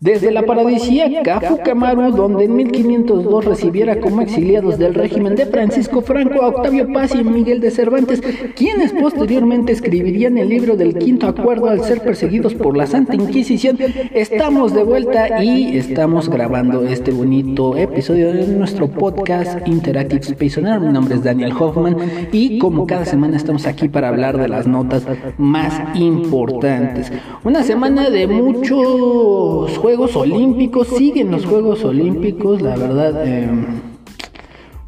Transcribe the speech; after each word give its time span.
Desde 0.00 0.30
la 0.30 0.42
paradisíaca 0.42 1.40
Fukamaru, 1.40 2.12
donde 2.12 2.44
en 2.44 2.54
1502 2.54 3.44
recibiera 3.44 3.98
como 3.98 4.20
exiliados 4.20 4.78
del 4.78 4.94
régimen 4.94 5.34
de 5.34 5.44
Francisco 5.46 6.02
Franco 6.02 6.40
a 6.40 6.48
Octavio 6.48 6.86
Paz 6.92 7.16
y 7.16 7.24
Miguel 7.24 7.60
de 7.60 7.72
Cervantes, 7.72 8.22
quienes 8.54 8.92
posteriormente 8.92 9.72
escribirían 9.72 10.38
el 10.38 10.50
libro 10.50 10.76
del 10.76 10.96
Quinto 10.96 11.26
Acuerdo 11.26 11.68
al 11.68 11.82
ser 11.82 12.00
perseguidos 12.00 12.54
por 12.54 12.76
la 12.76 12.86
Santa 12.86 13.16
Inquisición, 13.16 13.76
estamos 14.14 14.72
de 14.72 14.84
vuelta 14.84 15.42
y 15.42 15.76
estamos 15.76 16.28
grabando 16.28 16.86
este 16.86 17.10
bonito 17.10 17.76
episodio 17.76 18.32
de 18.32 18.46
nuestro 18.46 18.86
podcast 18.88 19.66
Interactive 19.66 20.20
Space 20.20 20.60
On 20.60 20.86
Mi 20.86 20.92
nombre 20.92 21.16
es 21.16 21.24
Daniel 21.24 21.52
Hoffman 21.58 21.96
y 22.30 22.60
como 22.60 22.86
cada 22.86 23.04
semana 23.04 23.36
estamos 23.36 23.66
aquí 23.66 23.88
para 23.88 24.10
hablar 24.10 24.38
de 24.38 24.46
las 24.46 24.68
notas 24.68 25.04
más 25.38 25.74
importantes. 25.96 27.10
Una 27.42 27.64
semana 27.64 28.10
de 28.10 28.28
muchos 28.28 29.76
Juegos 29.88 29.88
Olímpicos, 29.98 30.88
siguen 30.88 31.30
los 31.30 31.44
Juegos 31.44 31.84
Olímpicos, 31.84 32.62
la 32.62 32.76
verdad, 32.76 33.26
eh, 33.26 33.48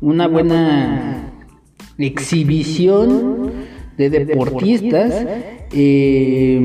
una 0.00 0.28
buena 0.28 1.32
exhibición 1.98 3.50
de 3.96 4.10
deportistas. 4.10 5.26
Eh, 5.72 6.60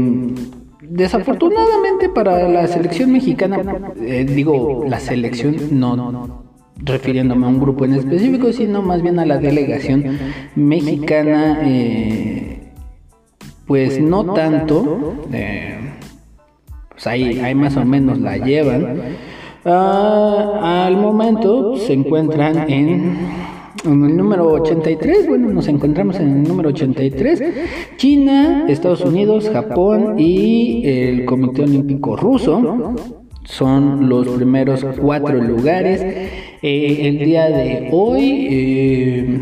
desafortunadamente 0.81 2.09
para 2.09 2.47
la 2.47 2.67
selección 2.67 3.11
mexicana, 3.11 3.93
eh, 3.99 4.25
digo 4.25 4.85
la 4.87 4.99
selección, 4.99 5.55
no, 5.71 5.95
no 5.95 6.45
refiriéndome 6.77 7.45
a 7.45 7.49
un 7.49 7.59
grupo 7.59 7.85
en 7.85 7.93
específico, 7.93 8.51
sino 8.51 8.81
más 8.81 9.01
bien 9.01 9.17
a 9.17 9.25
la 9.25 9.37
delegación 9.37 10.17
mexicana, 10.55 11.61
pues 13.65 13.99
no 13.99 14.33
tanto. 14.33 15.15
Pues 16.95 17.07
ahí, 17.07 17.55
más 17.55 17.77
o 17.77 17.85
menos 17.85 18.19
la 18.19 18.37
llevan. 18.37 19.01
Ah, 19.65 20.85
al 20.87 20.97
momento 20.97 21.75
se 21.77 21.93
encuentran 21.93 22.69
en, 22.69 23.17
el 23.83 24.17
número 24.17 24.47
83, 24.53 25.27
bueno, 25.27 25.49
nos 25.49 25.67
encontramos 25.67 26.19
en 26.19 26.31
el 26.31 26.43
número 26.43 26.69
83, 26.69 27.43
China, 27.97 28.65
Estados 28.67 29.01
Unidos, 29.01 29.49
Japón 29.51 30.17
y 30.17 30.87
el 30.87 31.25
Comité 31.25 31.63
Olímpico 31.63 32.15
Ruso 32.15 32.95
son 33.45 34.09
los 34.09 34.27
primeros 34.27 34.85
cuatro 34.99 35.41
lugares. 35.41 36.01
Eh, 36.61 37.07
el 37.07 37.19
día 37.19 37.45
de 37.45 37.89
hoy, 37.91 38.47
eh, 38.49 39.41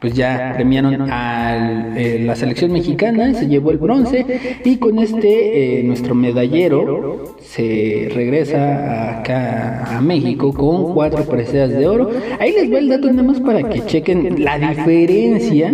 pues 0.00 0.14
ya 0.14 0.52
premiaron 0.54 1.10
a 1.10 1.96
eh, 1.96 2.22
la 2.24 2.36
selección 2.36 2.72
mexicana, 2.72 3.34
se 3.34 3.48
llevó 3.48 3.72
el 3.72 3.78
bronce 3.78 4.24
y 4.64 4.76
con 4.76 4.98
este 4.98 5.80
eh, 5.80 5.82
nuestro 5.82 6.14
medallero 6.14 7.36
se 7.40 8.08
regresa 8.14 9.18
acá 9.18 9.96
a 9.96 10.00
México 10.00 10.52
con 10.52 10.94
cuatro 10.94 11.24
preseas 11.24 11.70
de 11.70 11.86
oro. 11.86 12.10
Ahí 12.38 12.52
les 12.52 12.72
va 12.72 12.78
el 12.78 12.88
dato 12.88 13.10
nada 13.10 13.22
más 13.22 13.40
para 13.40 13.68
que 13.68 13.84
chequen 13.86 14.44
la 14.44 14.58
diferencia 14.58 15.70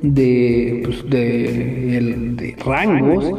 de, 0.00 0.80
pues, 0.84 1.10
de, 1.10 2.34
de 2.36 2.56
rangos. 2.64 3.32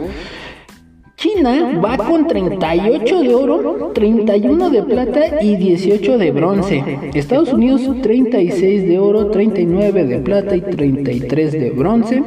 China 1.27 1.81
va 1.83 1.97
con 1.97 2.27
38 2.27 3.21
de 3.21 3.35
oro, 3.35 3.91
31 3.93 4.69
de 4.69 4.83
plata 4.83 5.41
y 5.41 5.55
18 5.55 6.17
de 6.17 6.31
bronce. 6.31 6.83
Estados 7.13 7.51
Unidos 7.53 7.81
36 8.01 8.87
de 8.87 8.99
oro, 8.99 9.27
39 9.27 10.05
de 10.05 10.19
plata 10.19 10.55
y 10.55 10.61
33 10.61 11.51
de 11.51 11.69
bronce. 11.71 12.23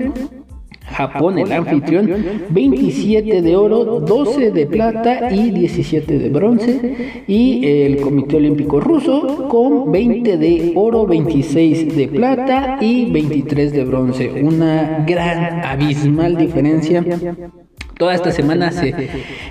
Japón, 0.82 1.38
el 1.38 1.52
anfitrión, 1.52 2.10
27 2.50 3.42
de 3.42 3.56
oro, 3.56 4.00
12 4.00 4.50
de 4.50 4.66
plata 4.66 5.32
y 5.32 5.50
17 5.50 6.18
de 6.18 6.28
bronce. 6.28 7.22
Y 7.26 7.64
el 7.64 8.00
Comité 8.00 8.36
Olímpico 8.36 8.80
Ruso 8.80 9.48
con 9.48 9.92
20 9.92 10.36
de 10.36 10.72
oro, 10.74 11.06
26 11.06 11.96
de 11.96 12.08
plata 12.08 12.78
y 12.80 13.10
23 13.10 13.72
de 13.72 13.84
bronce. 13.84 14.42
Una 14.42 15.04
gran, 15.06 15.64
abismal 15.64 16.36
diferencia 16.36 17.04
toda 18.00 18.14
esta 18.14 18.32
semana 18.32 18.72
se 18.72 18.94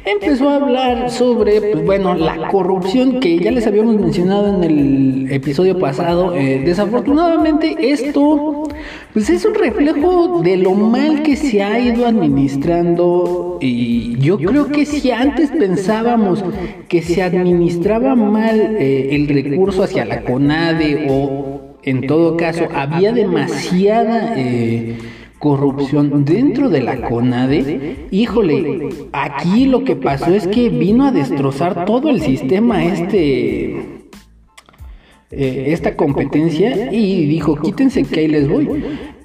empezó 0.05 0.49
a 0.49 0.55
hablar 0.55 1.11
sobre, 1.11 1.61
pues 1.61 1.85
bueno, 1.85 2.15
la 2.15 2.47
corrupción 2.47 3.19
que 3.19 3.37
ya 3.37 3.51
les 3.51 3.67
habíamos 3.67 3.95
mencionado 3.97 4.47
en 4.55 4.63
el 4.63 5.31
episodio 5.31 5.77
pasado. 5.77 6.33
Eh, 6.33 6.63
desafortunadamente 6.65 7.77
esto, 7.79 8.63
pues 9.13 9.29
es 9.29 9.45
un 9.45 9.53
reflejo 9.53 10.41
de 10.41 10.57
lo 10.57 10.73
mal 10.73 11.21
que 11.21 11.35
se 11.35 11.61
ha 11.61 11.79
ido 11.79 12.07
administrando 12.07 13.59
y 13.61 14.17
yo 14.17 14.39
creo 14.39 14.69
que 14.69 14.83
si 14.87 15.11
antes 15.11 15.51
pensábamos 15.51 16.43
que 16.87 17.03
se 17.03 17.21
administraba 17.21 18.15
mal 18.15 18.77
eh, 18.79 19.09
el 19.11 19.27
recurso 19.27 19.83
hacia 19.83 20.05
la 20.05 20.23
CONADE 20.23 21.05
o 21.07 21.77
en 21.83 22.07
todo 22.07 22.35
caso 22.35 22.67
había 22.73 23.13
demasiada... 23.13 24.33
Eh, 24.35 24.95
corrupción 25.39 26.25
dentro 26.25 26.69
de 26.69 26.81
la 26.81 27.01
CONADE, 27.07 28.07
híjole, 28.11 28.89
aquí 29.13 29.65
lo 29.65 29.83
que 29.83 29.95
pasó 29.95 30.33
es 30.33 30.47
que 30.47 30.69
vino 30.69 31.05
a 31.05 31.11
destrozar 31.11 31.85
todo 31.85 32.09
el 32.09 32.21
sistema 32.21 32.83
este 32.83 33.99
eh, 35.31 35.65
esta 35.67 35.95
competencia 35.95 36.91
y 36.91 37.27
dijo, 37.27 37.55
quítense 37.55 38.03
que 38.03 38.21
ahí 38.21 38.27
les 38.27 38.47
voy. 38.49 38.67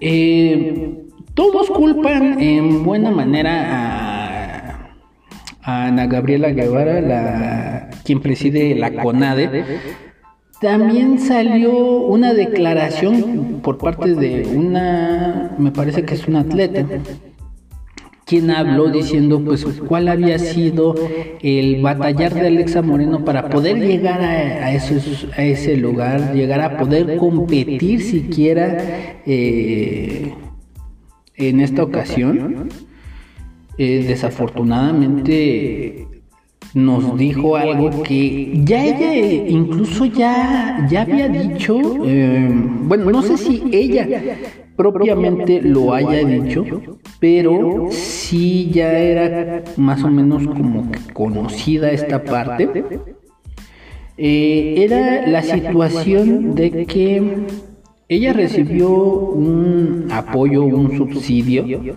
Eh, 0.00 1.02
todos 1.32 1.70
culpan 1.70 2.40
en 2.40 2.84
buena 2.84 3.10
manera 3.10 4.90
a, 5.62 5.86
Ana 5.86 6.06
Gabriela 6.06 6.50
Guevara, 6.50 7.88
quien 8.04 8.20
preside 8.20 8.74
la 8.74 8.92
CONADE, 8.92 9.64
también 10.64 11.18
salió 11.18 11.98
una 11.98 12.32
declaración 12.32 13.60
por 13.62 13.76
parte 13.76 14.14
de 14.14 14.46
una, 14.46 15.54
me 15.58 15.70
parece 15.70 16.04
que 16.04 16.14
es 16.14 16.26
una 16.26 16.40
atleta, 16.40 16.86
quien 18.24 18.50
habló 18.50 18.88
diciendo 18.88 19.44
pues 19.44 19.66
cuál 19.86 20.08
había 20.08 20.38
sido 20.38 20.94
el 21.42 21.82
batallar 21.82 22.32
de 22.32 22.46
Alexa 22.46 22.80
Moreno 22.80 23.26
para 23.26 23.50
poder 23.50 23.78
llegar 23.78 24.22
a, 24.22 24.64
a, 24.64 24.74
ese 24.74 25.76
lugar, 25.76 26.32
llegar 26.32 26.62
a 26.62 26.78
poder 26.78 27.18
competir 27.18 28.00
siquiera 28.00 28.78
eh, 29.26 30.32
en 31.36 31.60
esta 31.60 31.82
ocasión. 31.82 32.70
Eh, 33.76 34.04
desafortunadamente 34.06 36.06
nos 36.74 37.16
dijo 37.16 37.56
algo 37.56 38.02
que 38.02 38.60
ya 38.64 38.84
ella 38.84 39.14
incluso 39.48 40.04
ya, 40.06 40.86
ya 40.90 41.02
había 41.02 41.28
dicho, 41.28 41.78
eh, 42.04 42.50
bueno, 42.82 43.10
no 43.10 43.22
sé 43.22 43.36
si 43.36 43.62
ella 43.70 44.08
propiamente 44.76 45.62
lo 45.62 45.94
haya 45.94 46.24
dicho, 46.26 46.64
pero 47.20 47.88
sí 47.90 48.70
ya 48.72 48.98
era 48.98 49.62
más 49.76 50.02
o 50.02 50.10
menos 50.10 50.46
como 50.48 50.90
conocida 51.12 51.92
esta 51.92 52.24
parte. 52.24 52.68
Eh, 54.16 54.74
era 54.78 55.26
la 55.26 55.42
situación 55.42 56.54
de 56.54 56.86
que 56.86 57.22
ella 58.08 58.32
recibió 58.32 58.90
un 58.90 60.08
apoyo, 60.10 60.64
un 60.64 60.96
subsidio 60.96 61.96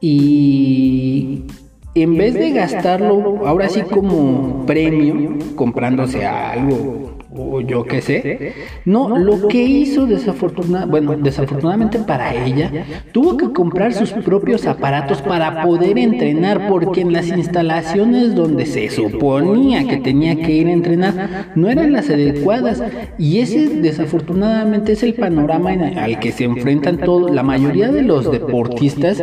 y 0.00 1.44
en 1.94 2.16
vez 2.16 2.34
de 2.34 2.52
gastarlo 2.52 3.46
ahora 3.46 3.68
sí 3.68 3.82
como 3.82 4.64
premio, 4.66 5.36
comprándose 5.54 6.24
algo 6.24 7.21
o 7.34 7.60
yo 7.60 7.84
qué 7.84 8.02
sé, 8.02 8.52
no, 8.84 9.18
lo 9.18 9.48
que 9.48 9.62
hizo 9.62 10.06
desafortunadamente, 10.06 10.90
bueno, 10.90 11.16
desafortunadamente 11.22 11.98
para 12.00 12.34
ella, 12.34 12.70
tuvo 13.12 13.36
que 13.36 13.52
comprar 13.52 13.94
sus 13.94 14.10
propios 14.12 14.66
aparatos 14.66 15.22
para 15.22 15.62
poder 15.62 15.98
entrenar, 15.98 16.68
porque 16.68 17.00
en 17.00 17.12
las 17.12 17.28
instalaciones 17.28 18.34
donde 18.34 18.66
se 18.66 18.90
suponía 18.90 19.86
que 19.86 19.96
tenía 19.98 20.36
que 20.36 20.52
ir 20.52 20.66
a 20.68 20.72
entrenar 20.72 21.52
no 21.54 21.68
eran 21.68 21.92
las 21.92 22.10
adecuadas, 22.10 22.82
y 23.18 23.38
ese 23.38 23.68
desafortunadamente 23.68 24.92
es 24.92 25.02
el 25.02 25.14
panorama 25.14 25.70
al 25.70 26.18
que 26.18 26.32
se 26.32 26.44
enfrentan 26.44 26.98
todos, 26.98 27.30
la 27.30 27.42
mayoría 27.42 27.90
de 27.90 28.02
los 28.02 28.30
deportistas, 28.30 29.22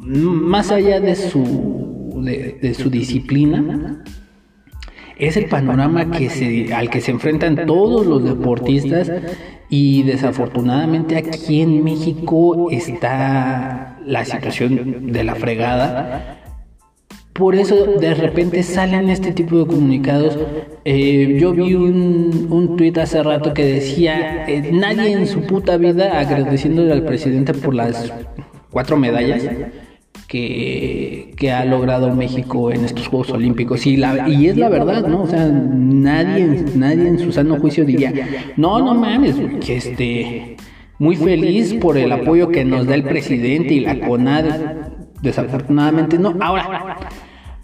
más 0.00 0.70
allá 0.70 1.00
de 1.00 1.14
su, 1.14 2.14
de, 2.22 2.74
su 2.74 2.90
disciplina, 2.90 4.02
es 5.18 5.36
el 5.36 5.46
panorama 5.46 6.10
que 6.10 6.30
se, 6.30 6.72
al 6.72 6.90
que 6.90 7.00
se 7.00 7.10
enfrentan 7.10 7.66
todos 7.66 8.06
los 8.06 8.24
deportistas 8.24 9.10
y 9.68 10.02
desafortunadamente 10.04 11.16
aquí 11.16 11.60
en 11.60 11.82
México 11.82 12.70
está 12.70 13.98
la 14.04 14.24
situación 14.24 15.12
de 15.12 15.24
la 15.24 15.34
fregada. 15.34 16.36
Por 17.32 17.54
eso 17.54 17.98
de 18.00 18.14
repente 18.14 18.62
salen 18.64 19.10
este 19.10 19.32
tipo 19.32 19.58
de 19.58 19.66
comunicados. 19.66 20.36
Eh, 20.84 21.36
yo 21.40 21.52
vi 21.52 21.74
un, 21.74 22.48
un 22.50 22.76
tuit 22.76 22.98
hace 22.98 23.22
rato 23.22 23.54
que 23.54 23.64
decía, 23.64 24.44
eh, 24.48 24.70
nadie 24.72 25.12
en 25.12 25.26
su 25.26 25.42
puta 25.42 25.76
vida 25.76 26.18
agradeciéndole 26.18 26.92
al 26.92 27.04
presidente 27.04 27.54
por 27.54 27.74
las 27.74 28.12
cuatro 28.70 28.96
medallas 28.96 29.44
que, 30.28 31.32
que, 31.36 31.50
ha 31.50 31.64
logrado 31.64 32.14
México 32.14 32.70
en 32.70 32.84
estos 32.84 33.08
Juegos 33.08 33.30
Olímpicos. 33.30 33.86
Y, 33.86 33.96
la, 33.96 34.28
y 34.28 34.46
es 34.46 34.56
la 34.56 34.68
verdad, 34.68 35.06
¿no? 35.08 35.22
O 35.22 35.26
sea, 35.26 35.48
nadie, 35.48 36.64
nadie 36.76 37.08
en 37.08 37.18
su 37.18 37.32
sano 37.32 37.58
juicio 37.58 37.84
diría, 37.84 38.12
no, 38.56 38.78
no 38.78 38.94
mames, 38.94 39.36
que 39.64 39.76
este, 39.76 40.56
muy 40.98 41.16
feliz 41.16 41.74
por 41.74 41.96
el 41.96 42.12
apoyo 42.12 42.48
que 42.50 42.64
nos 42.64 42.86
da 42.86 42.94
el 42.94 43.04
presidente 43.04 43.74
y 43.74 43.80
la 43.80 43.98
CONAD. 43.98 44.44
Desafortunadamente 45.22 46.18
no. 46.18 46.36
Ahora, 46.40 46.96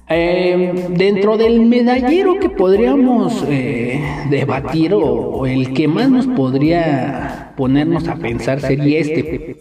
eh, 0.08 0.88
dentro 0.90 1.36
del 1.36 1.60
medallero 1.60 2.40
que 2.40 2.48
podríamos 2.48 3.44
eh, 3.48 4.02
debatir 4.30 4.94
o 4.94 5.46
el 5.46 5.72
que 5.72 5.86
más 5.86 6.10
nos 6.10 6.26
podría 6.26 7.52
ponernos 7.56 8.08
a 8.08 8.16
pensar 8.16 8.60
sería 8.60 8.98
este 8.98 9.56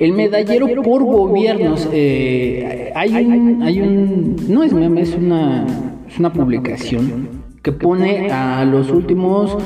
el 0.00 0.12
medallero 0.12 0.66
por 0.82 1.04
gobiernos. 1.04 1.88
Eh, 1.92 2.90
hay 2.94 3.14
un, 3.14 3.62
hay 3.62 3.80
un, 3.80 4.36
no 4.48 4.62
es 4.64 4.72
meme, 4.72 5.02
es 5.02 5.14
una, 5.14 5.66
es 6.08 6.18
una 6.18 6.32
publicación 6.32 7.28
que 7.62 7.70
pone 7.70 8.30
a 8.30 8.64
los 8.64 8.90
últimos 8.90 9.56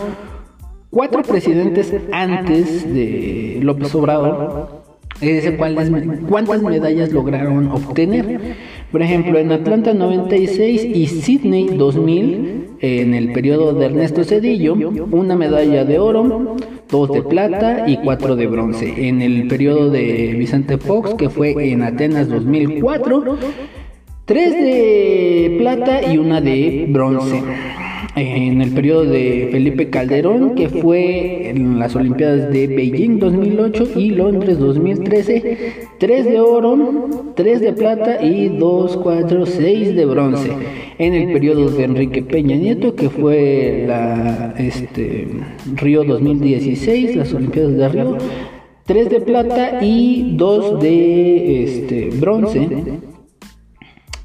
cuatro 0.91 1.23
presidentes 1.23 1.95
antes 2.13 2.93
de 2.93 3.61
López 3.63 3.95
Obrador. 3.95 4.85
Es 5.21 5.53
cuántas 6.29 6.63
medallas 6.63 7.13
lograron 7.13 7.69
obtener. 7.69 8.57
Por 8.95 9.03
ejemplo, 9.03 9.41
en 9.41 9.51
Atlanta 9.51 9.93
96 9.93 10.85
y 10.85 11.09
Sydney 11.09 11.67
2000, 11.67 12.77
en 12.79 13.15
el 13.15 13.33
periodo 13.33 13.73
de 13.75 13.87
Ernesto 13.87 14.23
Cedillo, 14.23 14.77
una 15.11 15.35
medalla 15.35 15.85
de 15.85 15.99
oro, 15.99 16.55
dos 16.89 17.11
de 17.11 17.23
plata 17.23 17.89
y 17.89 17.97
cuatro 17.97 18.37
de 18.37 18.47
bronce. 18.47 19.09
En 19.09 19.21
el 19.21 19.49
periodo 19.49 19.91
de 19.91 20.37
Vicente 20.39 20.79
Fox, 20.79 21.13
que 21.15 21.29
fue 21.29 21.73
en 21.73 21.83
Atenas 21.83 22.29
2004, 22.29 23.37
tres 24.27 24.53
de 24.53 25.57
plata 25.59 26.01
y 26.09 26.17
una 26.17 26.41
de 26.41 26.87
bronce 26.89 27.43
en 28.17 28.61
el 28.61 28.71
periodo 28.71 29.05
de 29.05 29.49
Felipe 29.51 29.91
Calderón, 29.91 30.55
que 30.55 30.69
fue 30.69 31.49
en 31.49 31.79
las 31.79 31.97
Olimpiadas 31.97 32.53
de 32.53 32.69
Beijing 32.69 33.19
2008 33.19 33.89
y 33.97 34.11
Londres 34.11 34.59
2013, 34.59 35.87
3 35.99 36.25
de 36.25 36.41
oro, 36.41 37.33
3 37.35 37.61
de 37.61 37.73
plata 37.73 38.25
y 38.25 38.49
2, 38.49 38.97
4, 38.99 39.47
6 39.47 39.97
de 39.97 40.05
bronce. 40.07 40.51
En 40.97 41.13
el 41.15 41.33
periodo 41.33 41.71
de 41.71 41.85
Enrique 41.85 42.23
Peña 42.23 42.55
Nieto, 42.55 42.95
que 42.95 43.11
fue 43.11 43.85
la 43.89 44.55
este, 44.59 45.27
Río 45.75 46.05
2016, 46.05 47.17
las 47.17 47.35
Olimpiadas 47.35 47.77
de 47.77 47.89
Río, 47.89 48.19
3 48.87 49.11
de 49.11 49.21
plata 49.21 49.83
y 49.83 50.37
2 50.37 50.81
de 50.81 51.65
este, 51.65 52.11
bronce. 52.21 52.69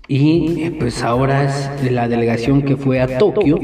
Y 0.09 0.63
eh, 0.63 0.71
pues 0.71 1.03
ahora 1.03 1.43
es 1.43 1.91
la 1.91 2.07
delegación 2.07 2.63
que 2.63 2.75
fue 2.75 2.99
a 2.99 3.19
Tokio, 3.19 3.59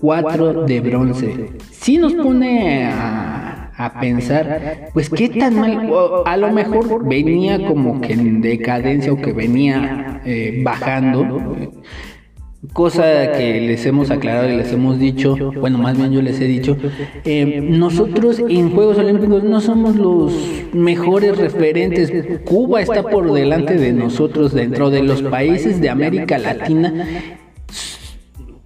cuatro 0.00 0.64
de 0.64 0.80
bronce. 0.80 1.50
Si 1.70 1.98
nos 1.98 2.14
pone 2.14 2.86
a, 2.86 3.70
a 3.76 4.00
pensar, 4.00 4.88
pues 4.94 5.10
qué 5.10 5.28
tan 5.28 5.56
mal, 5.56 5.92
a 6.24 6.36
lo 6.38 6.52
mejor 6.52 7.06
venía 7.06 7.66
como 7.66 8.00
que 8.00 8.14
en 8.14 8.40
decadencia 8.40 9.12
o 9.12 9.16
que 9.16 9.34
venía 9.34 10.22
eh, 10.24 10.62
bajando 10.64 11.70
cosa 12.72 13.32
que 13.32 13.60
les 13.60 13.86
hemos 13.86 14.10
aclarado 14.10 14.48
y 14.48 14.56
les 14.56 14.72
hemos 14.72 14.98
dicho, 14.98 15.34
bueno, 15.58 15.78
más 15.78 15.96
bien 15.96 16.12
yo 16.12 16.22
les 16.22 16.40
he 16.40 16.44
dicho, 16.44 16.76
eh, 17.24 17.60
nosotros 17.60 18.38
en 18.38 18.70
Juegos 18.70 18.98
Olímpicos 18.98 19.42
no 19.42 19.60
somos 19.60 19.96
los 19.96 20.32
mejores 20.72 21.38
referentes. 21.38 22.12
Cuba 22.44 22.82
está 22.82 23.02
por 23.02 23.32
delante 23.32 23.74
de 23.74 23.92
nosotros 23.92 24.52
dentro 24.52 24.90
de 24.90 25.02
los 25.02 25.22
países 25.22 25.80
de 25.80 25.88
América 25.88 26.38
Latina. 26.38 27.06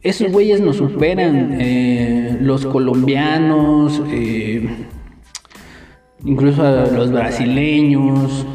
Esos 0.02 0.30
güeyes 0.30 0.60
nos 0.60 0.76
superan, 0.76 1.56
eh, 1.60 2.36
los 2.40 2.66
colombianos, 2.66 4.02
eh, 4.12 4.68
incluso 6.24 6.62
los 6.62 7.10
brasileños, 7.10 8.46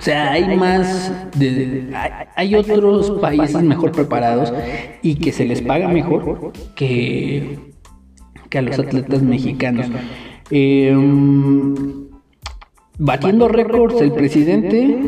o 0.00 0.02
sea, 0.02 0.32
hay 0.32 0.56
más, 0.56 1.12
de, 1.38 1.94
hay, 2.34 2.54
otros 2.54 3.10
países 3.20 3.62
mejor 3.62 3.92
preparados 3.92 4.50
y 5.02 5.16
que 5.16 5.30
se 5.30 5.44
les 5.44 5.60
paga 5.60 5.88
mejor 5.88 6.52
que, 6.74 7.58
que 8.48 8.58
a 8.58 8.62
los 8.62 8.78
atletas 8.78 9.20
mexicanos. 9.20 9.88
Em, 10.50 11.74
batiendo 12.98 13.46
récords, 13.48 14.00
el 14.00 14.12
presidente, 14.12 14.98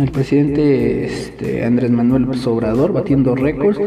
el 0.00 0.10
presidente 0.12 1.06
este, 1.06 1.64
Andrés 1.64 1.90
Manuel 1.90 2.32
Sobrador, 2.36 2.92
batiendo 2.92 3.34
récords. 3.34 3.80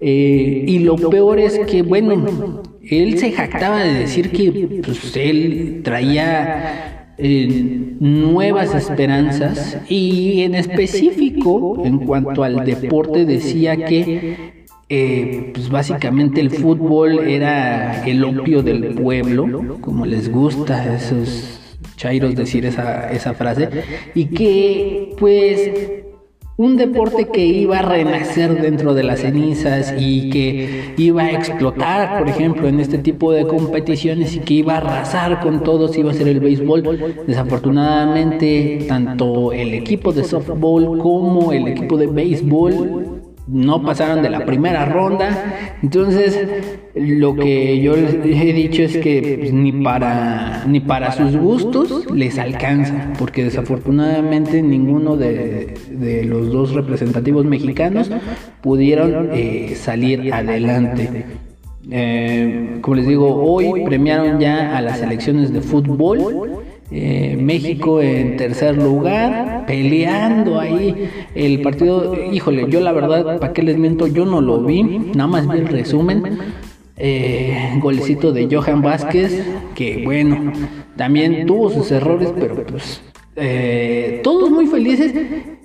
Eh, 0.00 0.64
y 0.66 0.78
lo 0.78 0.96
peor 0.96 1.38
es 1.38 1.58
que, 1.58 1.82
bueno, 1.82 2.62
él 2.82 3.18
se 3.18 3.30
jactaba 3.32 3.80
de 3.80 3.92
decir 3.92 4.30
que 4.30 4.80
pues, 4.82 5.14
él 5.18 5.82
traía 5.84 6.97
nuevas 7.18 8.74
esperanzas 8.74 9.78
y 9.88 10.42
en 10.42 10.54
específico 10.54 11.82
en 11.84 11.98
cuanto 11.98 12.44
al 12.44 12.64
deporte 12.64 13.24
decía 13.24 13.76
que 13.76 14.56
eh, 14.90 15.50
pues 15.52 15.68
básicamente 15.68 16.40
el 16.40 16.50
fútbol 16.50 17.28
era 17.28 18.06
el 18.06 18.24
opio 18.24 18.62
del 18.62 18.94
pueblo, 18.94 19.78
como 19.80 20.06
les 20.06 20.30
gusta 20.30 20.94
esos 20.94 21.60
chairos 21.96 22.34
decir 22.34 22.64
esa, 22.64 23.10
esa 23.10 23.34
frase, 23.34 23.68
y 24.14 24.26
que 24.26 25.14
pues 25.18 26.04
un 26.58 26.76
deporte 26.76 27.28
que 27.28 27.46
iba 27.46 27.78
a 27.78 27.82
renacer 27.82 28.60
dentro 28.60 28.92
de 28.92 29.04
las 29.04 29.20
cenizas 29.20 29.94
y 29.96 30.28
que 30.28 30.92
iba 30.96 31.22
a 31.22 31.30
explotar, 31.30 32.18
por 32.18 32.28
ejemplo, 32.28 32.66
en 32.66 32.80
este 32.80 32.98
tipo 32.98 33.30
de 33.30 33.46
competiciones 33.46 34.34
y 34.34 34.40
que 34.40 34.54
iba 34.54 34.74
a 34.74 34.78
arrasar 34.78 35.38
con 35.40 35.62
todos, 35.62 35.96
iba 35.96 36.10
a 36.10 36.14
ser 36.14 36.26
el 36.26 36.40
béisbol. 36.40 37.24
Desafortunadamente, 37.28 38.86
tanto 38.88 39.52
el 39.52 39.72
equipo 39.72 40.12
de 40.12 40.24
softball 40.24 40.98
como 40.98 41.52
el 41.52 41.68
equipo 41.68 41.96
de 41.96 42.08
béisbol 42.08 43.27
no 43.50 43.82
pasaron 43.82 44.22
de 44.22 44.30
la 44.30 44.44
primera 44.44 44.84
ronda. 44.84 45.76
Entonces, 45.82 46.46
lo 46.94 47.34
que 47.34 47.80
yo 47.80 47.96
les 47.96 48.14
he 48.14 48.52
dicho 48.52 48.82
es 48.82 48.98
que 48.98 49.38
pues, 49.40 49.52
ni 49.52 49.72
para 49.72 50.64
ni 50.66 50.80
para 50.80 51.12
sus 51.12 51.36
gustos 51.36 52.06
les 52.12 52.38
alcanza, 52.38 53.12
porque 53.18 53.44
desafortunadamente 53.44 54.62
ninguno 54.62 55.16
de, 55.16 56.24
los 56.26 56.52
dos 56.52 56.74
representativos 56.74 57.44
mexicanos 57.44 58.10
pudieron 58.60 59.30
eh, 59.32 59.74
salir 59.76 60.32
adelante. 60.32 61.24
Eh, 61.90 62.78
como 62.82 62.96
les 62.96 63.06
digo, 63.06 63.34
hoy 63.42 63.84
premiaron 63.84 64.38
ya 64.38 64.76
a 64.76 64.82
las 64.82 64.98
selecciones 64.98 65.52
de 65.52 65.62
fútbol 65.62 66.67
eh, 66.90 67.36
México 67.38 68.00
en 68.00 68.36
tercer 68.36 68.76
lugar, 68.76 69.64
peleando 69.66 70.58
ahí 70.58 71.08
el 71.34 71.60
partido. 71.60 72.14
Híjole, 72.32 72.66
yo 72.68 72.80
la 72.80 72.92
verdad, 72.92 73.38
¿para 73.38 73.52
qué 73.52 73.62
les 73.62 73.76
miento? 73.76 74.06
Yo 74.06 74.24
no 74.24 74.40
lo 74.40 74.62
vi, 74.62 74.82
nada 74.82 75.26
más 75.26 75.48
vi 75.48 75.58
el 75.58 75.68
resumen. 75.68 76.38
Eh, 76.96 77.78
golecito 77.80 78.32
de 78.32 78.48
Johan 78.50 78.82
Vázquez, 78.82 79.44
que 79.74 80.02
bueno, 80.04 80.52
también 80.96 81.46
tuvo 81.46 81.70
sus 81.70 81.92
errores, 81.92 82.32
pero 82.36 82.66
pues 82.66 83.00
eh, 83.36 84.20
todos 84.24 84.50
muy 84.50 84.66
felices. 84.66 85.14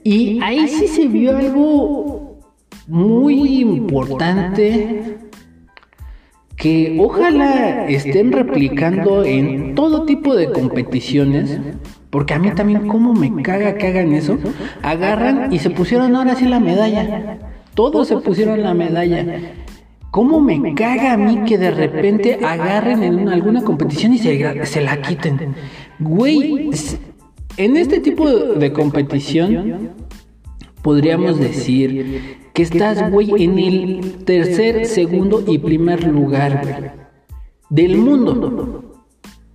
Y 0.04 0.40
ahí 0.44 0.68
sí 0.68 0.88
se 0.88 1.08
vio 1.08 1.36
algo 1.36 2.40
muy 2.88 3.62
importante 3.62 5.13
que 6.64 6.96
ojalá 6.98 7.90
estén 7.90 8.32
replicando 8.32 9.26
en 9.26 9.76
todo 9.76 10.06
tipo 10.06 10.34
de 10.34 10.50
competiciones, 10.50 11.60
porque 12.10 12.36
a 12.36 12.40
mí 12.40 12.52
también 12.52 12.88
como 12.88 13.14
me 13.14 13.44
caga 13.44 13.76
que 13.76 13.88
hagan 13.88 14.14
eso, 14.14 14.38
agarran 14.82 15.52
y 15.52 15.60
se 15.60 15.72
pusieron 15.72 16.16
ahora 16.16 16.36
sí 16.36 16.46
la 16.46 16.62
medalla, 16.62 17.38
todos 17.74 18.08
se 18.08 18.16
pusieron 18.16 18.64
la 18.64 18.74
medalla. 18.74 19.42
¿Cómo 20.10 20.40
me 20.40 20.74
caga 20.74 21.12
a 21.12 21.18
mí 21.18 21.40
que 21.46 21.58
de 21.58 21.72
repente 21.72 22.40
agarren 22.42 23.04
en 23.04 23.28
alguna 23.28 23.62
competición 23.64 24.14
y 24.14 24.20
se, 24.20 24.66
se 24.66 24.80
la 24.80 25.02
quiten? 25.02 25.56
Güey, 26.00 26.70
en 27.58 27.76
este 27.76 28.00
tipo 28.00 28.30
de 28.30 28.72
competición 28.72 29.90
podríamos 30.82 31.40
decir 31.40 32.38
que 32.54 32.62
estás, 32.62 33.12
güey, 33.12 33.44
en 33.44 33.58
el 33.58 34.24
tercer, 34.26 34.86
segundo 34.86 35.44
y 35.46 35.58
primer 35.58 36.08
lugar 36.08 37.10
del 37.70 37.98
mundo. 37.98 38.84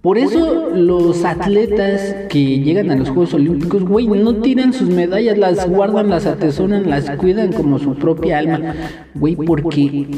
Por 0.01 0.19
eso 0.19 0.71
los 0.75 1.25
atletas 1.25 2.15
que 2.29 2.61
llegan 2.61 2.91
a 2.91 2.97
los 2.97 3.09
Juegos 3.09 3.35
Olímpicos, 3.35 3.85
güey, 3.85 4.07
no 4.07 4.37
tiran 4.37 4.73
sus 4.73 4.89
medallas, 4.89 5.39
las 5.39 5.69
guardan, 5.69 6.11
las 6.11 6.27
atesoran, 6.27 6.89
las 6.89 7.11
cuidan 7.11 7.53
como 7.53 7.79
su 7.79 7.95
propia 7.95 8.39
alma, 8.39 8.75
güey, 9.15 9.37
porque 9.37 10.09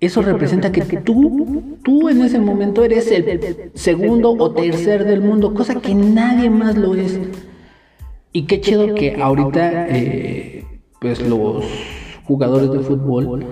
eso 0.00 0.20
representa 0.22 0.72
que 0.72 0.82
tú, 0.98 1.78
tú 1.82 2.08
en 2.08 2.22
ese 2.22 2.38
momento 2.38 2.84
eres 2.84 3.10
el 3.10 3.70
segundo 3.74 4.32
o 4.32 4.50
tercer 4.52 5.04
del 5.04 5.20
mundo, 5.20 5.54
cosa 5.54 5.80
que 5.80 5.94
nadie 5.94 6.50
más 6.50 6.76
lo 6.76 6.94
es. 6.94 7.18
Y 8.32 8.42
qué 8.42 8.60
chido 8.60 8.94
que 8.94 9.16
ahorita, 9.20 9.86
eh, 9.88 10.64
pues 11.00 11.26
los 11.26 11.64
jugadores 12.26 12.70
de 12.70 12.80
fútbol 12.80 13.46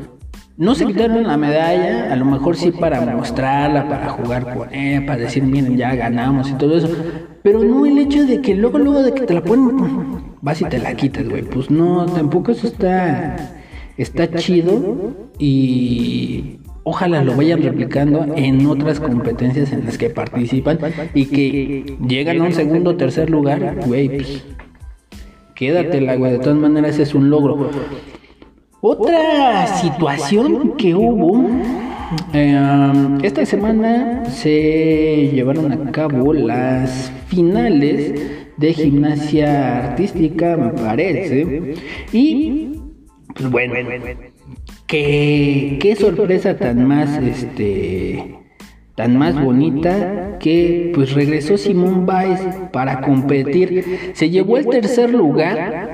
no 0.57 0.75
se 0.77 0.87
quitaron 0.87 1.25
la 1.25 1.37
medalla, 1.37 2.13
a 2.13 2.17
lo 2.17 2.25
mejor 2.25 2.57
sí 2.57 2.71
para 2.71 3.01
mostrarla, 3.01 3.89
para 3.89 4.11
jugar 4.11 4.55
con 4.55 4.73
ella, 4.73 5.05
para 5.05 5.19
decir, 5.23 5.43
miren, 5.43 5.77
ya 5.77 5.95
ganamos 5.97 6.49
y 6.49 6.53
todo 6.53 6.77
eso. 6.77 6.89
Pero 7.43 7.65
no 7.65 7.85
el 7.85 7.99
hecho 7.99 8.25
de 8.25 8.41
que 8.41 8.55
luego, 8.55 8.79
luego 8.79 9.03
de 9.03 9.13
que 9.13 9.23
te 9.23 9.35
la 9.35 9.43
ponen, 9.43 9.77
vas 10.43 10.61
y 10.61 10.65
te 10.67 10.79
la 10.79 10.95
quitas, 10.95 11.29
güey. 11.29 11.43
Pues 11.43 11.71
no, 11.71 12.07
tampoco 12.07 12.53
eso 12.53 12.69
está, 12.69 13.37
está 13.97 14.31
chido 14.31 15.15
y 15.41 16.61
ojalá 16.85 17.25
lo 17.25 17.35
vayan 17.35 17.61
replicando 17.61 18.25
en 18.37 18.65
otras 18.67 19.01
competencias 19.01 19.73
en 19.73 19.85
las 19.85 19.99
que 19.99 20.11
participan 20.11 20.79
y 21.15 21.27
que 21.27 21.97
llegan 22.07 22.41
a 22.41 22.45
un 22.45 22.53
segundo 22.53 22.91
o 22.91 22.97
tercer 22.97 23.29
lugar, 23.29 23.81
güey, 23.87 24.09
pues 24.09 24.45
quédatela, 25.57 26.15
güey. 26.15 26.31
De 26.31 26.39
todas 26.39 26.59
maneras 26.59 27.01
es 27.01 27.13
un 27.13 27.29
logro. 27.29 27.71
Otra 28.87 29.67
situación 29.79 30.77
que 30.77 30.95
hubo, 30.95 31.49
eh, 32.35 33.19
esta 33.23 33.47
semana 33.47 34.27
se 34.27 35.31
llevaron 35.33 35.73
a 35.73 35.91
cabo 35.91 36.35
las 36.35 37.11
finales 37.29 38.13
de 38.59 38.75
gimnasia 38.75 39.79
artística, 39.89 40.59
me 40.59 40.69
parece, 40.73 41.77
y 42.13 42.79
pues 43.35 43.51
bueno, 43.51 43.75
qué, 44.87 45.79
qué 45.81 45.97
sorpresa 45.97 46.59
tan 46.59 46.87
más, 46.87 47.17
este, 47.23 48.37
tan 48.97 49.17
más 49.17 49.43
bonita 49.43 50.37
que 50.39 50.93
pues 50.95 51.15
regresó 51.15 51.57
Simón 51.57 52.05
Baez 52.05 52.41
para 52.71 53.01
competir, 53.01 54.13
se 54.13 54.29
llevó 54.29 54.59
el 54.59 54.67
tercer 54.67 55.09
lugar 55.09 55.94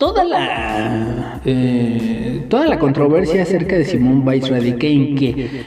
toda 0.00 0.24
la 0.24 1.42
eh, 1.44 2.46
toda 2.48 2.66
la 2.66 2.78
controversia 2.78 3.42
acerca 3.42 3.76
de 3.76 3.84
Simón 3.84 4.24
Biles 4.24 4.48
radica 4.48 4.86
en 4.86 5.14
que 5.14 5.64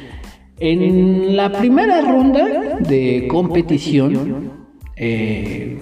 en 0.59 1.37
la 1.37 1.51
primera 1.51 2.01
ronda 2.01 2.79
de 2.79 3.27
competición 3.29 4.51
eh, 4.95 5.77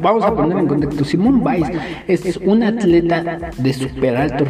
Vamos 0.00 0.24
a 0.24 0.34
poner 0.34 0.58
en 0.58 0.66
contexto. 0.66 1.04
Simón 1.04 1.44
Biles 1.44 1.70
es 2.06 2.36
un 2.38 2.62
atleta 2.62 3.50
de 3.56 3.72
super 3.72 4.16
alto 4.16 4.44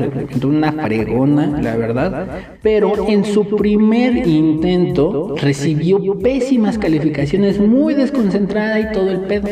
una 0.49 0.73
fregona, 0.73 1.61
la 1.61 1.77
verdad. 1.77 2.29
Pero 2.63 3.09
en 3.09 3.25
su 3.25 3.45
primer 3.57 4.27
intento 4.27 5.35
recibió 5.41 6.19
pésimas 6.19 6.79
calificaciones, 6.79 7.61
muy 7.61 7.95
desconcentrada 7.95 8.81
y 8.81 8.93
todo 8.93 9.11
el 9.11 9.21
pedo. 9.21 9.49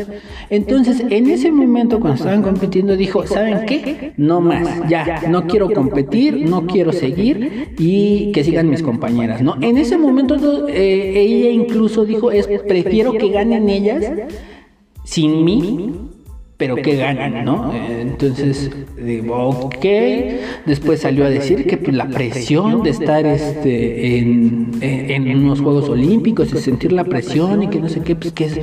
Entonces, 0.49 1.03
en 1.09 1.29
ese 1.29 1.51
momento, 1.51 1.99
cuando 1.99 2.17
estaban 2.17 2.41
compitiendo, 2.41 2.95
dijo: 2.95 3.25
¿Saben 3.25 3.65
qué? 3.65 4.13
No 4.17 4.41
más, 4.41 4.87
ya, 4.89 5.21
no 5.29 5.47
quiero 5.47 5.69
competir, 5.71 6.49
no 6.49 6.65
quiero 6.65 6.91
seguir 6.91 7.73
y 7.77 8.31
que 8.31 8.43
sigan 8.43 8.69
mis 8.69 8.81
compañeras. 8.81 9.41
¿no? 9.41 9.55
En 9.61 9.77
ese 9.77 9.97
momento, 9.97 10.67
eh, 10.67 11.13
ella 11.15 11.49
incluso 11.49 12.05
dijo: 12.05 12.31
es, 12.31 12.47
Prefiero 12.67 13.13
que 13.13 13.29
ganen 13.29 13.69
ellas 13.69 14.11
sin 15.07 15.45
mí, 15.45 15.93
pero 16.57 16.75
que 16.75 16.97
ganan, 16.97 17.45
¿no? 17.45 17.71
Entonces, 17.73 18.69
digo, 19.01 19.47
ok. 19.47 19.85
Después 20.65 20.99
salió 20.99 21.25
a 21.25 21.29
decir 21.29 21.65
que 21.65 21.77
pues, 21.77 21.95
la 21.95 22.09
presión 22.09 22.83
de 22.83 22.89
estar 22.89 23.25
este, 23.25 24.17
en, 24.17 24.71
en, 24.81 25.37
unos 25.37 25.61
Juegos 25.61 25.87
Olímpicos 25.87 26.51
y 26.53 26.57
sentir 26.57 26.91
la 26.91 27.05
presión 27.05 27.63
y 27.63 27.67
que 27.69 27.79
no 27.79 27.87
sé 27.87 28.01
qué, 28.01 28.15
pues 28.15 28.33
que 28.33 28.45
es, 28.45 28.59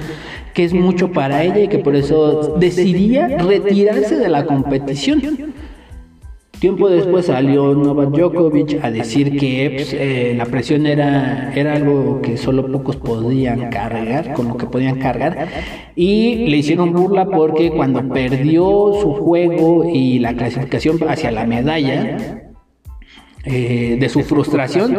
que 0.53 0.65
es 0.65 0.75
mucho 0.75 1.13
para 1.13 1.45
ella 1.45 1.61
y 1.61 1.69
que 1.69 1.79
por 1.79 1.97
eso 1.97 2.57
decidía 2.61 3.39
retirarse 3.39 4.17
de 4.17 4.29
la 4.29 4.45
competición. 4.45 5.23
Tiempo 6.65 6.89
después 6.89 7.27
salió 7.27 7.75
Novak 7.75 8.09
Djokovic 8.09 8.83
a 8.83 8.91
decir 8.91 9.37
que 9.37 9.71
pues, 9.75 9.93
eh, 9.93 10.33
la 10.35 10.47
presión 10.47 10.87
era, 10.87 11.53
era 11.55 11.75
algo 11.75 12.23
que 12.23 12.39
solo 12.39 12.67
pocos 12.73 12.97
podían 12.97 13.69
cargar, 13.69 14.33
con 14.33 14.49
lo 14.49 14.57
que 14.57 14.65
podían 14.65 14.99
cargar, 14.99 15.47
y 15.95 16.47
le 16.47 16.57
hicieron 16.57 16.95
burla 16.95 17.27
porque 17.27 17.71
cuando 17.71 18.09
perdió 18.09 18.95
su 18.99 19.13
juego 19.13 19.85
y 19.85 20.21
la 20.21 20.33
clasificación 20.33 20.99
hacia 21.07 21.31
la 21.33 21.45
medalla, 21.45 22.17
eh, 23.45 23.99
de 24.01 24.09
su 24.09 24.23
frustración, 24.23 24.97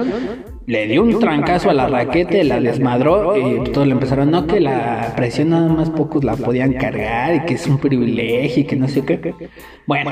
le 0.68 0.88
dio 0.88 1.04
un 1.04 1.20
trancazo 1.20 1.70
a 1.70 1.74
la 1.74 1.88
raqueta, 1.88 2.44
la 2.44 2.60
desmadró 2.60 3.38
y 3.38 3.70
todos 3.72 3.86
le 3.86 3.94
empezaron, 3.94 4.32
no, 4.32 4.48
que 4.48 4.60
la 4.60 5.14
presión 5.16 5.50
nada 5.50 5.68
más 5.70 5.90
pocos 5.92 6.24
la 6.24 6.36
podían 6.36 6.74
cargar 6.74 7.36
y 7.36 7.40
que 7.42 7.54
es 7.54 7.68
un 7.68 7.78
privilegio 7.78 8.64
y 8.64 8.66
que 8.66 8.76
no 8.76 8.88
sé 8.88 9.04
qué. 9.04 9.34
Bueno, 9.86 10.10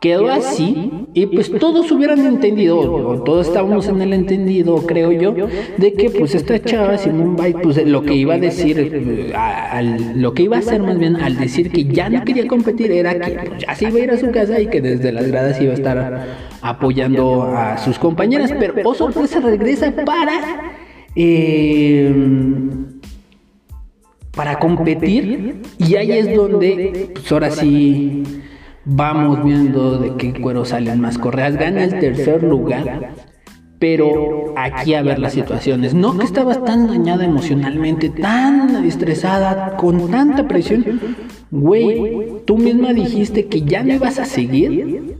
quedó 0.00 0.30
así 0.30 1.06
y 1.14 1.26
pues 1.26 1.50
todos 1.50 1.90
hubieran 1.90 2.26
entendido, 2.26 2.78
o 2.78 3.22
todos 3.22 3.48
estábamos 3.48 3.88
en 3.88 4.02
el 4.02 4.12
entendido, 4.12 4.76
creo 4.86 5.12
yo, 5.12 5.34
de 5.78 5.92
que 5.94 6.10
pues 6.10 6.34
esta 6.34 6.60
chava 6.60 6.98
Simón 6.98 7.34
Bay, 7.34 7.54
pues 7.54 7.82
lo 7.86 8.02
que 8.02 8.14
iba 8.14 8.34
a 8.34 8.38
decir, 8.38 8.78
eh, 8.78 9.32
al, 9.34 10.20
lo 10.20 10.34
que 10.34 10.42
iba 10.42 10.56
a 10.56 10.60
hacer 10.60 10.82
más 10.82 10.98
bien 10.98 11.16
al 11.16 11.36
decir 11.36 11.72
que 11.72 11.84
ya 11.84 12.10
no 12.10 12.22
quería 12.24 12.46
competir 12.46 12.92
era 12.92 13.18
que 13.18 13.32
pues, 13.32 13.64
ya 13.66 13.74
se 13.74 13.88
iba 13.88 13.98
a 13.98 14.02
ir 14.02 14.10
a 14.10 14.18
su 14.18 14.30
casa 14.30 14.60
y 14.60 14.66
que 14.66 14.82
desde 14.82 15.12
las 15.12 15.26
gradas 15.26 15.60
iba 15.60 15.72
a 15.72 15.74
estar 15.74 16.26
apoyando 16.60 17.44
a 17.44 17.78
sus 17.78 17.98
compañeras, 17.98 18.52
pero 18.58 18.74
oh 18.84 18.94
sorpresa 18.94 19.40
regresa 19.40 19.85
para 19.92 20.72
eh, 21.14 22.14
para 24.34 24.58
competir 24.58 25.62
y 25.78 25.94
ahí 25.96 26.12
es 26.12 26.36
donde 26.36 27.10
pues 27.14 27.32
ahora 27.32 27.50
sí 27.50 28.22
vamos 28.86 29.42
viendo 29.44 29.98
de 29.98 30.14
qué 30.16 30.32
cuero 30.40 30.64
salen 30.64 31.00
más 31.00 31.18
correas. 31.18 31.56
Gana 31.56 31.84
el 31.84 31.98
tercer 31.98 32.42
lugar, 32.42 33.14
pero 33.78 34.54
aquí 34.56 34.94
a 34.94 35.02
ver 35.02 35.18
las 35.18 35.32
situaciones. 35.32 35.94
No 35.94 36.16
que 36.16 36.24
estabas 36.24 36.64
tan 36.64 36.86
dañada 36.86 37.24
emocionalmente, 37.24 38.10
tan 38.10 38.84
estresada, 38.84 39.76
con 39.76 40.10
tanta 40.10 40.46
presión. 40.46 41.00
Güey, 41.50 42.42
tú 42.46 42.56
misma 42.56 42.92
dijiste 42.92 43.46
que 43.46 43.62
ya 43.62 43.82
no 43.82 43.94
ibas 43.94 44.18
a 44.18 44.24
seguir. 44.24 45.16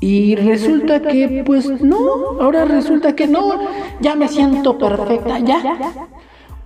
Y 0.00 0.36
resulta 0.36 1.00
que, 1.00 1.42
pues 1.44 1.80
no, 1.80 1.98
ahora 2.40 2.64
resulta 2.64 3.16
que 3.16 3.26
no, 3.26 3.58
ya 4.00 4.14
me 4.14 4.28
siento 4.28 4.76
perfecta, 4.76 5.38
ya. 5.38 5.64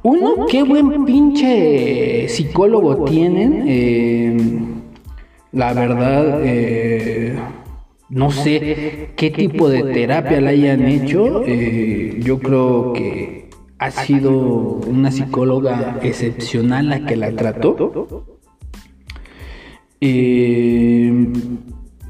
Uno, 0.02 0.46
qué 0.46 0.62
buen 0.62 1.04
pinche 1.04 2.28
psicólogo 2.28 3.04
tienen. 3.04 3.64
Eh, 3.66 4.36
la 5.52 5.72
verdad, 5.74 6.40
eh, 6.42 7.38
no 8.08 8.30
sé 8.30 9.10
qué 9.16 9.30
tipo 9.30 9.68
de 9.68 9.82
terapia 9.92 10.40
le 10.40 10.48
hayan 10.48 10.86
hecho. 10.86 11.42
Eh, 11.46 12.20
yo 12.22 12.38
creo 12.40 12.92
que 12.92 13.50
ha 13.78 13.90
sido 13.90 14.32
una 14.32 15.10
psicóloga 15.10 15.98
excepcional 16.02 16.88
la 16.88 17.06
que 17.06 17.16
la 17.16 17.32
trató. 17.32 18.26
Eh, 20.00 21.28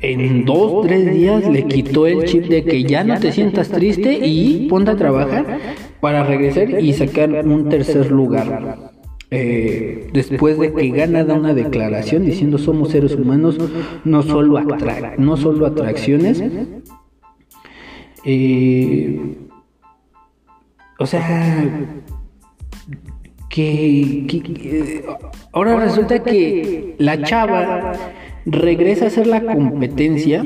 en 0.02 0.44
dos, 0.44 0.86
tres 0.86 1.12
días 1.12 1.48
le 1.48 1.64
quitó 1.64 2.06
el 2.06 2.24
chip 2.24 2.44
de 2.44 2.64
que 2.64 2.84
ya 2.84 3.04
no 3.04 3.18
te 3.18 3.32
sientas 3.32 3.68
triste 3.68 4.26
y 4.26 4.66
ponte 4.68 4.90
a 4.90 4.96
trabajar 4.96 5.58
para 6.00 6.24
regresar 6.24 6.80
y 6.80 6.92
sacar 6.92 7.30
un 7.46 7.68
tercer 7.68 8.10
lugar. 8.10 8.90
Eh, 9.32 10.08
después 10.12 10.58
de 10.58 10.72
que 10.72 10.90
gana 10.90 11.22
da 11.22 11.34
una 11.34 11.54
declaración 11.54 12.24
diciendo 12.24 12.58
somos 12.58 12.90
seres 12.90 13.14
humanos, 13.14 13.58
no 14.04 14.22
solo, 14.22 14.60
no 15.18 15.36
solo 15.36 15.66
atracciones. 15.66 16.42
Eh, 18.24 19.20
o 20.98 21.06
sea, 21.06 21.88
que, 23.48 25.04
ahora 25.52 25.76
resulta 25.76 26.22
que 26.22 26.94
la 26.98 27.22
chava 27.22 27.92
regresa 28.46 29.04
a 29.04 29.08
hacer 29.08 29.26
la 29.26 29.42
competencia, 29.42 30.42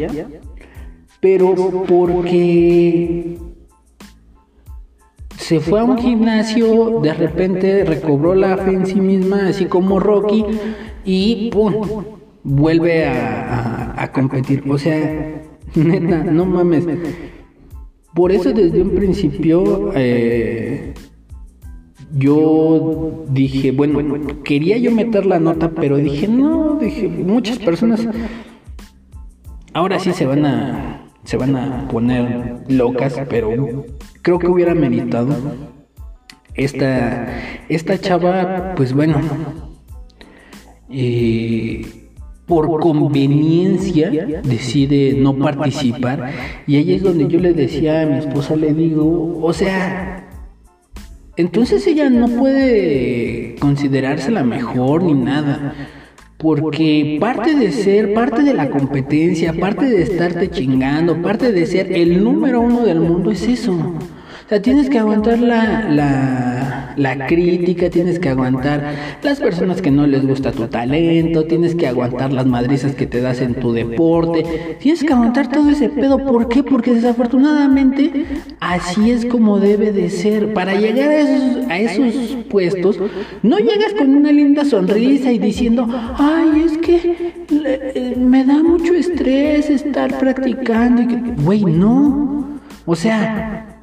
pero 1.21 1.55
porque 1.87 3.39
se 5.37 5.61
fue 5.61 5.81
a 5.81 5.85
un 5.85 5.99
gimnasio, 5.99 7.01
de 7.01 7.13
repente 7.13 7.85
recobró 7.85 8.35
la 8.35 8.57
fe 8.57 8.73
en 8.73 8.87
sí 8.87 9.01
misma, 9.01 9.49
así 9.49 9.67
como 9.67 10.01
Rocky, 10.01 10.45
y 11.05 11.51
¡pum! 11.51 11.75
vuelve 12.45 13.07
a, 13.07 14.11
competir. 14.13 14.63
O 14.69 14.79
sea, 14.79 15.43
neta, 15.75 16.25
no 16.25 16.47
mames. 16.47 16.87
Por 18.15 18.31
eso 18.31 18.53
desde 18.53 18.81
un 18.81 18.91
principio 18.91 19.91
eh, 19.95 20.95
yo 22.17 23.25
dije, 23.29 23.73
bueno, 23.73 23.99
quería 24.45 24.79
yo 24.79 24.91
meter 24.91 25.27
la 25.27 25.41
nota, 25.41 25.71
pero 25.71 25.97
dije, 25.97 26.29
no, 26.29 26.79
dije, 26.81 27.09
muchas 27.09 27.59
personas 27.59 28.07
ahora 29.75 29.99
sí 29.99 30.13
se 30.13 30.25
van 30.25 30.47
a 30.47 31.01
se 31.25 31.37
van 31.37 31.57
a 31.57 31.89
poner 31.89 32.65
locas, 32.69 33.21
pero 33.29 33.51
creo 34.23 34.39
que 34.39 34.47
hubiera 34.47 34.75
meditado. 34.75 35.35
Esta, 36.55 37.27
esta 37.69 37.99
chava, 37.99 38.75
pues 38.77 38.93
bueno, 38.93 39.21
eh, 40.91 41.85
por 42.47 42.79
conveniencia 42.79 44.11
decide 44.45 45.15
no 45.19 45.37
participar. 45.37 46.31
y 46.67 46.77
ahí 46.77 46.95
es 46.95 47.03
donde 47.03 47.27
yo 47.27 47.41
le 47.41 47.55
decía 47.55 48.03
a 48.03 48.07
mi 48.07 48.19
esposa, 48.19 48.55
le 48.55 48.73
digo, 48.75 49.41
o 49.43 49.53
sea, 49.53 50.24
entonces 51.37 51.87
ella 51.87 52.11
no 52.11 52.29
puede 52.29 53.57
considerarse 53.59 54.31
la 54.31 54.45
mejor 54.45 55.03
ni 55.03 55.15
nada. 55.15 55.75
Porque 56.37 57.17
parte 57.21 57.55
de 57.55 57.73
ser, 57.73 58.13
parte 58.13 58.43
de 58.43 58.53
la 58.53 58.69
competencia, 58.69 59.53
parte 59.55 59.87
de 59.87 60.03
estarte 60.03 60.51
chingando, 60.51 61.23
parte 61.23 61.53
de 61.53 61.65
ser 61.65 61.93
el 61.93 62.23
número 62.23 62.61
uno 62.61 62.85
del 62.85 63.01
mundo 63.01 63.31
es 63.31 63.49
eso. 63.49 63.73
O 63.73 64.49
sea, 64.49 64.61
tienes 64.61 64.91
que 64.91 64.99
aguantar 64.99 65.39
la, 65.39 65.89
la, 65.89 66.54
la, 66.97 67.27
crítica, 67.27 67.91
tienes 67.91 68.19
que 68.19 68.29
aguantar 68.29 68.95
las 69.23 69.41
personas 69.41 69.83
que 69.83 69.91
no 69.91 70.07
les 70.07 70.27
gusta 70.27 70.53
tu 70.53 70.67
talento, 70.67 71.45
tienes 71.45 71.75
que 71.75 71.87
aguantar 71.87 72.33
las 72.33 72.47
madrizas 72.47 72.95
que 72.95 73.07
te 73.07 73.21
das 73.21 73.41
en 73.41 73.55
tu 73.55 73.73
deporte, 73.73 74.77
tienes 74.81 75.03
que 75.03 75.13
aguantar 75.13 75.49
todo 75.49 75.71
ese 75.71 75.89
pedo. 75.89 76.19
¿Por 76.19 76.49
qué? 76.49 76.63
Porque 76.63 76.95
desafortunadamente 76.95 78.25
así 78.61 79.11
es 79.11 79.27
como 79.27 79.61
debe 79.61 79.93
de 79.93 80.11
ser. 80.11 80.53
Para 80.55 80.75
llegar 80.75 81.11
a 81.11 81.21
esos, 81.21 81.71
a 81.71 81.79
esos 81.79 82.45
puestos, 82.45 82.99
no 83.43 83.59
llegas 83.59 83.95
con 83.95 84.15
una 84.15 84.31
linda 84.33 84.65
sonrisa 84.65 85.33
y 85.33 85.39
diciendo, 85.39 85.87
ay, 86.19 86.65
es 86.67 86.79
que 86.79 87.35
eh, 87.51 88.15
me 88.17 88.45
da 88.45 88.63
mucho 88.63 88.95
estrés 88.95 89.71
estar 89.71 90.19
practicando. 90.19 91.03
Güey, 91.43 91.65
no. 91.65 92.61
O 92.87 92.95
sea, 92.95 93.74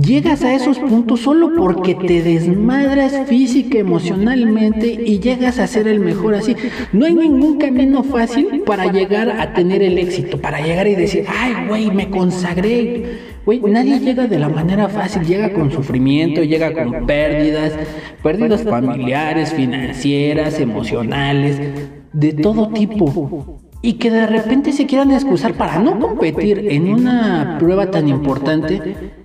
Llegas 0.00 0.42
a 0.42 0.54
esos 0.54 0.78
puntos 0.78 1.20
solo 1.20 1.50
porque 1.54 1.94
te 1.94 2.22
desmadras 2.22 3.28
física, 3.28 3.76
emocionalmente 3.76 4.86
y 4.86 5.20
llegas 5.20 5.58
a 5.58 5.66
ser 5.66 5.86
el 5.86 6.00
mejor 6.00 6.34
así. 6.34 6.56
No 6.94 7.04
hay 7.04 7.12
ningún 7.12 7.58
camino 7.58 8.02
fácil 8.02 8.62
para 8.64 8.90
llegar 8.90 9.28
a 9.28 9.52
tener 9.52 9.82
el 9.82 9.98
éxito, 9.98 10.40
para 10.40 10.62
llegar 10.62 10.86
y 10.88 10.94
decir, 10.94 11.26
ay, 11.28 11.66
güey, 11.68 11.90
me 11.90 12.08
consagré. 12.08 13.18
Güey, 13.44 13.60
nadie 13.60 14.00
llega 14.00 14.26
de 14.26 14.38
la 14.38 14.48
manera 14.48 14.88
fácil, 14.88 15.26
llega 15.26 15.52
con 15.52 15.70
sufrimiento, 15.70 16.42
llega 16.42 16.72
con 16.72 17.04
pérdidas, 17.06 17.74
pérdidas 18.22 18.62
familiares, 18.62 19.52
financieras, 19.52 20.58
emocionales, 20.58 21.60
de 22.14 22.32
todo 22.32 22.68
tipo. 22.68 23.58
y 23.84 23.94
que 23.94 24.10
de 24.10 24.26
repente 24.26 24.72
se 24.72 24.86
quieran 24.86 25.10
excusar 25.10 25.54
para 25.54 25.80
no 25.80 25.98
competir 25.98 26.68
en 26.70 26.88
una 26.88 27.56
prueba 27.58 27.90
tan 27.90 28.08
importante 28.08 29.20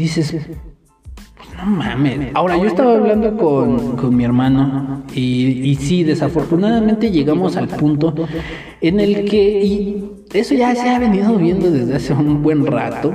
dices, 0.00 0.32
pues 0.32 1.48
no 1.56 1.66
mames. 1.66 2.30
Ahora, 2.34 2.56
yo 2.56 2.64
estaba 2.64 2.94
hablando 2.94 3.36
con, 3.36 4.16
mi 4.16 4.24
hermano 4.24 5.04
y, 5.14 5.70
y, 5.70 5.76
sí, 5.76 6.02
desafortunadamente 6.02 7.10
llegamos 7.10 7.56
al 7.56 7.68
punto 7.68 8.14
en 8.80 9.00
el 9.00 9.26
que, 9.26 9.62
y 9.62 10.12
eso 10.32 10.54
ya 10.54 10.74
se 10.74 10.88
ha 10.88 10.98
venido 10.98 11.36
viendo 11.36 11.70
desde 11.70 11.96
hace 11.96 12.12
un 12.12 12.42
buen 12.42 12.66
rato, 12.66 13.14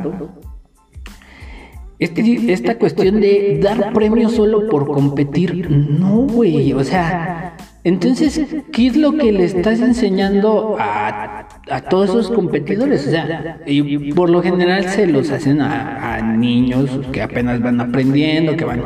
este, 1.97 2.51
esta 2.51 2.77
cuestión 2.77 3.21
de 3.21 3.59
dar 3.61 3.93
premios 3.93 4.33
solo 4.33 4.67
por 4.69 4.85
competir, 4.85 5.71
no, 5.71 6.27
güey, 6.27 6.73
o 6.73 6.83
sea, 6.83 7.54
entonces, 7.85 8.41
¿qué 8.71 8.87
es 8.87 8.97
lo 8.97 9.15
que 9.15 9.31
le 9.31 9.43
estás 9.43 9.79
enseñando 9.79 10.75
a, 10.79 11.47
todos 11.87 12.09
esos 12.09 12.31
competidores? 12.31 13.05
O 13.05 13.11
sea, 13.11 13.61
y 13.67 14.11
por 14.11 14.31
lo 14.31 14.41
general 14.41 14.89
se 14.89 15.05
los 15.05 15.29
hacen 15.29 15.61
a, 15.61 16.19
niños 16.35 16.89
que 17.11 17.21
apenas 17.21 17.61
van 17.61 17.79
aprendiendo, 17.79 18.57
que 18.57 18.65
van 18.65 18.81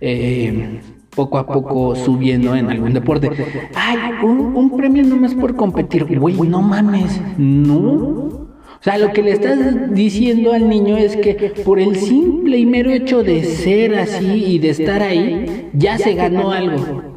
eh, 0.00 0.80
poco 1.14 1.38
a 1.38 1.46
poco 1.46 1.94
subiendo 1.94 2.56
en 2.56 2.70
algún 2.70 2.92
deporte. 2.92 3.30
Ay, 3.76 3.98
un, 4.24 4.56
un 4.56 4.76
premio 4.76 5.04
nomás 5.04 5.32
por 5.36 5.54
competir. 5.54 6.18
Güey, 6.18 6.34
no 6.34 6.60
mames, 6.60 7.20
no. 7.38 7.92
O 8.00 8.80
sea, 8.80 8.98
lo 8.98 9.12
que 9.12 9.22
le 9.22 9.30
estás 9.30 9.94
diciendo 9.94 10.52
al 10.52 10.68
niño 10.68 10.96
es 10.96 11.16
que 11.16 11.52
por 11.64 11.78
el 11.78 11.94
simple 11.94 12.58
y 12.58 12.66
mero 12.66 12.90
hecho 12.90 13.22
de 13.22 13.44
ser 13.44 13.94
así 13.94 14.44
y 14.44 14.58
de 14.58 14.70
estar 14.70 15.04
ahí, 15.04 15.70
ya 15.72 15.98
se 15.98 16.14
ganó 16.14 16.50
algo. 16.50 17.13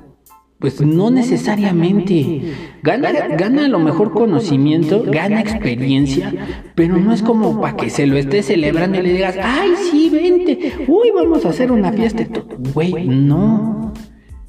Pues 0.60 0.82
no 0.82 1.12
necesariamente. 1.12 2.54
Gana, 2.82 3.12
gana 3.38 3.66
a 3.66 3.68
lo 3.68 3.80
mejor 3.80 4.12
conocimiento, 4.12 5.04
gana 5.04 5.40
experiencia, 5.40 6.34
pero 6.74 6.98
no 6.98 7.14
es 7.14 7.22
como 7.22 7.62
para 7.62 7.78
que 7.78 7.92
se 7.92 8.08
lo 8.08 8.18
esté 8.18 8.42
celebrando 8.42 9.00
y 9.00 9.04
le 9.04 9.14
digas, 9.14 9.36
ay, 9.42 9.72
sí, 9.92 10.10
vente, 10.10 10.74
uy, 10.88 11.12
vamos 11.14 11.46
a 11.46 11.50
hacer 11.50 11.72
una 11.72 11.92
fiesta. 11.92 12.26
Güey, 12.74 13.08
no. 13.08 13.94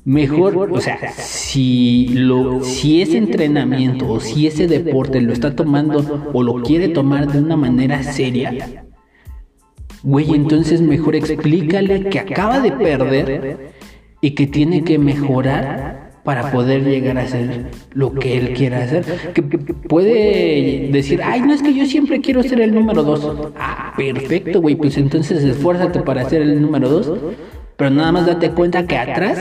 Mejor, 0.04 0.70
o 0.72 0.80
sea, 0.80 1.12
si, 1.18 2.08
lo, 2.14 2.62
si 2.64 3.02
ese 3.02 3.18
entrenamiento 3.18 4.10
o 4.10 4.20
si 4.20 4.46
ese 4.46 4.66
deporte 4.66 5.20
lo 5.20 5.34
está 5.34 5.54
tomando 5.54 6.30
o 6.32 6.42
lo 6.42 6.62
quiere 6.62 6.88
tomar 6.88 7.30
de 7.30 7.40
una 7.40 7.58
manera 7.58 8.02
seria, 8.02 8.86
güey, 10.02 10.34
entonces 10.34 10.80
mejor 10.80 11.14
explícale 11.14 12.04
que 12.08 12.20
acaba 12.20 12.60
de 12.60 12.72
perder 12.72 13.74
y 14.22 14.30
que 14.30 14.46
tiene 14.46 14.82
que 14.82 14.98
mejorar 14.98 15.97
para 16.28 16.50
poder 16.50 16.84
llegar 16.84 17.16
a 17.16 17.22
hacer 17.22 17.70
lo 17.94 18.12
que 18.12 18.36
él 18.36 18.52
quiera 18.52 18.84
hacer. 18.84 19.02
Que 19.32 19.42
puede 19.42 20.90
decir, 20.92 21.22
ay, 21.24 21.40
no 21.40 21.54
es 21.54 21.62
que 21.62 21.72
yo 21.72 21.86
siempre 21.86 22.20
quiero 22.20 22.42
ser 22.42 22.60
el 22.60 22.74
número 22.74 23.02
dos. 23.02 23.50
Ah, 23.58 23.94
perfecto, 23.96 24.60
güey, 24.60 24.76
pues 24.76 24.98
entonces 24.98 25.42
esfuérzate 25.42 26.00
para 26.00 26.28
ser 26.28 26.42
el 26.42 26.60
número 26.60 26.90
dos. 26.90 27.18
Pero 27.78 27.88
nada 27.88 28.12
más 28.12 28.26
date 28.26 28.50
cuenta 28.50 28.86
que 28.86 28.98
atrás 28.98 29.38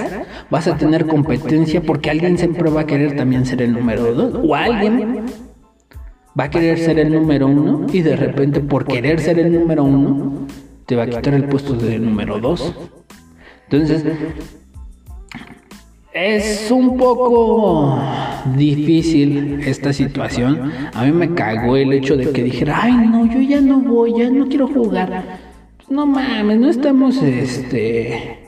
vas 0.49 0.69
a 0.69 0.77
tener 0.77 1.07
competencia 1.07 1.81
porque 1.81 2.09
alguien 2.09 2.37
siempre 2.37 2.69
va 2.69 2.79
a 2.79 2.85
querer 2.85 3.17
también 3.17 3.45
ser 3.45 3.61
el 3.63 3.73
número 3.73 4.13
dos. 4.13 4.39
O 4.41 4.55
alguien 4.55 5.25
va 6.39 6.45
a 6.45 6.49
querer 6.49 6.77
ser 6.77 6.99
el 6.99 7.11
número 7.11 7.47
uno 7.47 7.85
y 7.91 8.01
de 8.01 8.15
repente 8.15 8.61
por 8.61 8.85
querer 8.85 9.19
ser 9.19 9.39
el 9.39 9.51
número 9.51 9.83
uno 9.83 10.47
te 10.85 10.95
va 10.95 11.03
a 11.03 11.07
quitar 11.07 11.33
el 11.33 11.49
puesto 11.49 11.73
del 11.73 12.05
número 12.05 12.39
dos. 12.39 12.73
Entonces, 13.69 14.05
es 16.17 16.71
un 16.71 16.97
poco 16.97 17.99
difícil 18.55 19.61
esta 19.65 19.93
situación. 19.93 20.71
A 20.93 21.05
mí 21.05 21.11
me 21.11 21.33
cagó 21.33 21.77
el 21.77 21.93
hecho 21.93 22.17
de 22.17 22.31
que 22.31 22.43
dijera, 22.43 22.79
ay 22.81 23.07
no, 23.07 23.25
yo 23.31 23.39
ya 23.39 23.61
no 23.61 23.79
voy, 23.79 24.13
ya 24.17 24.29
no 24.29 24.47
quiero 24.47 24.67
jugar. 24.67 25.39
No 25.89 26.05
mames, 26.05 26.59
no 26.59 26.69
estamos 26.69 27.21
este 27.21 28.43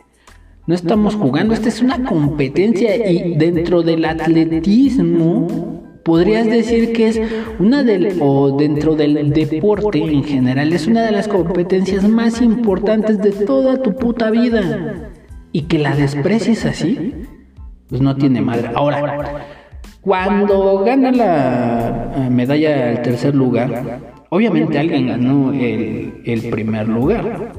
no 0.65 0.75
estamos 0.75 1.15
jugando, 1.15 1.55
esta 1.55 1.67
es 1.67 1.81
una 1.81 2.03
competencia 2.03 3.09
y 3.09 3.35
dentro 3.37 3.81
del 3.81 4.05
atletismo 4.05 5.47
podrías 6.03 6.45
decir 6.45 6.93
que 6.93 7.07
es 7.07 7.21
una 7.57 7.81
del 7.81 8.19
o 8.19 8.55
dentro 8.55 8.95
del 8.95 9.31
deporte 9.31 9.97
en 9.97 10.23
general 10.23 10.71
es 10.71 10.85
una 10.85 11.03
de 11.03 11.11
las 11.11 11.27
competencias 11.27 12.07
más 12.07 12.39
importantes 12.43 13.17
de 13.17 13.31
toda 13.31 13.81
tu 13.81 13.95
puta 13.95 14.29
vida 14.29 15.09
y 15.51 15.63
que 15.63 15.79
la 15.79 15.95
desprecies 15.95 16.65
así 16.67 17.13
pues 17.89 18.01
no 18.01 18.15
tiene 18.15 18.41
madre. 18.41 18.69
Ahora, 18.75 19.43
cuando 20.01 20.83
gana 20.85 21.11
la 21.11 22.13
eh, 22.15 22.29
medalla 22.29 22.89
al 22.89 23.01
tercer 23.01 23.33
lugar, 23.35 23.99
obviamente 24.29 24.77
alguien 24.77 25.07
ganó 25.07 25.51
el, 25.51 26.47
primer 26.51 26.87
lugar. 26.87 27.51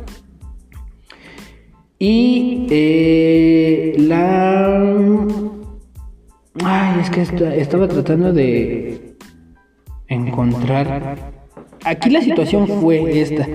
Y 1.99 2.67
eh, 2.71 3.95
la... 3.99 4.83
Ay, 6.65 7.01
es 7.01 7.11
que 7.11 7.23
estaba 7.61 7.89
tratando 7.89 8.33
de 8.33 9.17
encontrar... 10.09 11.19
Aquí 11.85 12.11
la 12.11 12.21
situación 12.21 12.69
fue 12.69 13.21
esta. 13.21 13.47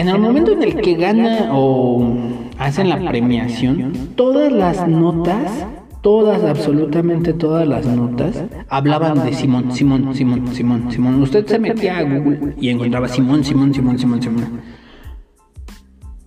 En 0.00 0.08
el 0.08 0.18
momento 0.18 0.52
en 0.52 0.62
el 0.62 0.76
que 0.76 0.94
gana 0.94 1.50
o 1.52 2.16
hacen 2.56 2.88
la 2.88 2.96
premiación, 2.96 3.92
todas 4.14 4.50
las 4.50 4.88
notas, 4.88 5.66
todas, 6.00 6.42
absolutamente 6.42 7.34
todas 7.34 7.68
las 7.68 7.84
notas, 7.84 8.44
hablaban 8.70 9.22
de 9.26 9.34
Simón, 9.34 9.72
Simón, 9.72 10.14
Simón, 10.14 10.54
Simón, 10.54 10.90
Simón. 10.90 11.20
Usted 11.20 11.44
se 11.44 11.58
metía 11.58 11.98
a 11.98 12.02
Google 12.04 12.54
y 12.58 12.70
encontraba 12.70 13.08
Simón, 13.08 13.44
Simón, 13.44 13.74
Simón, 13.74 13.98
Simón, 13.98 14.22
Simón. 14.22 14.60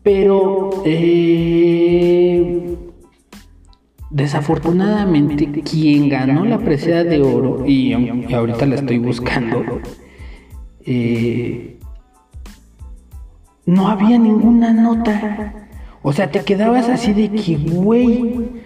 Pero, 0.03 0.83
eh, 0.85 2.77
desafortunadamente, 4.11 5.49
quien 5.63 6.09
ganó 6.09 6.45
la 6.45 6.59
presea 6.59 7.03
de 7.03 7.23
oro, 7.23 7.65
y, 7.65 7.91
ahorita 8.31 8.67
la 8.67 8.75
estoy 8.75 8.99
buscando, 8.99 9.63
eh, 10.85 11.79
no 13.65 13.87
había 13.87 14.17
ninguna 14.17 14.73
nota. 14.73 15.67
O 16.01 16.11
sea, 16.11 16.29
te 16.29 16.43
quedabas 16.43 16.89
así 16.89 17.13
de 17.13 17.31
que, 17.31 17.55
güey, 17.57 18.63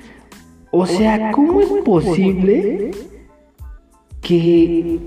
o 0.72 0.86
sea, 0.86 1.32
¿cómo 1.32 1.62
es 1.62 1.70
posible 1.84 2.92
que 4.22 5.00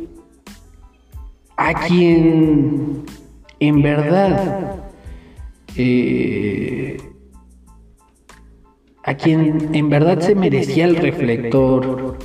a 1.56 1.86
quien 1.86 3.04
en 3.58 3.82
verdad 3.82 4.76
eh, 5.76 6.96
a 9.04 9.14
quien 9.14 9.74
en 9.74 9.88
verdad 9.88 10.20
se 10.20 10.34
merecía 10.34 10.84
el 10.84 10.96
reflector, 10.96 12.18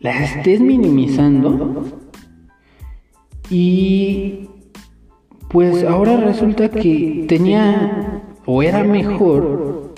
la 0.00 0.24
estés 0.24 0.60
minimizando 0.60 1.86
y 3.50 4.48
pues 5.52 5.84
ahora 5.84 6.16
resulta 6.16 6.68
que 6.70 7.26
tenía 7.28 8.22
o 8.46 8.62
era 8.62 8.82
mejor 8.82 9.92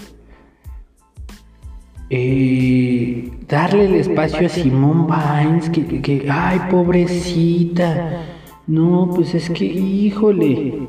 eh, 2.11 3.31
darle 3.49 3.87
el 3.87 3.95
espacio 3.95 4.47
a 4.47 4.51
Simón 4.51 5.07
Bynes 5.07 5.71
que, 5.71 6.03
que, 6.03 6.27
ay 6.29 6.61
pobrecita, 6.71 8.25
no, 8.67 9.11
pues 9.15 9.35
es 9.35 9.49
que, 9.51 9.65
híjole, 9.65 10.89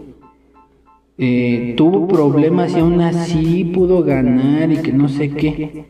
eh, 1.17 1.73
tuvo 1.77 2.07
problemas 2.07 2.75
y 2.75 2.79
aún 2.79 3.01
así 3.01 3.63
pudo 3.65 4.03
ganar 4.03 4.71
y 4.71 4.77
que 4.77 4.91
no 4.91 5.07
sé 5.07 5.29
qué. 5.29 5.85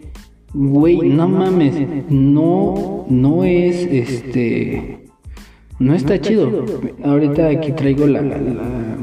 Güey, 0.54 1.10
no 1.10 1.28
mames, 1.28 1.76
no, 2.10 3.06
no 3.10 3.44
es 3.44 3.86
este, 3.92 5.05
no 5.80 5.94
está 5.94 6.20
chido. 6.20 6.66
Ahorita 7.04 7.48
aquí 7.48 7.72
traigo 7.72 8.08
la, 8.08 8.22
la, 8.22 8.38
la 8.38 8.96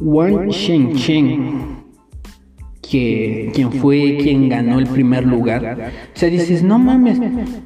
Wang 0.00 0.48
Shen 0.48 1.80
que 2.90 3.50
quien 3.54 3.72
fue 3.72 4.16
quien 4.16 4.48
ganó 4.48 4.78
el 4.78 4.86
primer 4.86 5.24
lugar. 5.24 5.92
O 6.14 6.18
sea, 6.18 6.28
dices, 6.28 6.62
no 6.62 6.78
mames, 6.78 7.20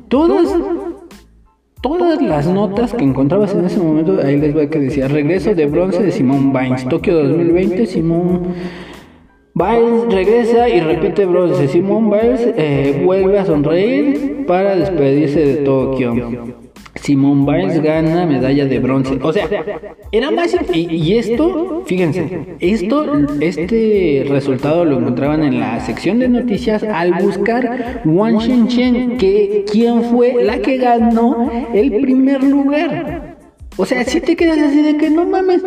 todas 0.08 0.54
todas 1.80 2.20
las 2.22 2.46
notas 2.46 2.94
que 2.94 3.04
encontrabas 3.04 3.54
en 3.54 3.66
ese 3.66 3.78
momento, 3.78 4.18
ahí 4.24 4.38
les 4.38 4.54
voy 4.54 4.64
a 4.64 4.70
que 4.70 4.78
decía, 4.78 5.06
regreso 5.06 5.54
de 5.54 5.66
bronce 5.66 6.02
de 6.02 6.12
Simón 6.12 6.50
Biles, 6.50 6.88
Tokio 6.88 7.14
2020, 7.14 7.84
Simón 7.84 8.54
Biles 9.54 10.06
regresa 10.10 10.66
y 10.68 10.80
repite 10.80 11.26
bronce, 11.26 11.68
Simón 11.68 12.10
Biles 12.10 12.54
eh, 12.56 13.02
vuelve 13.04 13.38
a 13.38 13.44
sonreír 13.44 14.46
para 14.46 14.76
despedirse 14.76 15.40
de 15.40 15.54
Tokio. 15.56 16.14
Simón 17.04 17.44
Biles 17.44 17.82
gana 17.82 18.24
medalla 18.24 18.64
de 18.64 18.78
bronce. 18.78 19.18
O 19.20 19.30
sea, 19.30 19.46
era 20.10 20.30
más. 20.30 20.56
Y, 20.72 21.18
esto, 21.18 21.82
fíjense, 21.84 22.56
esto, 22.60 23.26
este 23.40 24.24
resultado 24.26 24.86
lo 24.86 24.98
encontraban 24.98 25.42
en 25.42 25.60
la 25.60 25.80
sección 25.80 26.18
de 26.18 26.28
noticias 26.28 26.82
al 26.82 27.12
buscar 27.22 28.00
Wang 28.06 28.38
Shenzhen, 28.38 29.18
que 29.18 29.66
quién 29.70 30.02
fue 30.04 30.42
la 30.42 30.60
que 30.60 30.78
ganó 30.78 31.50
el 31.74 31.90
primer 32.00 32.42
lugar. 32.42 33.36
O 33.76 33.84
sea, 33.84 34.02
si 34.04 34.22
te 34.22 34.34
quedas 34.34 34.58
así 34.58 34.80
de 34.80 34.96
que 34.96 35.10
no 35.10 35.26
mames. 35.26 35.62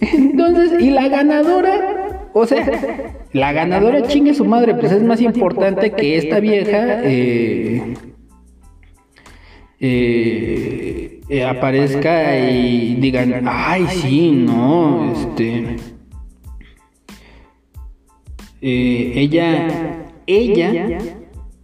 Entonces, 0.00 0.82
y 0.82 0.90
la 0.90 1.08
ganadora, 1.08 2.28
o 2.34 2.44
sea, 2.44 2.62
la 3.32 3.52
ganadora 3.54 4.02
chingue 4.02 4.34
su 4.34 4.44
madre, 4.44 4.74
pues 4.74 4.92
es 4.92 5.02
más 5.02 5.22
importante 5.22 5.92
que 5.92 6.18
esta 6.18 6.40
vieja. 6.40 7.00
Eh, 7.04 7.94
eh, 9.86 11.20
eh, 11.28 11.44
aparezca 11.44 12.38
y 12.38 12.94
digan, 12.94 13.44
ay, 13.46 13.86
sí, 13.86 14.30
no, 14.30 15.12
este... 15.12 15.76
Eh, 18.62 19.12
ella, 19.16 20.06
ella 20.26 20.98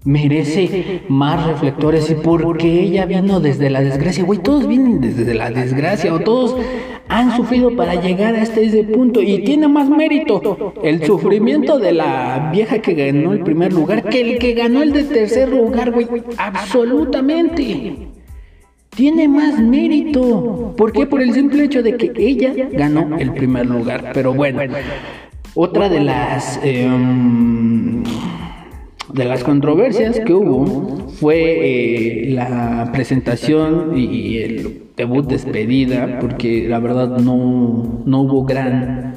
merece 0.04 1.00
más 1.09 1.46
reflectores 1.46 2.11
y 2.11 2.14
porque 2.14 2.83
ella 2.83 3.06
vino 3.06 3.40
desde 3.40 3.70
la 3.70 3.80
desgracia, 3.80 4.22
güey, 4.22 4.38
todos 4.38 4.68
vienen 4.68 5.00
desde 5.00 5.33
la 5.33 5.50
desgracia 5.50 6.12
o 6.12 6.20
todos 6.20 6.56
han 7.09 7.35
sufrido 7.35 7.74
para 7.74 7.94
llegar 7.94 8.37
hasta 8.37 8.61
ese 8.61 8.85
punto 8.85 9.22
y 9.22 9.44
tiene 9.44 9.66
más 9.66 9.88
mérito 9.88 10.74
el 10.83 11.04
sufrimiento 11.06 11.78
de 11.78 11.92
la 11.92 12.50
vieja 12.52 12.80
que 12.80 12.92
ganó 12.92 13.33
el 13.33 13.40
primer 13.44 13.72
lugar 13.72 14.04
que 14.11 14.20
el 14.20 14.38
que 14.38 14.52
ganó 14.52 14.83
el 14.83 14.92
de 14.92 15.04
tercer 15.04 15.48
lugar, 15.48 15.90
güey, 15.90 16.06
absolutamente 16.37 18.10
tiene 18.90 19.29
más 19.29 19.59
mérito. 19.61 20.74
¿Por 20.76 20.92
qué? 20.92 21.07
Por 21.07 21.22
el 21.22 21.33
simple 21.33 21.64
hecho 21.64 21.83
de 21.83 21.96
que 21.96 22.12
ella 22.16 22.53
ganó 22.72 23.16
el 23.18 23.33
primer 23.33 23.66
lugar. 23.66 24.11
Pero 24.12 24.35
bueno, 24.35 24.61
otra 25.55 25.88
de 25.88 26.00
las 26.00 26.61
em, 26.62 28.03
de 29.12 29.24
las 29.24 29.42
controversias 29.42 30.20
que 30.20 30.33
hubo 30.33 31.09
fue 31.09 31.37
eh, 31.37 32.31
la 32.31 32.90
presentación 32.92 33.96
y 33.96 34.38
el 34.38 34.83
debut 34.96 35.26
despedida, 35.26 36.18
porque 36.20 36.68
la 36.68 36.79
verdad 36.79 37.18
no, 37.18 38.03
no 38.05 38.20
hubo 38.20 38.44
gran 38.44 39.14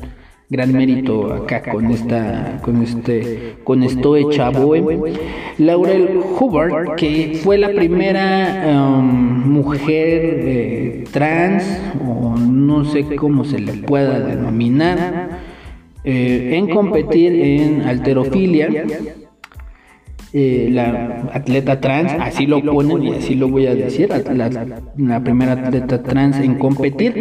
gran 0.54 0.72
mérito 0.72 1.34
acá 1.34 1.64
con 1.64 1.90
esta 1.90 2.60
con 2.62 2.84
este 2.84 3.56
con 3.64 3.82
Stoe 3.90 4.30
Chavoe 4.30 4.82
Laurel 5.58 6.20
Hubbard 6.40 6.96
que 6.96 7.40
fue 7.44 7.58
la 7.58 7.70
primera 7.70 8.64
um, 8.68 9.50
mujer 9.52 10.22
eh, 10.24 11.04
trans 11.12 11.64
o 12.08 12.38
no 12.38 12.86
sé 12.86 13.16
cómo 13.16 13.46
se 13.46 13.58
le 13.60 13.74
pueda 13.74 14.20
denominar 14.20 15.40
eh, 16.04 16.52
en 16.54 16.70
competir 16.70 17.34
en 17.34 17.82
alterofilia 17.82 18.86
eh, 20.36 20.68
la 20.72 21.30
atleta 21.32 21.80
trans, 21.80 22.12
así 22.14 22.48
lo 22.48 22.60
ponen 22.60 23.04
y 23.04 23.14
así 23.14 23.36
lo 23.36 23.50
voy 23.50 23.68
a 23.68 23.76
decir, 23.76 24.10
la, 24.10 25.24
primera 25.24 25.52
atleta 25.52 26.02
trans 26.02 26.40
en 26.40 26.56
competir 26.56 27.16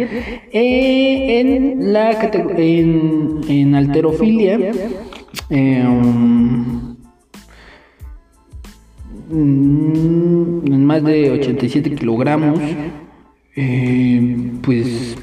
eh, 0.51 1.39
en 1.39 1.93
la 1.93 2.11
en, 2.57 3.41
en 3.47 3.75
alterofilia. 3.75 4.71
Em, 5.49 6.95
en 9.31 10.85
más 10.85 11.03
de 11.03 11.31
87 11.31 11.93
kilogramos, 11.93 12.59
eh, 13.55 14.51
pues 14.63 15.17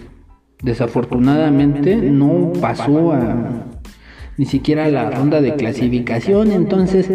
desafortunadamente 0.62 1.96
no 1.96 2.53
pasó 2.61 3.12
a 3.12 3.66
ni 4.37 4.46
siquiera 4.46 4.88
la 4.88 5.11
ronda 5.11 5.42
de 5.42 5.55
clasificación, 5.55 6.53
entonces 6.53 7.11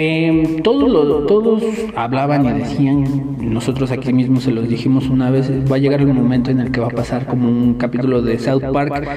eh, 0.00 0.60
todos, 0.62 1.26
todos 1.26 1.62
hablaban 1.96 2.46
y 2.46 2.60
decían, 2.60 3.36
nosotros 3.40 3.90
aquí 3.90 4.12
mismo 4.12 4.40
se 4.40 4.52
los 4.52 4.68
dijimos 4.68 5.08
una 5.08 5.30
vez, 5.30 5.50
va 5.70 5.74
a 5.74 5.78
llegar 5.78 6.00
el 6.00 6.14
momento 6.14 6.52
en 6.52 6.60
el 6.60 6.70
que 6.70 6.78
va 6.80 6.86
a 6.86 6.90
pasar 6.90 7.26
como 7.26 7.48
un 7.48 7.74
capítulo 7.74 8.22
de 8.22 8.38
South 8.38 8.62
Park, 8.72 9.08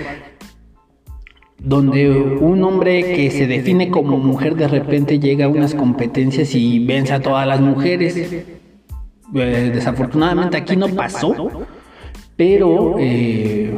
donde 1.60 2.10
un 2.10 2.64
hombre 2.64 3.04
que 3.04 3.30
se 3.30 3.46
define 3.46 3.92
como 3.92 4.18
mujer 4.18 4.56
de 4.56 4.68
repente 4.68 5.20
llega 5.20 5.46
a 5.46 5.50
unas 5.50 5.76
competencias 5.76 6.56
y 6.56 6.84
vence 6.84 7.14
a 7.14 7.20
todas 7.20 7.48
las 7.48 7.62
mujeres. 7.62 8.18
Eh, 9.34 9.72
desafortunadamente 9.74 10.58
aquí 10.58 10.76
no 10.76 10.88
pasó, 10.90 11.36
pero... 12.36 12.96
Eh, 12.98 13.72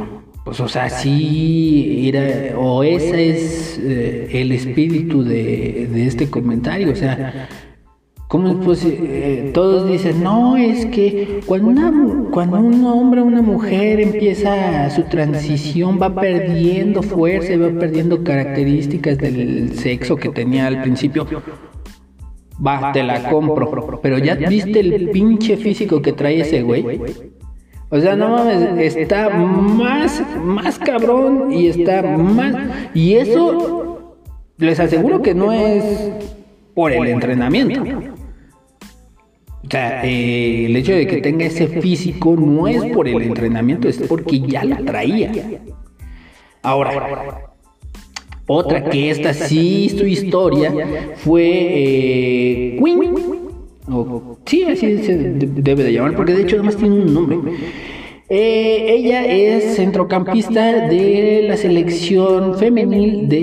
pues, 0.44 0.60
o 0.60 0.68
sea, 0.68 0.90
sí 0.90 2.06
era, 2.06 2.58
o 2.58 2.82
ese 2.82 3.30
es 3.30 3.80
eh, 3.82 4.28
el 4.30 4.52
espíritu 4.52 5.24
de, 5.24 5.88
de, 5.90 6.06
este 6.06 6.28
comentario, 6.28 6.92
o 6.92 6.94
sea, 6.94 7.48
¿cómo 8.28 8.60
pues, 8.60 8.84
eh, 8.84 9.52
todos 9.54 9.90
dicen, 9.90 10.22
no, 10.22 10.58
es 10.58 10.84
que 10.86 11.40
cuando, 11.46 11.68
una, 11.68 11.92
cuando 12.30 12.58
un 12.58 12.84
hombre 12.84 13.22
o 13.22 13.24
una 13.24 13.40
mujer 13.40 14.00
empieza 14.00 14.90
su 14.90 15.04
transición 15.04 15.98
va 16.00 16.14
perdiendo 16.14 17.02
fuerza 17.02 17.54
y 17.54 17.56
va 17.56 17.70
perdiendo 17.70 18.22
características 18.22 19.16
del 19.16 19.72
sexo 19.78 20.16
que 20.16 20.28
tenía 20.28 20.66
al 20.66 20.82
principio. 20.82 21.26
Va, 22.64 22.92
te 22.92 23.02
la 23.02 23.30
compro. 23.30 23.98
Pero 24.02 24.18
ya 24.18 24.34
viste 24.34 24.80
el 24.80 25.10
pinche 25.10 25.56
físico 25.56 26.02
que 26.02 26.12
trae 26.12 26.40
ese 26.40 26.62
güey. 26.62 26.84
O 27.94 28.00
sea, 28.00 28.16
no 28.16 28.28
mames, 28.30 28.96
está 28.96 29.30
más, 29.30 30.20
más 30.42 30.80
cabrón 30.80 31.52
y 31.52 31.68
está 31.68 32.02
más... 32.02 32.56
Y 32.92 33.14
eso, 33.14 34.16
les 34.58 34.80
aseguro 34.80 35.22
que 35.22 35.32
no 35.32 35.52
es 35.52 35.84
por 36.74 36.90
el 36.90 37.06
entrenamiento. 37.06 37.84
O 39.64 39.70
sea, 39.70 40.04
eh, 40.04 40.66
el 40.66 40.74
hecho 40.74 40.90
de 40.90 41.06
que 41.06 41.18
tenga 41.18 41.44
ese 41.44 41.68
físico 41.68 42.34
no 42.36 42.66
es 42.66 42.82
por 42.92 43.06
el 43.06 43.22
entrenamiento, 43.22 43.88
es 43.88 43.98
porque 44.08 44.40
ya 44.40 44.64
la 44.64 44.78
traía. 44.78 45.30
Ahora, 46.62 47.52
otra 48.48 48.90
que 48.90 49.10
esta 49.10 49.32
sí 49.32 49.88
su 49.88 50.04
historia 50.04 50.72
fue 51.18 51.44
eh, 51.44 52.80
Queen 52.82 53.43
sí, 54.46 54.64
así 54.64 54.98
se 54.98 55.16
debe 55.16 55.84
de 55.84 55.92
llamar, 55.92 56.16
porque 56.16 56.34
de 56.34 56.42
hecho 56.42 56.56
además 56.56 56.76
tiene 56.76 56.96
un 56.96 57.14
nombre. 57.14 57.38
Eh, 58.28 58.86
ella 58.88 59.26
es 59.26 59.76
centrocampista 59.76 60.88
de 60.88 61.44
la 61.46 61.56
selección 61.58 62.56
femenil 62.58 63.28
de, 63.28 63.38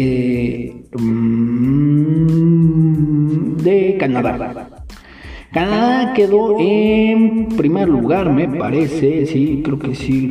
eh, 0.00 0.74
mm, 0.98 2.32
de 3.58 3.96
Canadá. 3.98 4.68
Canadá 5.52 6.14
quedó 6.14 6.58
en 6.58 7.48
primer 7.48 7.88
lugar, 7.88 8.32
me 8.32 8.48
parece. 8.48 9.26
Sí, 9.26 9.60
creo 9.62 9.78
que 9.78 9.94
sí. 9.94 10.30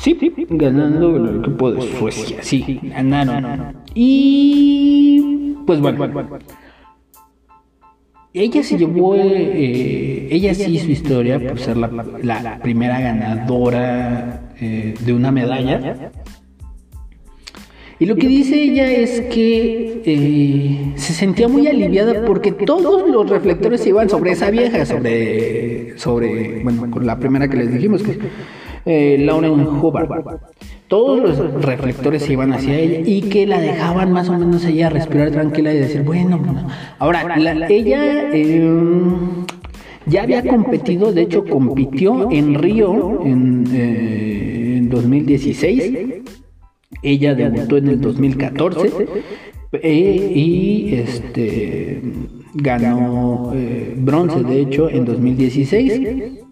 Sí, 0.00 0.16
ganando 0.48 1.14
el 1.14 1.40
equipo 1.40 1.72
de 1.72 1.82
Suecia. 1.98 2.38
Sí, 2.42 2.80
ganaron. 2.82 3.76
Y 3.94 5.56
pues 5.66 5.78
bueno. 5.78 6.40
Ella 8.32 8.62
se 8.62 8.78
llevó, 8.78 9.16
eh, 9.16 10.28
ella 10.30 10.54
sí 10.54 10.78
su 10.78 10.90
historia 10.90 11.38
por 11.38 11.58
ser 11.58 11.76
la, 11.76 12.60
primera 12.62 13.00
ganadora 13.00 14.54
eh, 14.58 14.94
de 15.04 15.12
una 15.12 15.32
medalla. 15.32 16.12
Y 17.98 18.06
lo 18.06 18.16
que 18.16 18.26
dice 18.26 18.62
ella 18.62 18.90
es 18.90 19.20
que 19.22 20.00
eh, 20.06 20.92
se 20.94 21.12
sentía 21.12 21.48
muy 21.48 21.66
aliviada 21.66 22.24
porque 22.24 22.52
todos 22.52 23.06
los 23.06 23.28
reflectores 23.28 23.82
se 23.82 23.90
iban 23.90 24.08
sobre 24.08 24.30
esa 24.30 24.50
vieja, 24.50 24.86
sobre, 24.86 25.98
sobre 25.98 26.62
bueno, 26.62 26.90
con 26.90 27.04
la 27.04 27.18
primera 27.18 27.48
que 27.48 27.58
les 27.58 27.70
dijimos, 27.74 28.02
que 28.02 28.16
eh, 28.84 29.16
Lauren 29.18 29.66
Hubbard. 29.66 30.08
Todos 30.88 31.20
los 31.20 31.64
reflectores 31.64 32.22
se 32.22 32.32
iban 32.32 32.52
hacia 32.52 32.76
ella 32.76 33.02
y 33.04 33.22
que 33.22 33.46
la 33.46 33.60
dejaban 33.60 34.10
más 34.10 34.28
o 34.28 34.36
menos 34.36 34.64
ella 34.64 34.90
respirar 34.90 35.30
tranquila 35.30 35.72
y 35.72 35.78
decir, 35.78 36.02
bueno, 36.02 36.40
ahora, 36.98 37.36
ella 37.68 38.32
em, 38.32 39.46
ya 40.06 40.24
había 40.24 40.44
competido, 40.44 41.12
de 41.12 41.22
hecho 41.22 41.44
compitió 41.44 42.28
en 42.32 42.54
Río 42.54 43.20
en, 43.24 43.64
eh, 43.72 44.78
en 44.78 44.90
2016, 44.90 45.98
ella 47.02 47.34
debutó 47.36 47.76
en 47.76 47.86
el 47.86 48.00
2014 48.00 48.90
eh, 49.72 50.32
y 50.34 50.94
este 50.94 52.02
ganó 52.54 53.52
eh, 53.54 53.94
bronce, 53.96 54.42
de 54.42 54.60
hecho, 54.60 54.90
en 54.90 55.04
2016 55.04 56.48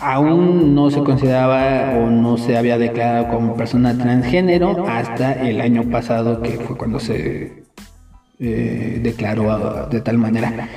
aún 0.00 0.74
no 0.74 0.90
se 0.90 1.02
consideraba 1.02 1.98
o 1.98 2.10
no 2.10 2.36
se 2.36 2.56
había 2.56 2.78
declarado 2.78 3.28
como 3.28 3.54
persona 3.54 3.96
transgénero 3.96 4.86
hasta 4.88 5.32
el 5.32 5.60
año 5.60 5.84
pasado, 5.90 6.42
que 6.42 6.52
fue 6.52 6.76
cuando 6.76 6.98
se 7.00 7.64
eh, 8.40 9.00
declaró 9.02 9.86
de 9.88 10.00
tal 10.00 10.18
manera. 10.18 10.68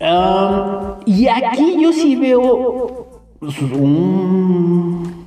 Um, 0.00 1.00
y 1.06 1.26
aquí 1.28 1.76
yo 1.80 1.92
sí 1.92 2.16
veo 2.16 3.20
un, 3.72 5.26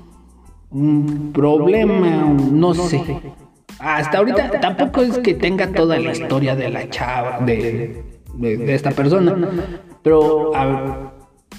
un 0.71 1.31
problema, 1.33 2.33
no 2.51 2.73
sé. 2.73 3.21
Hasta 3.79 4.19
ahorita 4.19 4.59
tampoco 4.59 5.01
es 5.01 5.17
que 5.19 5.33
tenga 5.33 5.71
toda 5.71 5.97
la 5.99 6.11
historia 6.11 6.55
de 6.55 6.69
la 6.69 6.89
chava, 6.89 7.39
de, 7.39 8.03
de, 8.35 8.73
esta 8.75 8.91
persona, 8.91 9.35
pero 10.03 10.51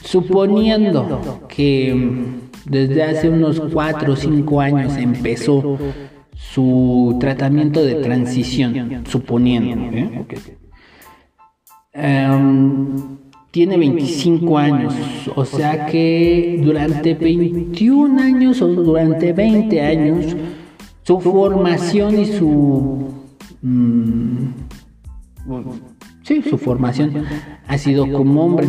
Suponiendo 0.04 1.46
que 1.48 2.40
desde 2.64 3.02
hace 3.02 3.28
unos 3.28 3.60
4 3.60 4.12
o 4.12 4.16
5 4.16 4.60
años 4.60 4.96
empezó 4.96 5.78
su 6.34 7.16
tratamiento 7.20 7.84
de 7.84 7.96
transición, 7.96 9.04
suponiendo, 9.06 9.96
¿eh? 9.96 10.26
Em, 11.94 13.18
tiene 13.50 13.76
25 13.76 14.58
años, 14.58 14.94
o 15.34 15.44
sea 15.44 15.86
que 15.86 16.60
durante 16.64 17.14
21 17.14 18.22
años 18.22 18.62
o 18.62 18.68
durante 18.68 19.32
20 19.34 19.80
años, 19.80 20.34
su 21.02 21.20
formación 21.20 22.18
y 22.18 22.26
su... 22.26 23.08
Mm, 23.60 24.46
sí, 26.22 26.42
su 26.42 26.56
formación 26.56 27.24
ha 27.66 27.76
sido 27.76 28.10
como 28.10 28.44
hombre. 28.44 28.68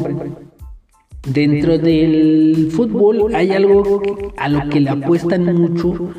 Dentro 1.28 1.78
del 1.78 2.70
fútbol 2.72 3.34
hay 3.34 3.52
algo 3.52 4.02
a 4.36 4.50
lo 4.50 4.70
que 4.70 4.82
le 4.82 4.90
apuestan 4.90 5.46
mucho 5.56 6.14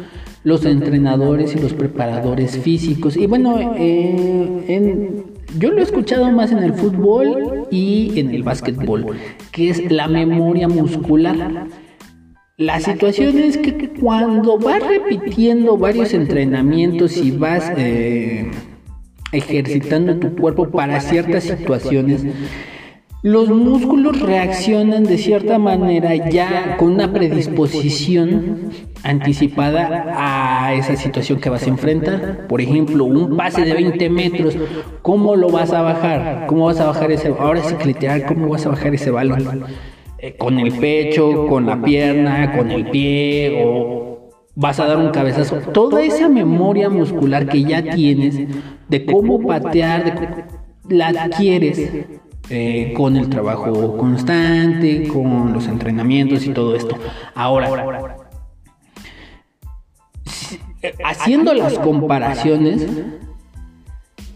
los 0.44 0.64
entrenadores 0.64 1.54
y 1.54 1.58
los 1.58 1.74
preparadores 1.74 2.58
físicos. 2.58 3.16
Y 3.16 3.26
bueno, 3.26 3.58
eh, 3.76 5.22
yo 5.58 5.72
lo 5.72 5.78
he 5.78 5.82
escuchado 5.82 6.30
más 6.30 6.52
en 6.52 6.58
el 6.58 6.72
fútbol 6.72 7.66
y 7.70 8.18
en 8.18 8.30
el 8.30 8.42
básquetbol, 8.42 9.16
que 9.52 9.70
es 9.70 9.90
la 9.90 10.08
memoria 10.08 10.68
muscular. 10.68 11.66
La 12.56 12.80
situación 12.80 13.38
es 13.38 13.58
que 13.58 13.90
cuando 13.90 14.58
vas 14.58 14.82
repitiendo 14.86 15.76
varios 15.76 16.14
entrenamientos 16.14 17.16
y 17.16 17.30
vas 17.30 17.70
eh, 17.76 18.50
ejercitando 19.32 20.16
tu 20.16 20.34
cuerpo 20.36 20.70
para 20.70 21.00
ciertas 21.00 21.44
situaciones, 21.44 22.24
los 23.24 23.48
músculos 23.48 24.20
reaccionan 24.20 25.04
de 25.04 25.16
cierta 25.16 25.58
manera 25.58 26.14
ya 26.28 26.76
con 26.76 26.92
una 26.92 27.10
predisposición 27.10 28.70
anticipada 29.02 30.12
a 30.14 30.74
esa 30.74 30.94
situación 30.94 31.40
que 31.40 31.48
vas 31.48 31.62
a 31.62 31.70
enfrentar. 31.70 32.46
Por 32.46 32.60
ejemplo, 32.60 33.06
un 33.06 33.34
pase 33.34 33.64
de 33.64 33.72
20 33.72 34.10
metros, 34.10 34.58
¿cómo 35.00 35.36
lo 35.36 35.48
vas 35.48 35.72
a 35.72 35.80
bajar? 35.80 36.44
¿Cómo 36.48 36.66
vas 36.66 36.78
a 36.80 36.86
bajar 36.88 37.12
ese? 37.12 37.28
Ahora 37.28 37.62
sí 37.62 37.74
que 37.76 38.26
¿cómo 38.26 38.48
vas 38.48 38.66
a 38.66 38.68
bajar 38.68 38.94
ese 38.94 39.10
balón? 39.10 39.64
Eh, 40.18 40.36
con 40.36 40.58
el 40.58 40.72
pecho, 40.72 41.46
con 41.46 41.64
la 41.64 41.80
pierna, 41.80 42.54
con 42.54 42.70
el 42.70 42.90
pie 42.90 43.64
o 43.64 44.32
vas 44.54 44.78
a 44.80 44.86
dar 44.86 44.98
un 44.98 45.12
cabezazo. 45.12 45.60
Toda 45.72 46.02
esa 46.02 46.28
memoria 46.28 46.90
muscular 46.90 47.48
que 47.48 47.64
ya 47.64 47.82
tienes 47.82 48.38
de 48.86 49.06
cómo 49.06 49.40
patear, 49.40 50.42
la 50.90 51.08
adquieres 51.08 51.90
eh, 52.50 52.92
con 52.96 53.16
el 53.16 53.28
trabajo 53.28 53.96
constante, 53.96 55.08
con 55.08 55.52
los 55.52 55.66
entrenamientos 55.66 56.44
y 56.46 56.50
todo 56.50 56.74
esto. 56.74 56.96
Ahora, 57.34 57.86
haciendo 61.04 61.54
las 61.54 61.78
comparaciones, 61.78 62.86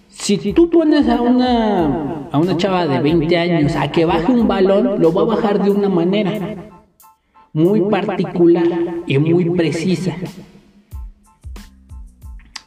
si 0.09 0.53
tú 0.53 0.71
pones 0.71 1.09
a 1.09 1.21
una, 1.21 2.29
a 2.31 2.39
una 2.39 2.57
chava 2.57 2.87
de 2.87 3.01
20 3.01 3.39
años 3.39 3.77
a 3.77 3.91
que 3.91 4.05
baje 4.05 4.33
un 4.33 4.49
balón, 4.49 5.01
lo 5.01 5.13
va 5.13 5.23
a 5.23 5.25
bajar 5.25 5.63
de 5.63 5.71
una 5.71 5.89
manera 5.89 6.71
muy 7.53 7.81
particular 7.83 8.67
y 9.07 9.19
muy 9.19 9.51
precisa. 9.51 10.15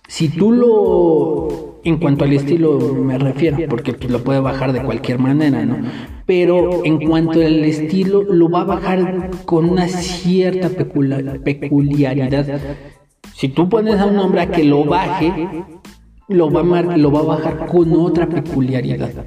Si 0.07 0.29
tú 0.29 0.51
lo 0.51 1.70
en 1.83 1.97
cuanto 1.97 2.25
al 2.25 2.33
estilo 2.33 2.77
me 2.95 3.17
refiero, 3.17 3.57
porque 3.69 3.95
lo 4.07 4.23
puede 4.23 4.39
bajar 4.39 4.73
de 4.73 4.83
cualquier 4.83 5.19
manera, 5.19 5.65
¿no? 5.65 5.77
Pero 6.25 6.85
en 6.85 6.99
cuanto 7.07 7.39
al 7.39 7.63
estilo, 7.63 8.23
lo 8.23 8.49
va 8.49 8.61
a 8.61 8.65
bajar 8.65 9.31
con 9.45 9.69
una 9.69 9.87
cierta 9.87 10.69
peculiaridad. 11.43 12.59
Si 13.33 13.49
tú 13.49 13.67
pones 13.67 13.99
a 13.99 14.05
un 14.05 14.17
hombre 14.19 14.41
a 14.41 14.51
que 14.51 14.63
lo 14.63 14.83
baje, 14.85 15.49
lo 16.27 16.51
va 16.51 16.61
a, 16.61 16.97
lo 16.97 17.11
va 17.11 17.19
a 17.19 17.23
bajar 17.23 17.65
con 17.67 17.91
otra 17.93 18.27
peculiaridad. 18.27 19.25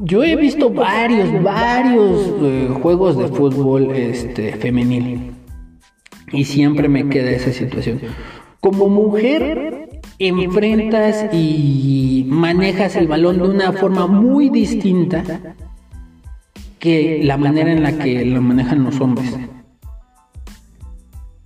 Yo 0.00 0.24
he 0.24 0.34
visto 0.34 0.70
varios, 0.70 1.42
varios 1.42 2.34
eh, 2.42 2.68
juegos 2.82 3.16
de 3.16 3.28
fútbol 3.28 3.92
este, 3.92 4.52
femenil 4.56 5.34
y 6.32 6.44
siempre 6.44 6.88
me 6.88 7.08
queda 7.08 7.30
esa 7.30 7.52
situación. 7.52 8.00
Como 8.64 8.88
mujer 8.88 10.00
enfrentas 10.18 11.26
y 11.34 12.24
manejas 12.26 12.96
el 12.96 13.06
balón 13.06 13.36
de 13.36 13.42
una 13.42 13.72
forma 13.72 14.06
muy 14.06 14.48
distinta 14.48 15.22
que 16.78 17.20
la 17.22 17.36
manera 17.36 17.70
en 17.70 17.82
la 17.82 17.92
que 17.98 18.24
lo 18.24 18.40
manejan 18.40 18.84
los 18.84 18.98
hombres. 19.02 19.36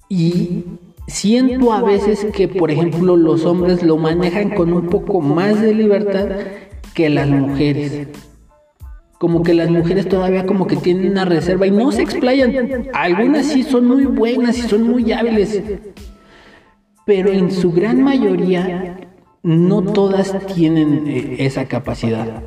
Y 0.08 0.62
siento 1.08 1.72
a 1.72 1.82
veces 1.82 2.24
que, 2.32 2.46
por 2.46 2.70
ejemplo, 2.70 3.16
los 3.16 3.44
hombres 3.46 3.82
lo 3.82 3.96
manejan 3.96 4.50
con 4.50 4.72
un 4.72 4.86
poco 4.86 5.20
más 5.20 5.60
de 5.60 5.74
libertad 5.74 6.28
que 6.94 7.10
las 7.10 7.28
mujeres. 7.28 8.06
Como 9.18 9.42
que 9.42 9.54
las 9.54 9.70
mujeres 9.70 10.08
todavía 10.08 10.46
como 10.46 10.68
que 10.68 10.76
tienen 10.76 11.10
una 11.10 11.24
reserva 11.24 11.66
y 11.66 11.72
no 11.72 11.90
se 11.90 12.02
explayan. 12.02 12.86
Algunas 12.94 13.46
sí 13.46 13.64
son 13.64 13.88
muy 13.88 14.04
buenas 14.04 14.56
y 14.56 14.62
son 14.62 14.84
muy 14.84 15.10
hábiles 15.10 15.64
pero 17.08 17.32
en 17.32 17.50
su 17.50 17.72
gran 17.72 18.02
mayoría 18.02 18.98
no 19.42 19.82
todas 19.82 20.36
tienen 20.54 21.06
eh, 21.06 21.36
esa 21.38 21.64
capacidad. 21.64 22.42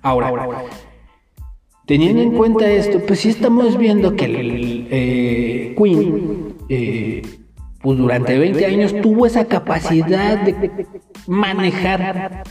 Ahora, 0.00 0.32
teniendo 1.84 2.22
en 2.22 2.30
cuenta 2.30 2.66
esto, 2.66 3.00
pues 3.06 3.20
sí 3.20 3.28
estamos 3.28 3.76
viendo 3.76 4.16
que 4.16 4.24
el 4.24 4.88
eh, 4.90 5.74
Queen, 5.76 6.54
eh, 6.70 7.20
pues 7.82 7.98
durante 7.98 8.38
20 8.38 8.64
años 8.64 8.94
tuvo 9.02 9.26
esa 9.26 9.44
capacidad 9.44 10.44
de 10.44 10.86
manejar. 11.26 12.42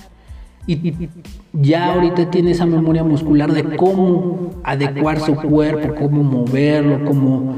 y 0.68 1.10
ya 1.54 1.96
ahorita 1.96 2.30
tiene 2.30 2.52
esa 2.52 2.68
memoria 2.68 3.04
muscular 3.04 3.52
de 3.52 3.76
cómo 3.76 4.52
adecuar 4.64 5.20
su 5.20 5.34
cuerpo, 5.36 5.96
cómo 5.96 6.22
moverlo, 6.22 7.06
cómo 7.06 7.56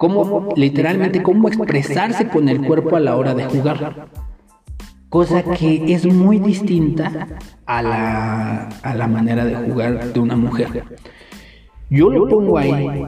cómo 0.00 0.48
literalmente 0.56 1.22
cómo 1.22 1.48
expresarse 1.48 2.26
con 2.28 2.48
el 2.48 2.62
cuerpo 2.66 2.96
a 2.96 3.00
la 3.00 3.16
hora 3.18 3.34
de 3.34 3.44
jugar. 3.44 4.08
Cosa 5.10 5.42
que 5.42 5.92
es 5.92 6.06
muy 6.06 6.38
distinta 6.38 7.28
a 7.66 7.82
la, 7.82 8.68
a 8.82 8.94
la 8.94 9.06
manera 9.08 9.44
de 9.44 9.56
jugar 9.56 10.14
de 10.14 10.20
una 10.20 10.36
mujer. 10.36 10.84
Yo 11.90 12.08
lo 12.08 12.26
pongo 12.28 12.56
ahí. 12.56 13.04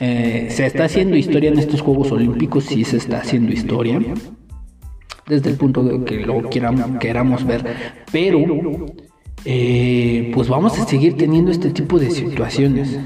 Eh, 0.00 0.46
se 0.48 0.64
está 0.64 0.84
haciendo 0.84 1.16
historia 1.16 1.50
en 1.50 1.58
estos 1.58 1.82
Juegos 1.82 2.10
Olímpicos, 2.10 2.64
sí 2.64 2.82
se 2.82 2.96
está 2.96 3.18
haciendo 3.18 3.52
historia, 3.52 4.00
desde 5.28 5.50
el 5.50 5.56
punto 5.56 5.84
de 5.84 6.02
que 6.02 6.24
lo 6.24 6.48
queramos, 6.48 6.98
queramos 6.98 7.44
ver, 7.44 7.62
pero 8.10 8.38
eh, 9.44 10.32
pues 10.34 10.48
vamos 10.48 10.78
a 10.78 10.86
seguir 10.86 11.14
teniendo 11.14 11.50
este 11.50 11.70
tipo 11.70 11.98
de 11.98 12.10
situaciones. 12.10 12.98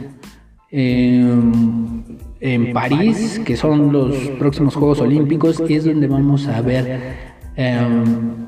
Em, 0.71 2.05
en 2.41 2.73
París, 2.73 3.41
que 3.45 3.57
son 3.57 3.93
los 3.93 4.15
próximos 4.39 4.75
Juegos 4.75 5.01
Olímpicos, 5.01 5.63
es 5.69 5.85
donde 5.85 6.07
vamos 6.07 6.47
a 6.49 6.61
ver 6.61 7.15
em, 7.57 8.47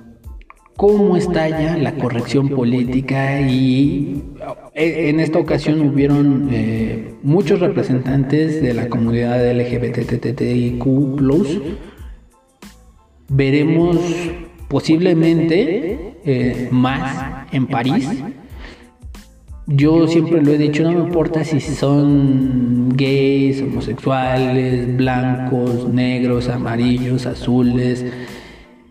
cómo 0.76 1.16
estalla 1.16 1.76
la 1.76 1.94
corrección 1.94 2.50
política 2.50 3.40
y 3.40 4.22
eh, 4.74 5.08
en 5.08 5.20
esta 5.20 5.38
ocasión 5.38 5.80
hubieron 5.80 6.48
eh, 6.52 7.14
muchos 7.22 7.60
representantes 7.60 8.62
de 8.62 8.74
la 8.74 8.88
comunidad 8.88 9.50
LGBTTIQ+. 9.52 10.84
Veremos 13.30 13.98
posiblemente 14.68 16.14
eh, 16.24 16.68
más 16.70 17.46
en 17.52 17.66
París 17.66 18.08
yo 19.68 20.08
siempre 20.08 20.42
lo 20.42 20.50
he 20.52 20.58
dicho, 20.58 20.82
no 20.82 20.92
me 20.92 21.04
importa 21.04 21.44
si 21.44 21.60
son 21.60 22.88
gays, 22.96 23.60
homosexuales, 23.60 24.96
blancos, 24.96 25.86
negros, 25.92 26.48
amarillos, 26.48 27.26
azules, 27.26 28.04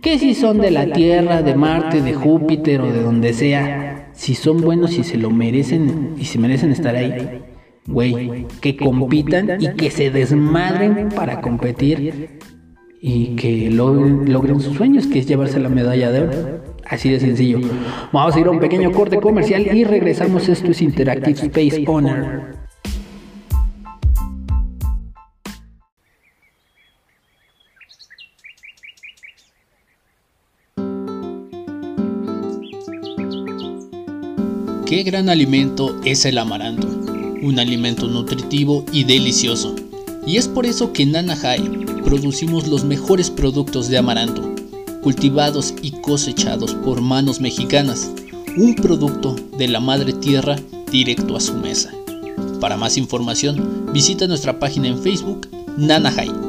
que 0.02 0.20
si 0.20 0.36
son 0.36 0.60
de 0.60 0.70
la 0.70 0.86
Tierra, 0.86 1.42
de 1.42 1.56
Marte, 1.56 2.04
de 2.04 2.14
Júpiter 2.14 2.82
o 2.82 2.92
de 2.92 3.02
donde 3.02 3.34
sea, 3.34 4.12
si 4.14 4.36
son 4.36 4.62
buenos 4.62 4.98
y 4.98 5.04
se 5.04 5.18
lo 5.18 5.32
merecen 5.32 6.14
y 6.20 6.26
se 6.26 6.38
merecen 6.38 6.72
estar 6.72 6.96
ahí, 6.96 7.42
güey, 7.88 8.46
que 8.62 8.78
compitan 8.78 9.60
y 9.60 9.74
que 9.74 9.90
se 9.90 10.12
desmadren 10.12 11.10
para 11.10 11.42
competir 11.42 12.38
y 13.02 13.36
que 13.36 13.72
logren, 13.72 14.32
logren 14.32 14.60
sus 14.60 14.78
sueños, 14.78 15.08
que 15.08 15.20
es 15.20 15.28
llevarse 15.28 15.60
la 15.60 15.70
medalla 15.70 16.12
de 16.12 16.22
oro. 16.22 16.57
Así 16.90 17.10
de 17.10 17.20
sencillo. 17.20 17.60
Vamos 18.14 18.36
a 18.36 18.40
ir 18.40 18.48
a 18.48 18.52
un 18.52 18.60
pequeño 18.60 18.92
corte 18.92 19.20
comercial 19.20 19.76
y 19.76 19.84
regresamos. 19.84 20.48
Esto 20.48 20.72
es 20.72 20.82
Interactive 20.82 21.48
Space 21.48 21.84
Owner. 21.86 22.56
Qué 34.86 35.04
gran 35.04 35.28
alimento 35.28 36.00
es 36.06 36.24
el 36.24 36.38
amaranto, 36.38 36.88
un 36.88 37.60
alimento 37.60 38.08
nutritivo 38.08 38.86
y 38.94 39.04
delicioso. 39.04 39.76
Y 40.26 40.38
es 40.38 40.48
por 40.48 40.66
eso 40.66 40.94
que 40.94 41.04
en 41.04 41.12
Nanahai 41.12 41.62
producimos 42.06 42.68
los 42.68 42.86
mejores 42.86 43.30
productos 43.30 43.90
de 43.90 43.98
amaranto 43.98 44.57
cultivados 45.08 45.74
y 45.82 45.92
cosechados 46.02 46.74
por 46.74 47.00
manos 47.00 47.40
mexicanas, 47.40 48.12
un 48.58 48.76
producto 48.76 49.38
de 49.58 49.70
la 49.70 49.80
madre 49.80 50.12
tierra 50.12 50.58
directo 50.92 51.38
a 51.38 51.40
su 51.40 51.54
mesa. 51.54 51.94
Para 52.60 52.76
más 52.76 52.98
información, 52.98 53.88
visita 53.94 54.28
nuestra 54.28 54.60
página 54.60 54.90
en 54.90 55.02
Facebook, 55.02 55.48
Nanahai. 55.78 56.47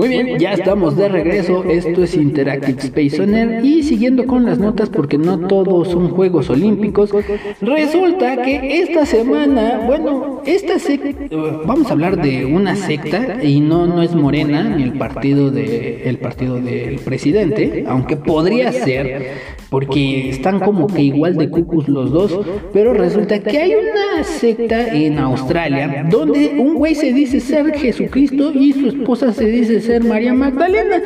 Muy 0.00 0.08
bien, 0.08 0.38
ya 0.38 0.52
estamos 0.52 0.96
de 0.96 1.10
regreso. 1.10 1.62
Esto 1.64 2.04
es 2.04 2.14
Interactive 2.14 2.80
Space 2.80 3.20
Owner 3.20 3.62
y 3.62 3.82
siguiendo 3.82 4.26
con 4.26 4.46
las 4.46 4.58
notas 4.58 4.88
porque 4.88 5.18
no 5.18 5.46
todos 5.46 5.88
son 5.88 6.08
Juegos 6.08 6.48
Olímpicos. 6.48 7.12
Resulta 7.60 8.40
que 8.40 8.80
esta 8.80 9.04
semana, 9.04 9.82
bueno, 9.86 10.40
esta 10.46 10.78
secta, 10.78 11.36
vamos 11.66 11.88
a 11.88 11.92
hablar 11.92 12.16
de 12.16 12.46
una 12.46 12.76
secta 12.76 13.44
y 13.44 13.60
no 13.60 13.86
no 13.86 14.00
es 14.00 14.14
Morena 14.14 14.62
ni 14.62 14.84
el 14.84 14.94
partido 14.94 15.50
de 15.50 16.08
el 16.08 16.16
partido 16.16 16.58
del 16.58 16.98
presidente, 17.00 17.84
aunque 17.86 18.16
podría 18.16 18.72
ser 18.72 19.32
porque 19.70 20.30
están 20.30 20.58
como 20.60 20.88
que 20.88 21.02
igual 21.02 21.36
de 21.36 21.48
cucus 21.48 21.88
los 21.88 22.10
dos, 22.10 22.40
pero 22.72 22.92
resulta 22.92 23.38
que 23.40 23.56
hay 23.56 23.72
una 23.74 24.24
secta 24.24 24.92
en 24.94 25.18
Australia 25.18 26.06
donde 26.10 26.56
un 26.58 26.74
güey 26.74 26.94
se 26.94 27.12
dice 27.12 27.40
ser 27.40 27.72
Jesucristo 27.78 28.52
y 28.52 28.72
su 28.72 28.88
esposa 28.88 29.32
se 29.32 29.46
dice 29.46 29.80
ser 29.80 30.04
María 30.04 30.34
Magdalena. 30.34 31.00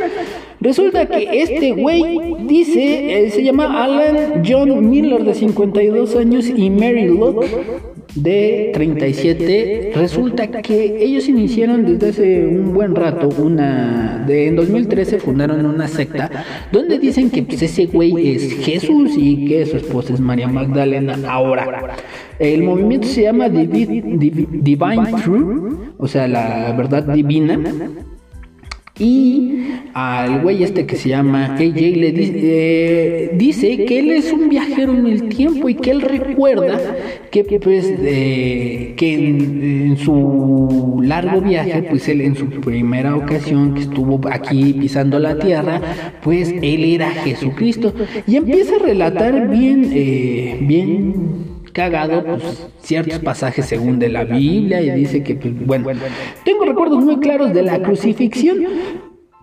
Resulta 0.61 1.07
que 1.07 1.43
este 1.43 1.73
güey 1.73 2.37
dice, 2.47 3.27
eh, 3.27 3.31
se 3.31 3.43
llama 3.43 3.85
Alan 3.85 4.43
John 4.47 4.89
Miller 4.89 5.23
de 5.23 5.35
52 5.35 6.17
años 6.17 6.49
y 6.49 6.71
Mary 6.71 7.09
Locke 7.09 7.47
de 8.15 8.71
37. 8.75 9.93
Resulta 9.95 10.49
que 10.49 11.05
ellos 11.05 11.29
iniciaron 11.29 11.85
desde 11.85 12.09
hace 12.09 12.47
un 12.47 12.73
buen 12.73 12.95
rato 12.95 13.29
una 13.39 14.25
de 14.27 14.49
en 14.49 14.57
2013 14.57 15.19
fundaron 15.19 15.65
una 15.67 15.89
secta 15.89 16.31
donde 16.71 16.99
dicen 16.99 17.31
que 17.31 17.43
pues, 17.43 17.63
ese 17.63 17.87
güey 17.87 18.35
es 18.35 18.53
Jesús 18.65 19.13
y 19.17 19.47
que 19.47 19.67
su 19.67 19.77
esposa 19.77 20.15
es 20.15 20.21
María 20.21 20.49
Magdalena 20.49 21.19
ahora. 21.29 21.97
El 22.39 22.63
movimiento 22.63 23.07
se 23.07 23.23
llama 23.23 23.49
Divine 23.49 25.13
Truth, 25.23 25.79
o 25.99 26.07
sea, 26.09 26.29
la 26.29 26.73
verdad 26.73 27.05
divina. 27.05 27.59
Y 28.97 29.65
al 29.93 30.43
güey 30.43 30.63
este 30.63 30.87
que 30.87 30.95
se 30.95 31.09
llama 31.09 31.57
AJ 31.57 31.65
le 31.65 32.15
eh, 32.17 33.31
dice, 33.35 33.85
que 33.87 33.99
él 33.99 34.13
es 34.13 34.33
un 34.33 34.49
viajero 34.49 34.93
en 34.93 35.09
el 35.09 35.29
tiempo 35.29 35.69
y 35.69 35.75
que 35.75 35.91
él 35.91 36.01
recuerda 36.01 36.79
que 37.33 37.43
pues 37.59 37.87
que 37.87 39.15
en, 39.15 39.97
su 39.97 41.01
largo 41.03 41.41
viaje, 41.41 41.83
pues 41.91 42.09
él 42.09 42.21
en 42.21 42.37
su 42.37 42.47
primera 42.47 43.17
ocasión 43.17 43.75
que 43.75 43.81
estuvo 43.81 44.21
aquí 44.31 44.75
pisando 44.75 45.19
la 45.19 45.41
tierra, 45.41 45.81
pues 46.23 46.55
él 46.63 46.85
era 46.85 47.11
Jesucristo. 47.11 47.93
Y 48.29 48.37
empieza 48.37 48.77
a 48.77 48.79
relatar 48.79 49.49
bien, 49.49 49.91
eh, 49.93 50.59
bien 50.61 51.54
cagado 51.75 52.25
pues, 52.25 52.69
ciertos 52.81 53.19
pasajes 53.19 53.67
según 53.67 53.99
de 53.99 54.09
la 54.09 54.25
Biblia 54.25 54.81
y 54.81 54.91
dice 54.93 55.23
que, 55.23 55.35
pues, 55.35 55.83
bueno, 55.83 56.01
tengo 56.45 56.65
recuerdos 56.65 57.05
muy 57.05 57.19
claros 57.19 57.53
de 57.53 57.63
la 57.63 57.83
crucifixión, 57.83 58.65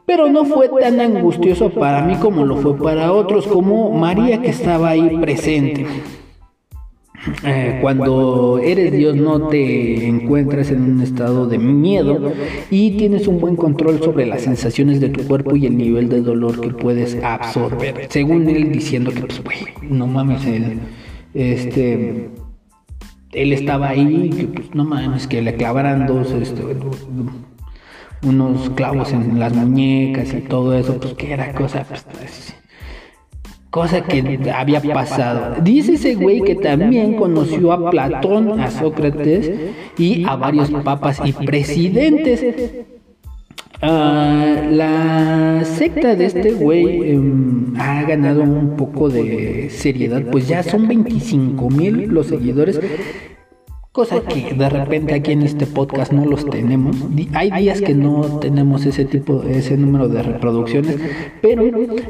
pero 0.05 0.29
no 0.29 0.45
fue 0.45 0.69
tan 0.81 0.99
angustioso 0.99 1.69
para 1.69 2.03
mí 2.03 2.15
como 2.15 2.45
lo 2.45 2.57
fue 2.57 2.75
para 2.77 3.11
otros, 3.11 3.45
como 3.45 3.91
María 3.91 4.41
que 4.41 4.49
estaba 4.49 4.89
ahí 4.89 5.17
presente. 5.17 5.85
Eh, 7.45 7.77
cuando 7.81 8.57
eres 8.57 8.91
Dios 8.91 9.15
no 9.15 9.47
te 9.49 10.07
encuentras 10.07 10.71
en 10.71 10.81
un 10.81 11.01
estado 11.01 11.45
de 11.45 11.59
miedo 11.59 12.33
y 12.71 12.97
tienes 12.97 13.27
un 13.27 13.39
buen 13.39 13.55
control 13.55 14.01
sobre 14.01 14.25
las 14.25 14.41
sensaciones 14.41 14.99
de 14.99 15.09
tu 15.09 15.27
cuerpo 15.27 15.55
y 15.55 15.67
el 15.67 15.77
nivel 15.77 16.09
de 16.09 16.21
dolor 16.21 16.59
que 16.59 16.69
puedes 16.69 17.21
absorber. 17.23 18.07
Según 18.09 18.49
él 18.49 18.71
diciendo 18.71 19.11
que, 19.11 19.21
pues, 19.21 19.43
güey, 19.43 19.59
no 19.87 20.07
mames, 20.07 20.45
él 20.47 20.79
este, 21.33 22.29
él 23.31 23.53
estaba 23.53 23.89
ahí, 23.89 24.29
que 24.29 24.43
pues 24.45 24.75
no 24.75 24.83
mames, 24.83 25.27
que 25.27 25.41
le 25.41 25.55
clavaran 25.55 26.07
dos, 26.07 26.31
este, 26.31 26.61
unos 28.23 28.69
clavos 28.71 29.13
en 29.13 29.39
las 29.39 29.53
muñecas 29.53 30.33
y 30.33 30.41
todo 30.41 30.77
eso, 30.77 30.97
pues 30.99 31.13
que 31.13 31.33
era 31.33 31.53
cosa, 31.53 31.85
pues, 31.85 32.55
cosa 33.69 34.03
que 34.03 34.39
había 34.53 34.81
pasado. 34.81 35.55
Dice 35.61 35.93
ese 35.93 36.15
güey 36.15 36.41
que 36.41 36.55
también 36.55 37.15
conoció 37.15 37.71
a 37.71 37.89
Platón, 37.89 38.59
a 38.59 38.69
Sócrates 38.69 39.51
y 39.97 40.23
a 40.25 40.35
varios 40.35 40.69
papas 40.69 41.21
y 41.23 41.31
presidentes. 41.33 42.45
Ah, 43.81 44.61
la 44.69 45.65
secta 45.65 46.15
de 46.15 46.25
este 46.25 46.51
güey 46.51 47.13
em, 47.13 47.73
ha 47.79 48.03
ganado 48.03 48.43
un 48.43 48.75
poco 48.77 49.09
de 49.09 49.69
seriedad, 49.71 50.21
pues 50.31 50.47
ya 50.47 50.61
son 50.61 50.87
25 50.87 51.67
mil 51.71 52.07
los 52.09 52.27
seguidores, 52.27 52.79
cosa 53.91 54.21
que 54.21 54.53
de 54.53 54.69
repente 54.69 55.15
aquí 55.15 55.31
en 55.31 55.41
este 55.41 55.65
podcast 55.65 56.13
no 56.13 56.25
los 56.25 56.47
tenemos. 56.47 56.95
Hay 57.33 57.49
días 57.49 57.81
que 57.81 57.95
no 57.95 58.39
tenemos 58.39 58.85
ese 58.85 59.05
tipo, 59.05 59.41
ese 59.41 59.77
número 59.77 60.07
de 60.07 60.21
reproducciones, 60.21 60.97
pero 61.41 61.63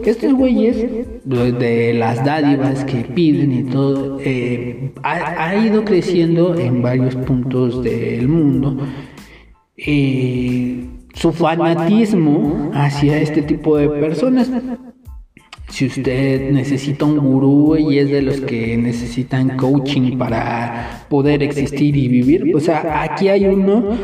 estos 0.03 0.34
güeyes 0.34 0.86
de 1.24 1.93
las 1.93 2.26
dádivas 2.26 2.84
que 2.84 2.97
piden 2.97 3.53
y 3.53 3.63
todo, 3.63 4.19
eh, 4.19 4.91
ha, 5.03 5.55
ido 5.55 5.86
creciendo 5.86 6.53
en 6.59 6.82
varios 6.82 7.15
puntos 7.15 7.82
del 7.82 8.28
mundo. 8.28 8.78
Eh, 9.78 10.90
su 11.14 11.32
fanatismo 11.32 12.72
hacia 12.74 13.20
este 13.20 13.41
tipo 13.41 13.78
de 13.78 13.89
personas. 13.89 14.51
Si 15.70 15.86
usted 15.86 16.51
necesita 16.51 17.05
un 17.05 17.18
gurú 17.18 17.78
y 17.78 17.99
es 17.99 18.09
de 18.09 18.22
los 18.22 18.41
que 18.41 18.76
necesitan 18.78 19.55
coaching 19.55 20.18
para 20.18 21.05
poder 21.09 21.43
existir 21.43 21.95
y 21.95 22.07
vivir, 22.09 22.51
pues 22.51 22.68
aquí 22.70 23.30
hay 23.30 23.45
uno 23.45 23.97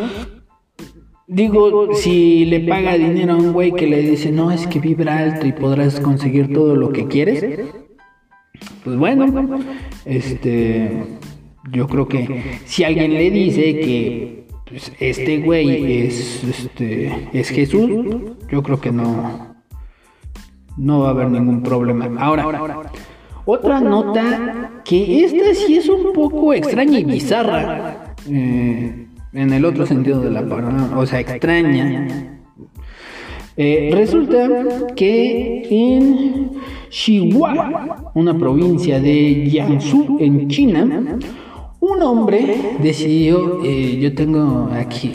Digo, 1.29 1.93
si 1.93 2.45
le 2.45 2.61
paga 2.61 2.97
dinero 2.97 3.33
a 3.33 3.35
un 3.35 3.51
güey 3.51 3.73
que 3.73 3.85
le 3.85 4.01
dice, 4.01 4.31
no, 4.31 4.49
es 4.49 4.65
que 4.65 4.79
vibra 4.79 5.17
alto 5.17 5.45
y 5.45 5.51
podrás 5.51 5.99
conseguir 5.99 6.53
todo 6.53 6.77
lo 6.77 6.93
que 6.93 7.07
quieres, 7.07 7.43
pues 8.85 8.95
bueno, 8.95 9.59
este, 10.05 11.03
yo 11.69 11.85
creo 11.87 12.07
que 12.07 12.61
si 12.63 12.85
alguien 12.85 13.13
le 13.13 13.29
dice 13.29 13.77
que 13.77 14.46
pues, 14.69 14.91
este 14.99 15.39
güey 15.39 16.07
es, 16.07 16.43
este, 16.43 17.29
es 17.33 17.49
Jesús, 17.49 17.89
yo 18.49 18.63
creo 18.63 18.81
que 18.81 18.91
no, 18.91 19.55
no 20.75 20.99
va 21.01 21.07
a 21.07 21.11
haber 21.11 21.29
ningún 21.29 21.63
problema. 21.63 22.09
Ahora, 22.19 22.45
otra 23.45 23.79
nota 23.79 24.81
que 24.83 25.23
esta 25.23 25.53
sí 25.53 25.77
es 25.77 25.87
un 25.87 26.11
poco 26.13 26.53
extraña 26.53 26.99
y 26.99 27.05
bizarra. 27.05 28.15
Eh, 28.29 29.07
en 29.33 29.53
el 29.53 29.65
otro 29.65 29.85
sentido 29.85 30.21
de 30.21 30.31
la 30.31 30.41
palabra, 30.41 30.97
o 30.97 31.05
sea, 31.05 31.19
extraña. 31.19 32.39
Eh, 33.55 33.89
resulta 33.93 34.49
que 34.95 35.63
en 35.69 36.51
Chihuahua, 36.89 38.11
una 38.13 38.37
provincia 38.37 38.99
de 38.99 39.47
Jiangsu, 39.49 40.17
en 40.19 40.47
China, 40.47 41.17
un 41.87 42.01
hombre 42.03 42.77
decidió, 42.81 43.63
eh, 43.63 43.97
yo 43.99 44.13
tengo 44.13 44.69
aquí 44.73 45.13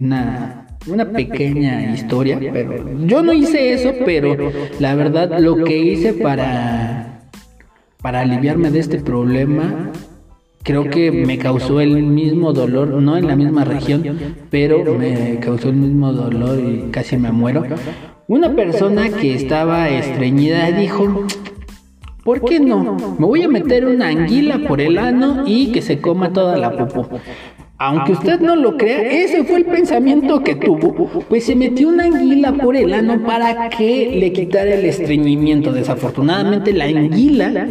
una, 0.00 0.66
una 0.86 1.10
pequeña 1.10 1.92
historia, 1.94 2.38
pero 2.52 2.84
yo 3.06 3.22
no 3.22 3.32
hice 3.32 3.74
eso, 3.74 3.92
pero 4.04 4.50
la 4.80 4.94
verdad 4.94 5.38
lo 5.38 5.64
que 5.64 5.76
hice 5.76 6.14
para, 6.14 7.28
para 8.00 8.20
aliviarme 8.20 8.70
de 8.70 8.80
este 8.80 8.98
problema 9.00 9.92
creo 10.62 10.88
que 10.88 11.12
me 11.12 11.38
causó 11.38 11.80
el 11.80 12.02
mismo 12.02 12.52
dolor, 12.54 12.88
no 12.88 13.16
en 13.16 13.26
la 13.26 13.36
misma 13.36 13.64
región, 13.64 14.18
pero 14.50 14.82
me 14.94 15.38
causó 15.40 15.68
el 15.68 15.76
mismo 15.76 16.12
dolor 16.12 16.58
y 16.58 16.90
casi 16.90 17.18
me 17.18 17.30
muero. 17.30 17.64
Una 18.26 18.56
persona 18.56 19.10
que 19.10 19.34
estaba 19.34 19.90
estreñida 19.90 20.70
dijo, 20.72 21.26
¿por 22.24 22.44
qué 22.44 22.60
no? 22.60 22.96
Me 23.18 23.26
voy 23.26 23.42
a 23.42 23.48
meter 23.48 23.86
una 23.86 24.08
anguila 24.08 24.60
por 24.66 24.80
el 24.80 24.98
ano 24.98 25.44
y 25.46 25.72
que 25.72 25.82
se 25.82 26.00
coma 26.00 26.32
toda 26.32 26.56
la 26.56 26.76
popó. 26.76 27.08
Aunque 27.76 28.12
usted 28.12 28.40
no 28.40 28.54
lo 28.56 28.76
crea, 28.76 29.00
ese 29.00 29.44
fue 29.44 29.56
el 29.56 29.64
pensamiento 29.66 30.42
que 30.42 30.54
tuvo, 30.54 30.94
pues 31.28 31.44
se 31.44 31.56
metió 31.56 31.88
una 31.88 32.04
anguila 32.04 32.52
por 32.52 32.76
el 32.76 32.94
ano 32.94 33.22
para 33.24 33.68
que 33.68 34.16
le 34.18 34.32
quitara 34.32 34.74
el 34.74 34.84
estreñimiento. 34.84 35.72
Desafortunadamente 35.72 36.72
la 36.72 36.84
anguila 36.84 37.68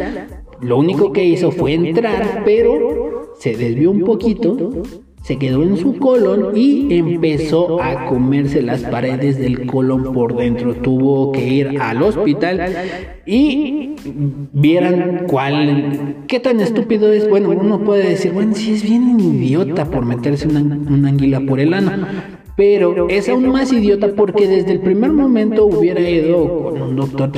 lo 0.61 0.77
único 0.77 1.11
que 1.11 1.25
hizo 1.25 1.51
fue 1.51 1.73
entrar, 1.73 2.43
pero 2.45 3.33
se 3.37 3.55
desvió 3.55 3.91
un 3.91 4.01
poquito, 4.01 4.83
se 5.23 5.37
quedó 5.37 5.63
en 5.63 5.77
su 5.77 5.97
colon 5.97 6.51
y 6.55 6.93
empezó 6.97 7.81
a 7.81 8.07
comerse 8.07 8.61
las 8.61 8.81
paredes 8.81 9.39
del 9.39 9.65
colon 9.65 10.13
por 10.13 10.35
dentro. 10.35 10.75
Tuvo 10.75 11.31
que 11.31 11.47
ir 11.47 11.79
al 11.79 12.03
hospital 12.03 12.61
y 13.25 13.95
vieran 14.51 15.23
cuál, 15.27 16.25
qué 16.27 16.41
tan 16.41 16.59
estúpido 16.59 17.11
es. 17.13 17.29
Bueno, 17.29 17.51
uno 17.51 17.79
puede 17.85 18.09
decir, 18.09 18.33
bueno, 18.33 18.53
si 18.53 18.73
es 18.73 18.83
bien 18.83 19.17
idiota 19.17 19.85
por 19.85 20.05
meterse 20.05 20.45
una, 20.49 20.59
anguila 20.59 21.39
por 21.39 21.61
el 21.61 21.73
ano. 21.73 22.05
Pero 22.57 23.07
es 23.07 23.29
aún 23.29 23.47
más 23.47 23.71
idiota 23.71 24.09
porque 24.15 24.45
desde 24.45 24.73
el 24.73 24.81
primer 24.81 25.11
momento 25.11 25.65
hubiera 25.65 26.01
ido 26.01 26.63
con 26.63 26.81
un 26.81 26.95
doctor, 26.97 27.31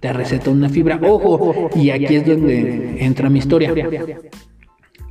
te 0.00 0.12
receta 0.12 0.50
una 0.50 0.68
fibra. 0.68 1.00
Ojo, 1.02 1.70
y 1.74 1.90
aquí 1.90 2.14
es 2.14 2.26
donde 2.26 3.02
entra 3.02 3.30
mi 3.30 3.38
historia. 3.38 3.74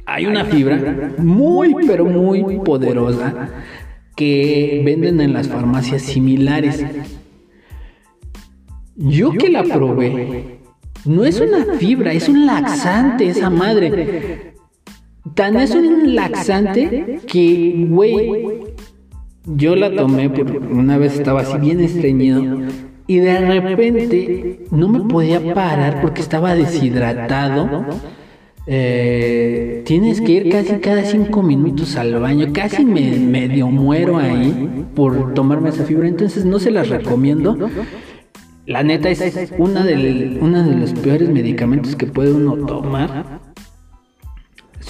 Hay 0.05 0.25
una 0.25 0.45
fibra 0.45 1.13
muy, 1.17 1.73
pero 1.85 2.05
muy 2.05 2.59
poderosa 2.59 3.49
que 4.15 4.81
venden 4.85 5.21
en 5.21 5.33
las 5.33 5.47
farmacias 5.47 6.01
similares. 6.01 6.85
Yo 8.95 9.31
que 9.31 9.49
la 9.49 9.63
probé, 9.63 10.59
no 11.05 11.23
es 11.25 11.39
una 11.39 11.65
fibra, 11.75 12.13
es 12.13 12.29
un 12.29 12.45
laxante 12.45 13.27
esa 13.27 13.49
madre. 13.49 14.53
Tan 15.35 15.55
es 15.55 15.71
un 15.71 16.15
laxante 16.15 17.19
que, 17.25 17.85
güey, 17.89 18.73
yo 19.45 19.75
la 19.75 19.93
tomé 19.95 20.29
porque 20.29 20.57
una 20.57 20.97
vez 20.97 21.15
estaba 21.15 21.41
así 21.41 21.57
bien 21.57 21.79
estreñido 21.79 22.59
y 23.07 23.17
de 23.17 23.59
repente 23.59 24.65
no 24.71 24.87
me 24.87 25.01
podía 25.01 25.53
parar 25.53 26.01
porque 26.01 26.21
estaba 26.21 26.55
deshidratado. 26.55 27.85
Eh, 28.67 29.81
tienes 29.85 30.21
que 30.21 30.31
ir 30.33 30.49
casi 30.49 30.75
cada 30.75 31.03
cinco 31.03 31.41
minutos 31.41 31.95
al 31.95 32.19
baño, 32.19 32.47
casi 32.53 32.85
me 32.85 33.11
medio 33.17 33.67
muero 33.67 34.17
ahí 34.17 34.85
por 34.95 35.33
tomarme 35.33 35.69
esa 35.69 35.83
fibra, 35.83 36.07
entonces 36.07 36.45
no 36.45 36.59
se 36.59 36.71
las 36.71 36.89
recomiendo. 36.89 37.57
La 38.67 38.83
neta 38.83 39.09
es 39.09 39.51
una 39.57 39.83
de, 39.83 40.37
una 40.39 40.65
de 40.65 40.75
los 40.75 40.93
peores 40.93 41.29
medicamentos 41.29 41.95
que 41.95 42.05
puede 42.05 42.31
uno 42.31 42.55
tomar 42.65 43.40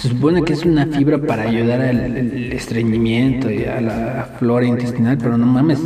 se 0.02 0.08
supone 0.08 0.42
que 0.42 0.54
es 0.54 0.64
una 0.64 0.84
fibra 0.86 1.16
para 1.16 1.44
ayudar 1.44 1.80
al, 1.80 2.52
estreñimiento 2.52 3.48
y 3.48 3.62
a 3.66 3.80
la 3.80 4.34
flora 4.36 4.66
intestinal, 4.66 5.16
pero 5.16 5.38
no 5.38 5.46
mames, 5.46 5.78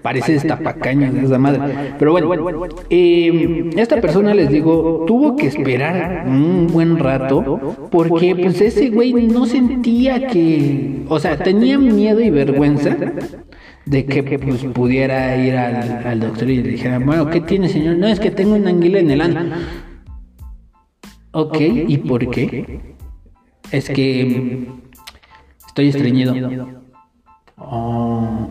parece 0.00 0.32
destapacaño 0.32 1.12
de 1.12 1.26
esa 1.26 1.36
madre. 1.36 1.92
Pero 1.98 2.12
bueno, 2.12 2.66
eh, 2.88 3.68
esta 3.76 4.00
persona, 4.00 4.32
les 4.32 4.48
digo, 4.48 5.04
tuvo 5.06 5.36
que 5.36 5.48
esperar 5.48 6.24
un 6.26 6.68
buen 6.68 6.98
rato 6.98 7.90
porque 7.90 8.34
pues 8.36 8.58
ese 8.62 8.88
güey 8.88 9.12
no 9.12 9.44
sentía 9.44 10.28
que, 10.28 11.04
o 11.06 11.18
sea, 11.18 11.36
tenía 11.36 11.78
miedo 11.78 12.22
y 12.22 12.30
vergüenza 12.30 12.96
de 13.84 14.06
que 14.06 14.38
pues, 14.38 14.64
pudiera 14.64 15.36
ir 15.36 15.54
al, 15.54 16.06
al 16.06 16.20
doctor 16.20 16.48
y 16.48 16.62
le 16.62 16.70
dijera, 16.70 17.00
bueno, 17.00 17.28
¿qué 17.28 17.42
tiene 17.42 17.68
señor? 17.68 17.98
No, 17.98 18.06
es 18.06 18.18
que 18.18 18.30
tengo 18.30 18.54
una 18.54 18.70
anguila 18.70 19.00
en 19.00 19.10
el 19.10 19.20
ano. 19.20 19.40
Ok, 21.32 21.60
¿y 21.60 21.98
por 21.98 22.30
qué? 22.30 22.96
Es 23.70 23.90
que 23.90 24.66
estoy 25.66 25.88
estreñido. 25.88 26.34
Oh. 27.56 28.48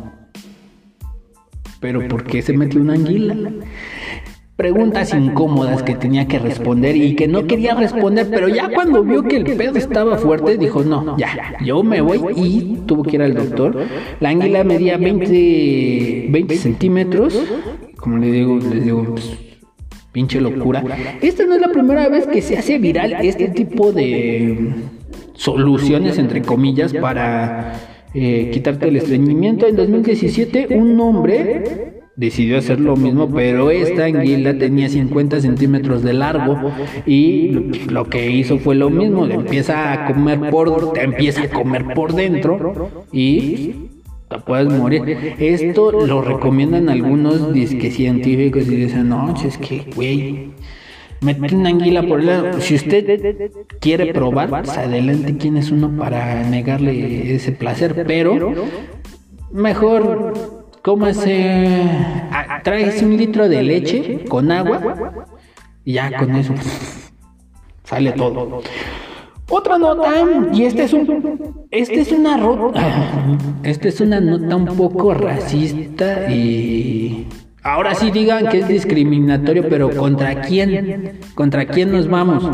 Pero 1.79 2.07
¿por 2.07 2.23
qué 2.23 2.41
se 2.41 2.53
metió 2.53 2.81
una 2.81 2.93
anguila? 2.93 3.35
Preguntas 4.55 5.13
incómodas 5.13 5.83
que 5.83 5.93
tenía 5.93 6.27
que 6.27 6.39
responder 6.39 6.95
y 6.95 7.15
que 7.15 7.27
no 7.27 7.45
quería 7.45 7.75
responder, 7.75 8.27
pero 8.27 8.49
ya 8.49 8.69
cuando 8.69 9.03
vio 9.03 9.21
que 9.21 9.37
el 9.37 9.43
pedo 9.43 9.77
estaba 9.77 10.17
fuerte, 10.17 10.57
dijo, 10.57 10.83
no, 10.83 11.15
ya, 11.17 11.55
yo 11.63 11.83
me 11.83 12.01
voy 12.01 12.19
y 12.35 12.81
tuvo 12.87 13.03
que 13.03 13.17
ir 13.17 13.21
al 13.21 13.35
doctor. 13.35 13.85
La 14.19 14.29
anguila 14.29 14.63
medía 14.63 14.97
20, 14.97 16.27
20 16.29 16.57
centímetros, 16.57 17.39
como 17.97 18.17
le 18.17 18.31
digo, 18.31 18.57
les 18.57 18.83
digo, 18.83 19.03
pues, 19.11 19.37
pinche 20.11 20.41
locura. 20.41 20.83
Esta 21.21 21.45
no 21.45 21.53
es 21.53 21.61
la 21.61 21.69
primera 21.69 22.09
vez 22.09 22.25
que 22.25 22.41
se 22.41 22.57
hace 22.57 22.79
viral 22.79 23.13
este 23.21 23.49
tipo 23.49 23.91
de 23.91 24.73
soluciones, 25.37 26.17
entre 26.17 26.41
comillas, 26.41 26.93
para 26.93 27.73
eh, 28.13 28.49
quitarte 28.51 28.89
el 28.89 28.97
estreñimiento. 28.97 29.67
En 29.67 29.75
2017 29.75 30.67
un 30.71 30.99
hombre 30.99 31.93
decidió 32.15 32.57
hacer 32.57 32.79
lo 32.79 32.95
mismo, 32.95 33.29
pero 33.29 33.69
esta 33.69 34.05
anguila 34.05 34.57
tenía 34.57 34.89
50 34.89 35.39
centímetros 35.39 36.01
de 36.01 36.13
largo 36.13 36.57
y 37.05 37.51
lo 37.89 38.05
que 38.05 38.31
hizo 38.31 38.57
fue 38.57 38.75
lo 38.75 38.89
mismo, 38.89 39.27
le 39.27 39.35
empieza 39.35 39.93
a 39.93 40.07
comer 40.07 40.49
por, 40.49 40.93
te 40.93 41.03
empieza 41.03 41.43
a 41.43 41.49
comer 41.49 41.93
por 41.93 42.13
dentro 42.13 42.89
y 43.11 43.75
te 44.29 44.39
puedes 44.39 44.67
morir. 44.67 45.35
Esto 45.37 45.91
lo 45.91 46.21
recomiendan 46.23 46.89
algunos 46.89 47.53
disque 47.53 47.91
científicos 47.91 48.67
y 48.67 48.75
dicen, 48.75 49.09
no, 49.09 49.35
es 49.45 49.57
que, 49.59 49.85
güey, 49.95 50.49
meter 51.21 51.55
una 51.55 51.69
anguila 51.69 52.03
por 52.03 52.19
el 52.19 52.27
lado. 52.27 52.61
Si 52.61 52.75
usted 52.75 53.51
quiere 53.79 54.13
probar, 54.13 54.49
pues 54.49 54.77
adelante, 54.77 55.37
¿quién 55.37 55.57
es 55.57 55.71
uno 55.71 55.91
para 55.97 56.43
negarle 56.43 57.35
ese 57.35 57.51
placer? 57.51 58.03
Pero 58.05 58.53
mejor 59.51 60.33
cómase, 60.81 61.83
ah, 62.31 62.61
tráese 62.63 63.05
un 63.05 63.17
litro 63.17 63.49
de 63.49 63.63
leche 63.63 64.25
con 64.29 64.51
agua 64.51 65.27
y 65.83 65.93
ya 65.93 66.17
con 66.17 66.35
eso 66.35 66.53
sale 67.83 68.11
todo. 68.11 68.61
Otra 69.49 69.77
nota, 69.77 70.11
y 70.51 70.65
este 70.65 70.83
es 70.83 70.93
un, 70.93 71.65
este 71.71 72.01
es 72.01 72.11
una 72.11 72.37
este 73.63 73.87
es 73.87 74.01
una 74.01 74.19
nota 74.19 74.57
un 74.57 74.65
poco 74.65 75.13
racista 75.13 76.29
y 76.29 77.25
Ahora 77.67 77.95
sí 77.95 78.11
digan 78.11 78.47
que 78.47 78.59
es 78.59 78.67
discriminatorio, 78.69 79.67
pero 79.67 79.89
¿contra 79.89 80.41
quién? 80.41 81.19
¿Contra 81.35 81.65
quién 81.65 81.91
nos 81.91 82.07
vamos? 82.07 82.49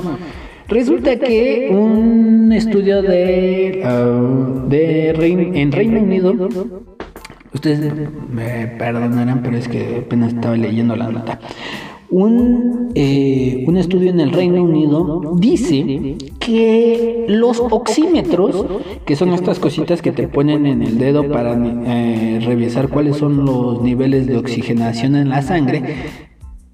Resulta 0.67 1.19
que 1.19 1.69
un 1.71 2.51
estudio 2.51 3.03
de, 3.03 3.83
uh, 3.85 4.67
de 4.67 5.09
en 5.61 5.71
Reino 5.71 6.01
Unido, 6.01 6.33
ustedes 7.53 7.93
me 8.31 8.67
perdonarán, 8.67 9.43
pero 9.43 9.57
es 9.57 9.67
que 9.67 10.03
apenas 10.03 10.33
estaba 10.33 10.57
leyendo 10.57 10.95
la 10.95 11.09
nota. 11.09 11.39
Un, 12.13 12.91
eh, 12.93 13.63
un 13.67 13.75
estudio 13.75 14.11
en 14.11 14.19
el 14.19 14.31
Reino 14.31 14.63
Unido 14.63 15.33
dice 15.35 16.15
que 16.39 17.25
los 17.27 17.59
oxímetros, 17.59 18.65
que 19.03 19.15
son 19.15 19.33
estas 19.33 19.57
cositas 19.57 20.03
que 20.03 20.11
te 20.11 20.27
ponen 20.27 20.67
en 20.67 20.83
el 20.83 20.99
dedo 20.99 21.27
para 21.27 21.57
eh, 21.57 22.39
revisar 22.45 22.89
cuáles 22.89 23.17
son 23.17 23.45
los 23.45 23.81
niveles 23.81 24.27
de 24.27 24.37
oxigenación 24.37 25.15
en 25.15 25.29
la 25.29 25.41
sangre, 25.41 25.95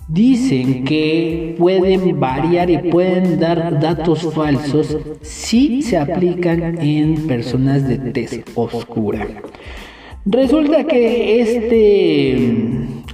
dicen 0.09 0.83
que 0.83 1.55
pueden 1.57 2.19
variar 2.19 2.69
y 2.69 2.77
pueden 2.89 3.39
dar 3.39 3.79
datos 3.79 4.33
falsos 4.33 4.97
si 5.21 5.81
se 5.83 5.97
aplican 5.97 6.79
en 6.81 7.27
personas 7.27 7.87
de 7.87 7.97
tez 8.11 8.43
oscura. 8.55 9.25
Resulta 10.26 10.84
que 10.84 11.41
este, 11.41 12.34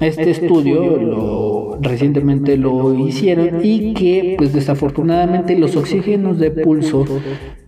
este 0.01 0.31
estudio 0.31 0.97
lo, 0.97 1.77
recientemente 1.79 2.57
lo 2.57 2.93
hicieron 2.93 3.61
y 3.63 3.93
que 3.93 4.35
pues 4.37 4.53
desafortunadamente 4.53 5.57
los 5.57 5.75
oxígenos 5.75 6.39
de 6.39 6.51
pulso 6.51 7.05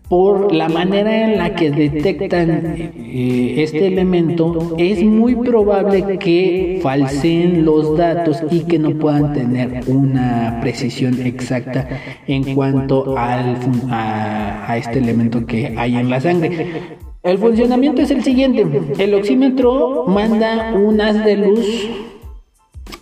por 0.10 0.54
la 0.54 0.70
manera 0.70 1.26
en 1.26 1.38
la 1.38 1.54
que 1.54 1.70
detectan 1.70 2.76
eh, 2.78 3.56
este 3.58 3.88
elemento, 3.88 4.76
es 4.78 5.04
muy 5.04 5.36
probable 5.36 6.18
que 6.18 6.80
falseen 6.82 7.66
los 7.66 7.98
datos 7.98 8.42
y 8.50 8.62
que 8.62 8.80
no 8.80 8.98
puedan 8.98 9.34
tener 9.34 9.82
una 9.88 10.60
precisión 10.62 11.22
exacta 11.26 11.90
en 12.26 12.56
cuanto 12.56 13.18
al, 13.18 13.58
a, 13.90 14.72
a 14.72 14.78
este 14.78 15.00
elemento 15.00 15.46
que 15.46 15.76
hay 15.78 15.98
en 15.98 16.10
la 16.10 16.22
sangre. 16.22 17.07
El 17.28 17.38
funcionamiento 17.38 18.02
es 18.02 18.12
el 18.12 18.24
siguiente. 18.24 18.66
El 18.98 19.14
oxímetro 19.14 20.06
manda 20.08 20.74
un 20.74 21.02
haz 21.02 21.26
de 21.26 21.36
luz 21.36 21.90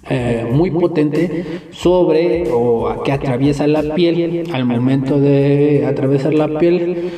eh, 0.10 0.48
muy 0.52 0.72
potente 0.72 1.46
sobre 1.70 2.46
o 2.52 3.04
que 3.04 3.12
atraviesa 3.12 3.68
la 3.68 3.94
piel. 3.94 4.44
Al 4.52 4.66
momento 4.66 5.20
de 5.20 5.86
atravesar 5.86 6.34
la 6.34 6.58
piel, 6.58 7.12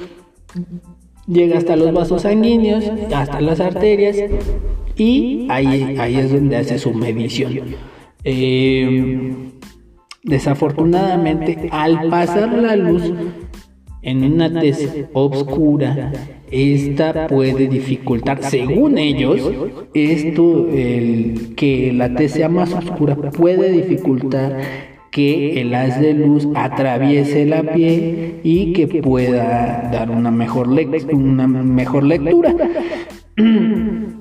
llega 1.28 1.58
hasta 1.58 1.78
los 1.78 1.94
vasos 1.94 2.24
sanguíneos, 2.24 2.84
hasta 3.14 3.40
las 3.40 3.62
arterias 3.62 4.18
y 4.98 5.48
ahí, 5.50 5.96
ahí 6.00 6.16
es 6.18 6.32
donde 6.32 6.58
hace 6.58 6.78
su 6.78 6.94
medición. 6.94 7.62
Eh, 8.26 9.34
desafortunadamente, 10.24 11.70
al 11.72 12.10
pasar 12.10 12.52
la 12.52 12.76
luz 12.76 13.14
en 14.02 14.24
una 14.24 14.60
tez 14.60 15.06
oscura, 15.14 16.12
esta 16.52 17.28
puede 17.28 17.68
dificultar, 17.68 18.44
según 18.44 18.98
ellos, 18.98 19.52
esto, 19.94 20.70
el, 20.70 21.56
que 21.56 21.92
la 21.94 22.14
tez 22.14 22.32
sea 22.34 22.50
más 22.50 22.74
oscura 22.74 23.16
puede 23.16 23.72
dificultar 23.72 24.58
que 25.12 25.62
el 25.62 25.74
haz 25.74 26.00
de 26.00 26.14
luz 26.14 26.48
atraviese 26.56 27.46
la 27.46 27.64
piel 27.64 28.40
y 28.44 28.74
que 28.74 28.88
pueda 29.02 29.90
dar 29.92 30.12
una 30.12 30.32
mejor, 30.32 30.70
una 31.12 31.48
mejor 31.48 32.04
lectura. 32.04 32.56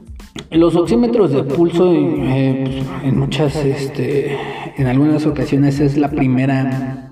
Los 0.51 0.77
oxímetros 0.77 1.33
de 1.33 1.43
pulso, 1.43 1.93
eh, 1.93 2.65
pues, 2.65 2.85
en 3.05 3.19
muchas, 3.19 3.57
este, 3.57 4.37
en 4.77 4.87
algunas 4.87 5.27
ocasiones 5.27 5.81
es 5.81 5.97
la 5.97 6.11
primera 6.11 7.06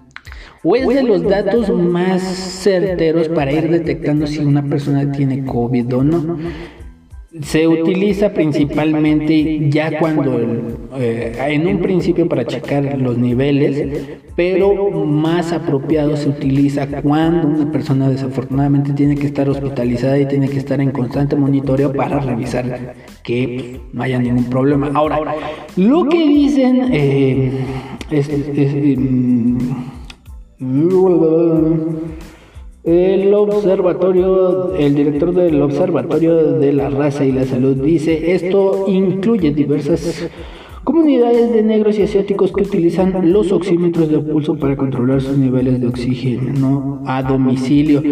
o 0.65 0.77
es 0.77 0.89
de 0.89 1.03
los 1.03 1.23
datos 1.23 1.71
más 1.71 2.23
certeros 2.23 3.29
para 3.29 3.53
ir 3.53 3.71
detectando 3.71 4.27
si 4.27 4.39
una 4.39 4.63
persona 4.65 5.13
tiene 5.13 5.45
COVID 5.45 5.95
o 5.95 6.05
no. 6.05 6.39
Se 7.43 7.67
utiliza 7.67 8.33
principalmente 8.33 9.69
ya 9.69 9.99
cuando, 9.99 10.41
eh, 10.97 11.33
en 11.49 11.67
un 11.67 11.81
principio 11.81 12.29
para 12.29 12.45
checar 12.45 12.97
los 12.97 13.19
niveles, 13.19 14.05
pero 14.37 14.91
más 15.05 15.53
apropiado 15.53 16.17
se 16.17 16.29
utiliza 16.29 16.87
cuando 17.03 17.49
una 17.49 17.73
persona 17.73 18.09
desafortunadamente 18.09 18.93
tiene 18.93 19.17
que 19.17 19.27
estar 19.27 19.49
hospitalizada 19.49 20.17
y 20.17 20.27
tiene 20.27 20.49
que 20.49 20.59
estar 20.59 20.81
en 20.81 20.93
constante 20.93 21.35
monitoreo 21.35 21.93
para 21.93 22.21
revisar 22.21 22.95
que 23.25 23.81
no 23.93 24.05
haya 24.05 24.21
ningún 24.21 24.45
problema. 24.45 24.93
Ahora, 24.95 25.19
lo 25.77 26.09
que 26.09 26.29
dicen 26.29 26.89
eh, 26.93 27.51
es, 28.13 28.29
em, 28.29 29.59
el 32.85 33.35
observatorio, 33.35 34.75
el 34.75 34.95
director 34.95 35.33
del 35.35 35.63
Observatorio 35.63 36.59
de 36.59 36.73
la 36.73 36.91
Raza 36.91 37.25
y 37.25 37.33
la 37.33 37.45
Salud 37.45 37.77
dice, 37.77 38.35
esto 38.35 38.85
incluye 38.89 39.53
diversas 39.53 40.29
comunidades 40.85 41.51
de 41.53 41.63
negros 41.63 41.99
y 41.99 42.03
asiáticos 42.03 42.53
que 42.53 42.63
utilizan 42.63 43.33
los 43.33 43.53
oxímetros 43.53 44.11
de 44.11 44.19
pulso 44.19 44.57
para 44.57 44.77
controlar 44.77 45.23
sus 45.23 45.39
niveles 45.39 45.81
de 45.81 45.87
oxígeno 45.87 47.03
a 47.07 47.23
domicilio. 47.23 48.03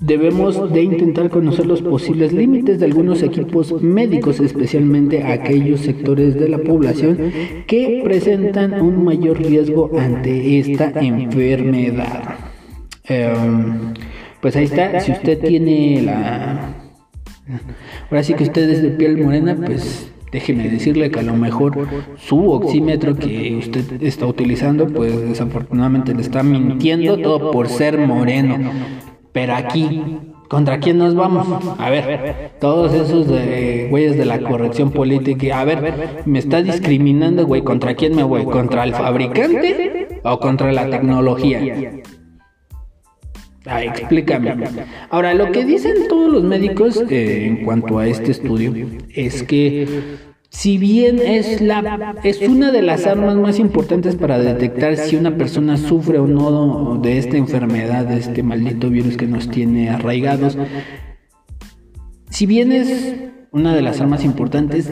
Debemos 0.00 0.72
de 0.72 0.82
intentar 0.82 1.28
conocer 1.28 1.66
los 1.66 1.82
posibles 1.82 2.32
límites 2.32 2.78
de 2.78 2.86
algunos 2.86 3.20
equipos 3.22 3.82
médicos, 3.82 4.38
especialmente 4.38 5.24
aquellos 5.24 5.80
sectores 5.80 6.38
de 6.38 6.48
la 6.48 6.58
población 6.58 7.32
que 7.66 8.02
presentan 8.04 8.80
un 8.80 9.04
mayor 9.04 9.38
riesgo 9.38 9.90
ante 9.98 10.60
esta 10.60 10.92
enfermedad. 11.00 12.36
Em, 13.08 13.94
pues 14.40 14.54
ahí 14.54 14.64
está, 14.64 15.00
si 15.00 15.10
usted 15.10 15.40
tiene 15.40 16.02
la... 16.02 16.74
Ahora 18.08 18.22
sí 18.22 18.34
que 18.34 18.44
usted 18.44 18.70
es 18.70 18.82
de 18.82 18.90
piel 18.90 19.18
morena, 19.18 19.56
pues 19.56 20.12
déjeme 20.30 20.68
decirle 20.68 21.10
que 21.10 21.18
a 21.18 21.22
lo 21.22 21.34
mejor 21.34 21.88
su 22.18 22.50
oxímetro 22.52 23.16
que 23.16 23.56
usted 23.56 24.00
está 24.00 24.26
utilizando, 24.26 24.86
pues 24.86 25.20
desafortunadamente 25.22 26.14
le 26.14 26.20
está 26.20 26.44
mintiendo 26.44 27.18
todo 27.18 27.50
por 27.50 27.68
ser 27.68 27.98
moreno. 27.98 28.70
Pero 29.32 29.54
aquí, 29.54 30.02
¿contra 30.48 30.80
quién 30.80 30.98
nos 30.98 31.14
vamos? 31.14 31.46
A 31.78 31.90
ver, 31.90 32.52
todos 32.60 32.92
esos 32.94 33.28
de 33.28 33.88
güeyes 33.90 34.16
de 34.16 34.24
la 34.24 34.40
corrección 34.40 34.90
política, 34.90 35.60
a 35.60 35.64
ver, 35.64 36.22
me 36.24 36.38
está 36.38 36.62
discriminando, 36.62 37.46
güey, 37.46 37.62
¿contra 37.62 37.94
quién 37.94 38.16
me 38.16 38.22
voy? 38.22 38.44
¿Contra 38.44 38.84
el 38.84 38.94
fabricante 38.94 40.20
o 40.24 40.38
contra 40.40 40.72
la 40.72 40.88
tecnología? 40.88 41.92
Ah, 43.66 43.84
explícame. 43.84 44.56
Ahora, 45.10 45.34
lo 45.34 45.52
que 45.52 45.64
dicen 45.64 46.08
todos 46.08 46.32
los 46.32 46.42
médicos 46.42 47.04
eh, 47.10 47.46
en 47.46 47.64
cuanto 47.64 47.98
a 47.98 48.06
este 48.06 48.30
estudio 48.30 48.72
es 49.14 49.42
que 49.42 50.27
si 50.58 50.76
bien 50.76 51.20
es, 51.20 51.60
la, 51.60 52.16
es 52.24 52.40
una 52.40 52.72
de 52.72 52.82
las 52.82 53.06
armas 53.06 53.36
más 53.36 53.60
importantes 53.60 54.16
para 54.16 54.40
detectar 54.40 54.96
si 54.96 55.14
una 55.14 55.36
persona 55.36 55.76
sufre 55.76 56.18
o 56.18 56.26
no 56.26 56.98
de 57.00 57.16
esta 57.16 57.36
enfermedad, 57.36 58.04
de 58.06 58.16
este 58.16 58.42
maldito 58.42 58.90
virus 58.90 59.16
que 59.16 59.28
nos 59.28 59.48
tiene 59.48 59.88
arraigados, 59.88 60.58
si 62.30 62.46
bien 62.46 62.72
es 62.72 63.14
una 63.52 63.72
de 63.72 63.82
las 63.82 64.00
armas 64.00 64.24
importantes, 64.24 64.90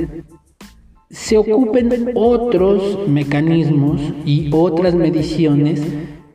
se 1.10 1.36
ocupen 1.36 2.12
otros 2.14 3.08
mecanismos 3.08 4.00
y 4.24 4.50
otras 4.52 4.94
mediciones 4.94 5.82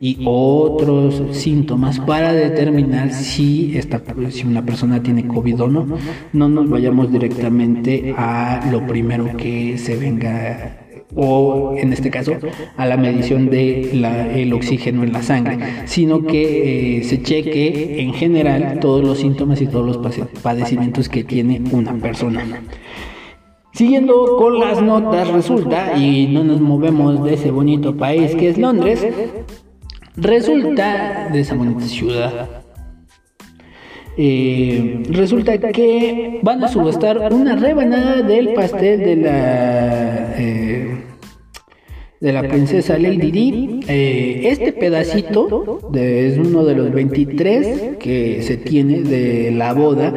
y 0.04 0.18
otros 0.24 1.22
síntomas 1.30 2.00
para 2.00 2.32
determinar 2.32 3.12
si, 3.12 3.78
esta, 3.78 4.02
si 4.30 4.44
una 4.44 4.66
persona 4.66 5.00
tiene 5.00 5.28
COVID 5.28 5.62
o 5.62 5.68
no. 5.68 5.86
No 6.32 6.48
nos 6.48 6.68
vayamos 6.68 7.12
directamente 7.12 8.12
a 8.18 8.68
lo 8.72 8.84
primero 8.84 9.36
que 9.36 9.78
se 9.78 9.96
venga 9.96 10.80
o 11.14 11.74
en 11.76 11.92
este 11.92 12.10
caso 12.10 12.32
a 12.76 12.84
la 12.84 12.96
medición 12.96 13.48
del 13.48 14.04
el 14.04 14.52
oxígeno 14.52 15.04
en 15.04 15.12
la 15.12 15.22
sangre, 15.22 15.58
sino 15.84 16.26
que 16.26 16.98
eh, 16.98 17.04
se 17.04 17.22
cheque 17.22 18.00
en 18.00 18.12
general 18.12 18.80
todos 18.80 19.04
los 19.04 19.18
síntomas 19.18 19.60
y 19.60 19.68
todos 19.68 19.86
los 19.86 20.26
padecimientos 20.42 21.08
que 21.08 21.22
tiene 21.22 21.62
una 21.70 21.94
persona. 21.94 22.44
Siguiendo 23.72 24.36
con 24.36 24.58
las 24.58 24.82
notas, 24.82 25.28
resulta, 25.28 25.96
y 25.96 26.26
no 26.26 26.44
nos 26.44 26.60
movemos 26.60 27.24
de 27.24 27.34
ese 27.34 27.50
bonito 27.50 27.96
país 27.96 28.34
que 28.34 28.50
es 28.50 28.58
Londres, 28.58 29.06
Resulta 30.16 31.30
de 31.32 31.40
esa 31.40 31.54
bonita 31.54 31.86
ciudad. 31.86 32.62
Eh, 34.18 35.02
resulta 35.08 35.58
que 35.58 36.40
van 36.42 36.62
a 36.62 36.68
subastar 36.68 37.32
una 37.32 37.56
rebanada 37.56 38.20
del 38.20 38.52
pastel 38.52 39.00
de 39.00 39.16
la 39.16 40.34
eh, 40.38 41.02
de 42.20 42.32
la 42.32 42.42
princesa 42.42 42.98
Lady 42.98 43.30
Di. 43.30 43.80
Eh, 43.88 44.42
este 44.44 44.72
pedacito 44.72 45.80
es 45.94 46.36
uno 46.36 46.64
de 46.64 46.74
los 46.74 46.92
23 46.92 47.96
que 47.98 48.42
se 48.42 48.58
tiene 48.58 49.02
de 49.02 49.50
la 49.50 49.72
boda 49.72 50.12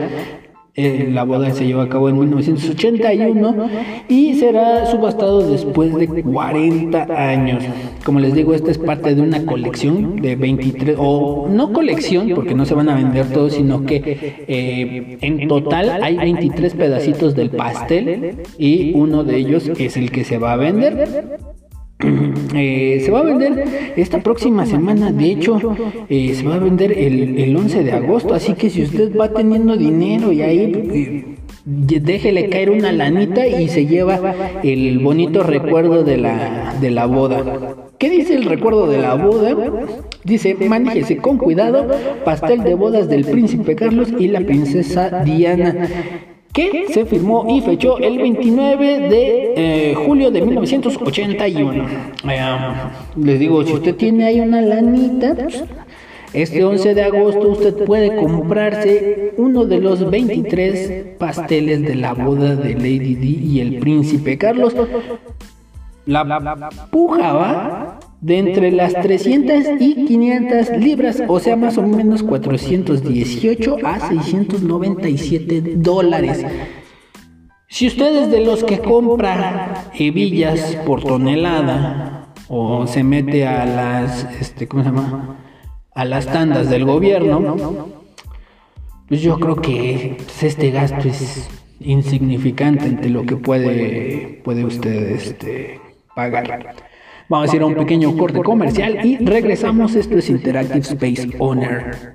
eh, 0.77 1.09
la 1.09 1.23
boda 1.23 1.51
se 1.51 1.65
llevó 1.65 1.81
a 1.81 1.87
cabo 1.87 2.09
en 2.09 2.19
1981 2.19 3.69
y 4.09 4.33
será 4.33 4.85
subastado 4.87 5.49
después 5.49 5.95
de 5.95 6.21
40 6.21 7.03
años. 7.03 7.63
Como 8.03 8.19
les 8.19 8.33
digo, 8.33 8.53
esta 8.53 8.71
es 8.71 8.77
parte 8.77 9.15
de 9.15 9.21
una 9.21 9.45
colección 9.45 10.17
de 10.17 10.35
23, 10.35 10.97
o 10.99 11.47
no 11.49 11.71
colección, 11.71 12.29
porque 12.35 12.55
no 12.55 12.65
se 12.65 12.73
van 12.73 12.89
a 12.89 12.95
vender 12.95 13.27
todos, 13.27 13.53
sino 13.53 13.85
que 13.85 14.43
eh, 14.47 15.17
en 15.21 15.47
total 15.47 16.03
hay 16.03 16.17
23 16.17 16.73
pedacitos 16.73 17.35
del 17.35 17.51
pastel 17.51 18.43
y 18.57 18.93
uno 18.95 19.23
de 19.23 19.37
ellos 19.37 19.71
es 19.79 19.95
el 19.95 20.11
que 20.11 20.25
se 20.25 20.37
va 20.37 20.53
a 20.53 20.57
vender. 20.57 21.39
Eh, 21.99 23.01
se 23.03 23.09
va 23.11 23.19
a 23.19 23.23
vender 23.23 23.93
esta 23.95 24.21
próxima 24.21 24.65
semana, 24.65 25.13
de 25.13 25.31
hecho, 25.31 25.59
eh, 26.09 26.33
se 26.35 26.45
va 26.45 26.55
a 26.55 26.59
vender 26.59 26.91
el, 26.91 27.39
el, 27.39 27.55
11 27.55 27.83
de 27.83 27.91
agosto, 27.93 28.33
así 28.33 28.53
que 28.53 28.69
si 28.69 28.83
usted 28.83 29.15
va 29.17 29.29
teniendo 29.29 29.77
dinero 29.77 30.33
y 30.33 30.41
ahí 30.41 30.73
eh, 30.93 31.35
déjele 31.65 32.49
caer 32.49 32.69
una 32.69 32.91
lanita 32.91 33.47
y 33.47 33.69
se 33.69 33.85
lleva 33.85 34.19
el 34.61 34.99
bonito 34.99 35.41
recuerdo 35.43 36.03
de 36.03 36.17
la, 36.17 36.75
de 36.81 36.91
la 36.91 37.05
boda. 37.05 37.43
¿Qué 37.97 38.09
dice 38.09 38.35
el 38.35 38.43
recuerdo 38.43 38.87
de 38.87 38.97
la 38.97 39.15
boda? 39.15 39.55
Dice, 40.25 40.53
manéjese 40.67 41.17
con 41.17 41.37
cuidado, 41.37 41.87
pastel 42.25 42.63
de 42.63 42.75
bodas 42.75 43.07
del 43.07 43.23
príncipe 43.23 43.75
Carlos 43.75 44.09
y 44.19 44.27
la 44.27 44.41
princesa 44.41 45.23
Diana 45.23 45.87
que 46.55 46.85
se 46.87 47.05
firmó 47.05 47.45
y 47.49 47.59
fechó 47.61 47.97
el 47.97 48.17
29 48.17 48.99
de 49.09 49.53
eh, 49.57 49.95
julio 49.95 50.31
de 50.31 50.41
1981. 50.41 51.85
les 53.17 53.39
digo, 53.39 53.63
si 53.65 53.73
usted 53.73 53.95
tiene 53.95 54.25
ahí 54.25 54.39
una 54.39 54.61
lanita, 54.61 55.35
pues, 55.35 55.63
este 56.33 56.63
11 56.63 56.95
de 56.95 57.03
agosto 57.03 57.49
usted 57.49 57.85
puede 57.85 58.15
comprarse 58.15 59.33
uno 59.37 59.65
de 59.65 59.79
los 59.79 60.09
23 60.09 61.17
pasteles 61.17 61.81
de 61.81 61.95
la 61.95 62.13
boda 62.13 62.55
de 62.55 62.73
Lady 62.73 63.15
Di 63.15 63.35
y 63.43 63.59
el 63.59 63.79
príncipe 63.79 64.37
Carlos. 64.37 64.73
La 66.05 66.23
puja 66.89 67.33
va 67.33 67.99
de 68.25 68.39
entre 68.39 68.71
las 68.71 68.93
300 68.93 69.79
y 69.79 70.03
500 70.07 70.69
libras, 70.79 71.21
o 71.27 71.39
sea, 71.39 71.55
más 71.55 71.77
o 71.77 71.83
menos 71.83 72.23
418 72.23 73.77
a 73.83 73.99
697 73.99 75.75
dólares. 75.75 76.43
Si 77.67 77.85
usted 77.85 78.23
es 78.23 78.31
de 78.31 78.43
los 78.43 78.63
que 78.63 78.79
compra 78.79 79.91
hebillas 79.93 80.75
por 80.87 81.03
tonelada 81.03 82.33
o 82.47 82.87
se 82.87 83.03
mete 83.03 83.45
a 83.45 83.63
las, 83.63 84.27
este, 84.41 84.67
¿cómo 84.67 84.81
se 84.81 84.89
llama? 84.89 85.37
A 85.93 86.03
las 86.03 86.25
tandas 86.25 86.67
del 86.71 86.83
gobierno, 86.83 87.55
pues 89.07 89.21
yo 89.21 89.39
creo 89.39 89.57
que 89.57 90.17
pues, 90.17 90.41
este 90.41 90.71
gasto 90.71 91.07
es 91.07 91.47
insignificante 91.79 92.87
entre 92.87 93.11
lo 93.11 93.23
que 93.23 93.35
puede, 93.35 94.41
puede 94.43 94.65
usted 94.65 95.11
este, 95.11 95.79
pagar. 96.15 96.84
Vamos 97.27 97.51
a 97.51 97.55
ir 97.55 97.61
a 97.61 97.65
un 97.65 97.75
pequeño 97.75 98.15
corte 98.15 98.41
comercial 98.41 99.05
y 99.05 99.17
regresamos. 99.17 99.95
Esto 99.95 100.17
es 100.17 100.29
Interactive 100.29 100.79
Space 100.79 101.35
Owner. 101.39 102.14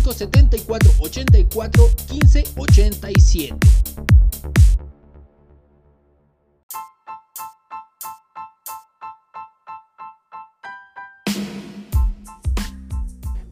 74 0.00 0.90
84 1.00 1.90
15 2.08 2.44
87. 2.56 3.56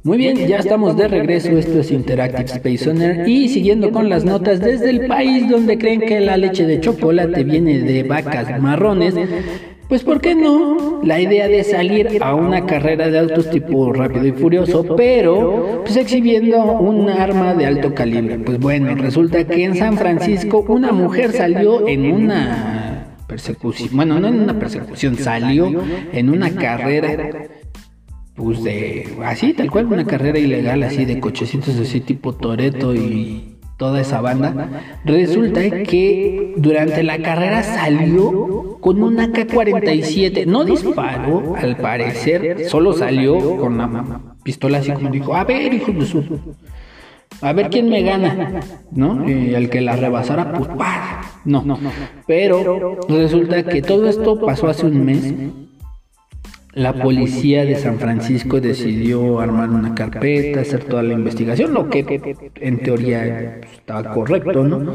Muy 0.02 0.16
bien, 0.16 0.36
ya 0.48 0.56
estamos 0.56 0.96
de 0.96 1.08
regreso. 1.08 1.50
Esto 1.50 1.80
es 1.80 1.90
Interactive 1.90 2.44
Space 2.44 2.88
Owner 2.88 3.28
y 3.28 3.50
siguiendo 3.50 3.92
con 3.92 4.08
las 4.08 4.24
notas 4.24 4.58
desde 4.60 4.88
el 4.88 5.06
país 5.06 5.48
donde 5.48 5.76
creen 5.76 6.00
que 6.00 6.20
la 6.20 6.38
leche 6.38 6.66
de 6.66 6.80
chocolate 6.80 7.44
viene 7.44 7.80
de 7.80 8.02
vacas 8.02 8.60
marrones. 8.60 9.14
Pues 9.90 10.04
¿por 10.04 10.20
qué 10.20 10.36
no? 10.36 11.00
La 11.02 11.20
idea 11.20 11.48
de 11.48 11.64
salir 11.64 12.22
a 12.22 12.36
una 12.36 12.64
carrera 12.64 13.10
de 13.10 13.18
autos 13.18 13.50
tipo 13.50 13.92
rápido 13.92 14.24
y 14.24 14.30
furioso, 14.30 14.94
pero 14.94 15.82
pues 15.84 15.96
exhibiendo 15.96 16.62
un 16.62 17.08
arma 17.08 17.54
de 17.54 17.66
alto 17.66 17.92
calibre. 17.92 18.38
Pues 18.38 18.60
bueno, 18.60 18.94
resulta 18.94 19.44
que 19.44 19.64
en 19.64 19.74
San 19.74 19.98
Francisco 19.98 20.64
una 20.68 20.92
mujer 20.92 21.32
salió 21.32 21.88
en 21.88 22.08
una 22.08 23.16
persecución, 23.26 23.88
bueno, 23.92 24.20
no 24.20 24.28
en 24.28 24.40
una 24.42 24.56
persecución, 24.60 25.16
salió 25.16 25.82
en 26.12 26.30
una 26.30 26.54
carrera 26.54 27.48
pues 28.36 28.62
de 28.62 29.08
así 29.24 29.54
tal 29.54 29.72
cual 29.72 29.86
una 29.86 30.06
carrera 30.06 30.38
ilegal 30.38 30.84
así 30.84 31.04
de 31.04 31.18
cochecitos 31.18 31.76
así 31.80 31.98
tipo 31.98 32.32
Toreto 32.32 32.94
y 32.94 33.49
toda 33.80 34.02
esa 34.02 34.20
banda, 34.20 34.68
resulta 35.06 35.62
que 35.84 36.52
durante 36.58 37.02
la 37.02 37.16
carrera 37.22 37.62
salió 37.62 38.76
con 38.78 39.02
una 39.02 39.24
AK-47. 39.24 40.44
No 40.44 40.64
disparó, 40.64 41.54
al 41.56 41.78
parecer, 41.78 42.68
solo 42.68 42.92
salió 42.92 43.56
con 43.56 43.78
la 43.78 44.20
pistola 44.42 44.78
así 44.78 44.92
como 44.92 45.08
dijo, 45.08 45.34
a 45.34 45.44
ver, 45.44 45.72
hijo 45.72 45.92
de 45.92 46.04
su... 46.04 46.22
A 47.40 47.54
ver 47.54 47.70
quién 47.70 47.88
me 47.88 48.02
gana, 48.02 48.60
¿no? 48.90 49.26
Y 49.26 49.54
el 49.54 49.70
que 49.70 49.80
la 49.80 49.96
rebasara, 49.96 50.52
pues, 50.52 50.68
No, 51.46 51.64
no. 51.64 51.78
Pero 52.26 52.98
resulta 53.08 53.62
que 53.62 53.80
todo 53.80 54.10
esto 54.10 54.38
pasó 54.38 54.68
hace 54.68 54.84
un 54.84 55.06
mes 55.06 55.34
la 56.80 56.94
policía 56.94 57.64
de 57.66 57.76
San 57.76 57.98
Francisco 57.98 58.60
decidió 58.60 59.40
armar 59.40 59.68
una 59.68 59.94
carpeta, 59.94 60.60
hacer 60.60 60.84
toda 60.84 61.02
la 61.02 61.12
investigación, 61.12 61.74
lo 61.74 61.90
que 61.90 62.50
en 62.56 62.78
teoría 62.78 63.60
estaba 63.60 64.14
correcto, 64.14 64.64
¿no? 64.64 64.94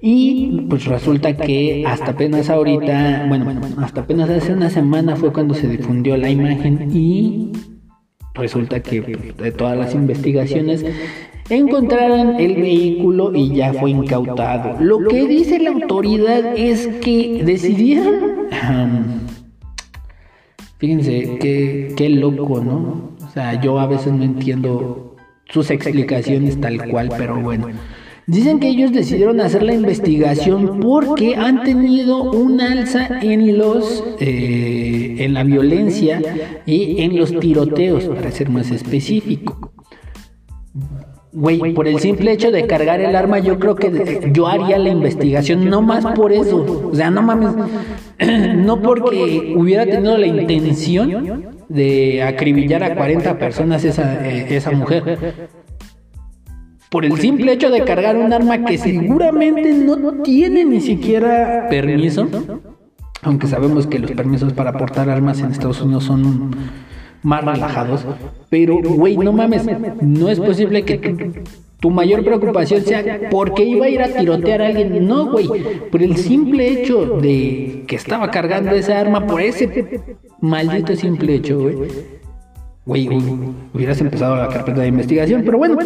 Y 0.00 0.66
pues 0.68 0.84
resulta 0.84 1.34
que 1.34 1.84
hasta 1.86 2.12
apenas 2.12 2.48
ahorita, 2.48 3.24
bueno, 3.26 3.60
hasta 3.78 4.02
apenas 4.02 4.30
hace 4.30 4.52
una 4.52 4.70
semana 4.70 5.16
fue 5.16 5.32
cuando 5.32 5.54
se 5.54 5.66
difundió 5.66 6.16
la 6.16 6.30
imagen 6.30 6.90
y 6.92 7.50
resulta 8.34 8.80
que 8.80 9.02
pues, 9.02 9.36
de 9.36 9.50
todas 9.50 9.76
las 9.76 9.94
investigaciones 9.94 10.84
encontraron 11.48 12.38
el 12.38 12.54
vehículo 12.54 13.34
y 13.34 13.54
ya 13.54 13.72
fue 13.72 13.90
incautado. 13.90 14.76
Lo 14.78 15.08
que 15.08 15.26
dice 15.26 15.58
la 15.58 15.70
autoridad 15.70 16.56
es 16.56 16.86
que 17.02 17.42
decidieron... 17.44 19.23
Fíjense 20.84 21.38
qué, 21.40 21.94
qué 21.96 22.10
loco, 22.10 22.62
¿no? 22.62 23.16
O 23.26 23.30
sea, 23.32 23.58
yo 23.58 23.80
a 23.80 23.86
veces 23.86 24.12
no 24.12 24.22
entiendo 24.22 25.16
sus 25.48 25.70
explicaciones 25.70 26.60
tal 26.60 26.90
cual, 26.90 27.08
pero 27.16 27.40
bueno. 27.40 27.68
Dicen 28.26 28.60
que 28.60 28.68
ellos 28.68 28.92
decidieron 28.92 29.40
hacer 29.40 29.62
la 29.62 29.72
investigación 29.72 30.80
porque 30.80 31.36
han 31.36 31.62
tenido 31.62 32.30
un 32.32 32.60
alza 32.60 33.18
en 33.22 33.56
los 33.56 34.04
eh, 34.20 35.16
en 35.20 35.32
la 35.32 35.42
violencia 35.42 36.20
y 36.66 37.00
en 37.00 37.16
los 37.16 37.40
tiroteos, 37.40 38.04
para 38.04 38.30
ser 38.30 38.50
más 38.50 38.70
específico. 38.70 39.72
Güey, 41.36 41.74
por 41.74 41.88
el 41.88 41.98
simple 41.98 42.30
hecho 42.30 42.52
de 42.52 42.64
cargar 42.68 43.00
el 43.00 43.16
arma, 43.16 43.40
yo 43.40 43.58
creo 43.58 43.74
que 43.74 44.30
yo 44.32 44.46
haría 44.46 44.78
la 44.78 44.90
investigación, 44.90 45.68
no 45.68 45.82
más 45.82 46.06
por 46.14 46.32
eso. 46.32 46.88
O 46.92 46.94
sea, 46.94 47.10
no 47.10 47.22
mames, 47.22 47.50
no 48.56 48.80
porque 48.80 49.52
hubiera 49.56 49.84
tenido 49.84 50.16
la 50.16 50.28
intención 50.28 51.52
de 51.68 52.22
acribillar 52.22 52.84
a 52.84 52.94
40 52.94 53.36
personas 53.36 53.82
esa, 53.84 54.24
eh, 54.24 54.56
esa 54.56 54.70
mujer. 54.70 55.48
Por 56.88 57.04
el 57.04 57.18
simple 57.18 57.52
hecho 57.52 57.68
de 57.70 57.82
cargar 57.82 58.16
un 58.16 58.32
arma 58.32 58.64
que 58.64 58.78
seguramente 58.78 59.74
no 59.74 60.22
tiene 60.22 60.64
ni 60.64 60.80
siquiera 60.80 61.66
permiso, 61.68 62.28
aunque 63.22 63.48
sabemos 63.48 63.88
que 63.88 63.98
los 63.98 64.12
permisos 64.12 64.52
para 64.52 64.72
portar 64.72 65.10
armas 65.10 65.40
en 65.40 65.50
Estados 65.50 65.80
Unidos 65.80 66.04
son 66.04 66.54
más 67.24 67.44
relajados. 67.44 68.06
Pero, 68.50 68.78
güey, 68.80 69.16
no 69.16 69.32
mames, 69.32 69.66
no 70.00 70.28
es 70.28 70.38
posible 70.38 70.84
que 70.84 71.42
tu 71.80 71.90
mayor 71.90 72.24
preocupación 72.24 72.82
sea 72.82 73.28
porque 73.30 73.64
iba 73.64 73.86
a 73.86 73.88
ir 73.88 74.02
a 74.02 74.08
tirotear 74.08 74.62
a 74.62 74.66
alguien. 74.68 75.06
No, 75.06 75.32
güey, 75.32 75.48
por 75.90 76.02
el 76.02 76.16
simple 76.16 76.68
hecho 76.68 77.18
de 77.20 77.84
que 77.88 77.96
estaba 77.96 78.30
cargando 78.30 78.70
esa 78.72 79.00
arma, 79.00 79.26
por 79.26 79.40
ese 79.40 80.00
maldito 80.40 80.94
simple 80.94 81.34
hecho, 81.34 81.58
güey. 81.58 81.76
Güey, 82.86 83.08
hubieras 83.72 84.00
empezado 84.00 84.36
la 84.36 84.48
carpeta 84.48 84.82
de 84.82 84.88
investigación, 84.88 85.42
pero 85.44 85.58
bueno. 85.58 85.78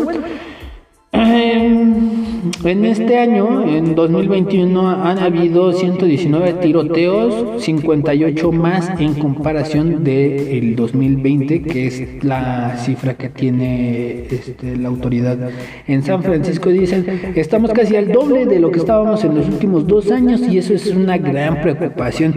Eh, 1.13 2.18
en 2.65 2.85
este 2.85 3.19
año, 3.19 3.65
en 3.67 3.95
2021, 3.95 4.89
han 4.89 5.19
habido 5.19 5.73
119 5.73 6.55
tiroteos, 6.55 7.63
58 7.63 8.53
más 8.53 8.91
en 9.01 9.15
comparación 9.15 10.05
del 10.05 10.77
2020, 10.77 11.63
que 11.63 11.87
es 11.87 12.25
la 12.25 12.77
cifra 12.77 13.15
que 13.15 13.29
tiene 13.29 14.27
este, 14.31 14.77
la 14.77 14.89
autoridad 14.89 15.51
en 15.87 16.03
San 16.03 16.23
Francisco. 16.23 16.71
Dicen, 16.71 17.33
estamos 17.35 17.73
casi 17.73 17.97
al 17.97 18.13
doble 18.13 18.47
de 18.47 18.61
lo 18.61 18.71
que 18.71 18.79
estábamos 18.79 19.25
en 19.25 19.35
los 19.35 19.49
últimos 19.49 19.87
dos 19.87 20.11
años 20.11 20.41
y 20.41 20.59
eso 20.59 20.75
es 20.75 20.87
una 20.89 21.19
gran 21.19 21.61
preocupación. 21.61 22.35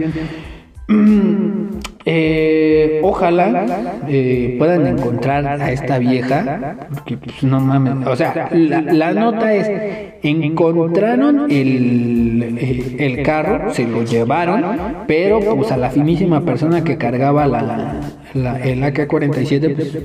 Eh, 2.04 3.00
ojalá 3.04 4.00
eh, 4.08 4.56
puedan 4.58 4.86
encontrar 4.86 5.46
a 5.46 5.70
esta 5.70 5.98
vieja, 5.98 6.88
pues, 7.04 7.44
no 7.44 7.60
mames, 7.60 8.08
o 8.08 8.16
sea, 8.16 8.48
la, 8.50 9.12
nota 9.12 9.54
es, 9.54 9.70
encontraron 10.22 11.48
el, 11.48 12.58
eh, 12.58 12.96
el, 12.98 13.22
carro, 13.22 13.72
se 13.72 13.86
lo 13.86 14.02
llevaron, 14.02 14.64
pero 15.06 15.38
pues 15.56 15.70
a 15.70 15.76
la 15.76 15.90
finísima 15.90 16.40
persona 16.40 16.82
que 16.82 16.98
cargaba 16.98 17.46
la, 17.46 18.00
la 18.34 18.58
el 18.58 18.82
AK-47, 18.82 19.76
pues, 19.76 19.98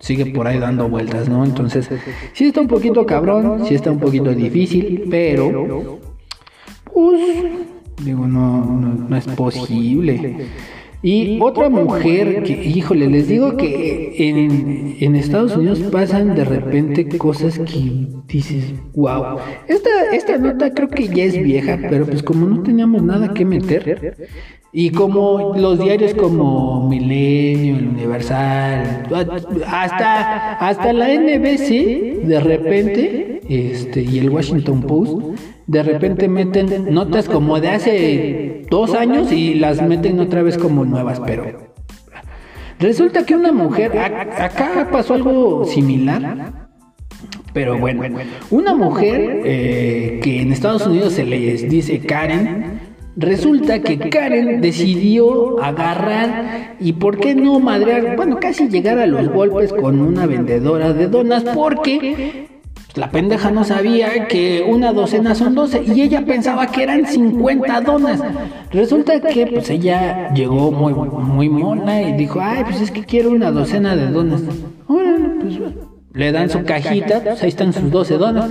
sigue 0.00 0.26
por 0.26 0.48
ahí 0.48 0.58
dando 0.58 0.88
vueltas, 0.88 1.28
¿no? 1.28 1.44
Entonces, 1.44 1.88
sí 2.32 2.46
está 2.46 2.62
un 2.62 2.68
poquito 2.68 3.06
cabrón, 3.06 3.64
sí 3.64 3.76
está 3.76 3.92
un 3.92 4.00
poquito 4.00 4.34
difícil, 4.34 5.04
pero, 5.08 6.00
pues, 6.92 7.73
digo, 8.02 8.26
no, 8.26 8.64
no, 8.64 9.16
es 9.16 9.26
posible. 9.28 10.46
Y 11.02 11.38
otra 11.42 11.68
mujer 11.68 12.42
que, 12.44 12.64
híjole, 12.64 13.08
les 13.08 13.28
digo 13.28 13.58
que 13.58 14.14
en, 14.16 14.96
en, 14.98 15.14
Estados 15.16 15.54
Unidos 15.54 15.80
pasan 15.92 16.34
de 16.34 16.46
repente 16.46 17.06
cosas 17.18 17.58
que 17.58 18.08
dices, 18.26 18.72
wow. 18.94 19.36
Esta, 19.68 19.90
esta 20.14 20.38
nota 20.38 20.72
creo 20.72 20.88
que 20.88 21.08
ya 21.08 21.24
es 21.24 21.42
vieja, 21.42 21.78
pero 21.90 22.06
pues 22.06 22.22
como 22.22 22.46
no 22.46 22.62
teníamos 22.62 23.02
nada 23.02 23.34
que 23.34 23.44
meter, 23.44 24.16
y 24.72 24.90
como 24.90 25.54
los 25.56 25.78
diarios 25.78 26.14
como 26.14 26.88
Milenio, 26.88 27.76
El 27.76 27.88
Universal, 27.88 29.06
hasta, 29.66 30.54
hasta 30.54 30.92
la 30.92 31.14
NBC, 31.14 32.26
de 32.26 32.40
repente, 32.40 33.40
este, 33.48 34.02
y 34.02 34.18
el 34.18 34.30
Washington 34.30 34.80
Post, 34.80 35.38
de 35.66 35.82
repente 35.82 36.28
meten 36.28 36.92
notas 36.92 37.28
como 37.28 37.60
de 37.60 37.68
hace 37.68 38.66
dos 38.70 38.94
años 38.94 39.32
y 39.32 39.54
las 39.54 39.82
meten 39.82 40.20
otra 40.20 40.42
vez 40.42 40.58
como 40.58 40.84
nuevas, 40.84 41.20
pero 41.24 41.44
resulta 42.78 43.24
que 43.24 43.34
una 43.34 43.52
mujer, 43.52 43.96
acá 43.98 44.88
pasó 44.90 45.14
algo 45.14 45.64
similar, 45.64 46.68
pero 47.52 47.78
bueno, 47.78 48.02
una 48.50 48.74
mujer 48.74 49.42
eh, 49.44 50.20
que 50.22 50.42
en 50.42 50.52
Estados 50.52 50.86
Unidos 50.86 51.14
se 51.14 51.24
les 51.24 51.68
dice 51.68 52.00
Karen, 52.00 52.94
Resulta 53.16 53.80
que 53.80 53.96
Karen 53.96 54.60
decidió 54.60 55.62
agarrar 55.62 56.74
y 56.80 56.94
por 56.94 57.18
qué 57.18 57.36
no 57.36 57.60
madrear, 57.60 58.16
bueno, 58.16 58.40
casi 58.40 58.68
llegar 58.68 58.98
a 58.98 59.06
los 59.06 59.28
golpes 59.28 59.72
con 59.72 60.00
una 60.00 60.26
vendedora 60.26 60.92
de 60.92 61.06
donas 61.06 61.44
porque 61.44 62.48
la 62.94 63.10
pendeja 63.10 63.50
no 63.50 63.64
sabía 63.64 64.28
que 64.28 64.64
una 64.66 64.92
docena 64.92 65.34
son 65.34 65.54
12 65.54 65.82
y 65.94 66.02
ella 66.02 66.24
pensaba 66.24 66.66
que 66.68 66.84
eran 66.84 67.06
50 67.06 67.80
donas. 67.80 68.20
Resulta 68.70 69.20
que 69.20 69.46
pues 69.48 69.68
ella 69.70 70.32
llegó 70.32 70.70
muy, 70.70 70.94
muy 70.94 71.48
mona 71.48 72.02
y 72.02 72.12
dijo, 72.12 72.40
ay, 72.40 72.62
pues 72.64 72.80
es 72.80 72.90
que 72.90 73.04
quiero 73.04 73.30
una 73.30 73.50
docena 73.50 73.96
de 73.96 74.06
donas. 74.06 74.42
pues 74.86 75.58
le 76.12 76.30
dan 76.30 76.48
su 76.48 76.62
cajita, 76.62 77.20
pues 77.20 77.42
ahí 77.42 77.48
están 77.48 77.72
sus 77.72 77.90
12 77.90 78.16
donas. 78.18 78.48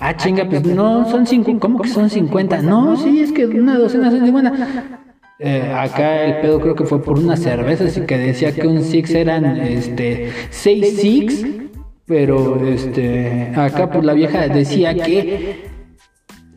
Ah, 0.00 0.16
chinga, 0.16 0.48
pues 0.48 0.64
no, 0.64 1.08
son 1.08 1.24
5, 1.24 1.60
¿cómo 1.60 1.80
que 1.80 1.88
son 1.88 2.10
50? 2.10 2.62
No, 2.62 2.96
sí, 2.96 3.20
es 3.20 3.30
que 3.30 3.46
una 3.46 3.78
docena 3.78 4.10
son 4.10 4.24
50. 4.24 4.52
Eh, 5.38 5.72
acá 5.76 6.24
el 6.24 6.40
pedo 6.40 6.58
creo 6.60 6.74
que 6.74 6.84
fue 6.84 7.00
por 7.02 7.18
una 7.18 7.36
cerveza, 7.36 7.84
así 7.84 8.00
que 8.00 8.18
decía 8.18 8.52
que 8.52 8.66
un 8.66 8.82
six 8.82 9.10
eran 9.10 9.44
este 9.58 10.32
6 10.50 10.98
six 10.98 11.46
pero 12.06 12.64
este, 12.64 13.52
acá 13.54 13.90
pues 13.90 14.04
la 14.04 14.12
vieja 14.12 14.46
decía 14.48 14.94
que 14.94 15.76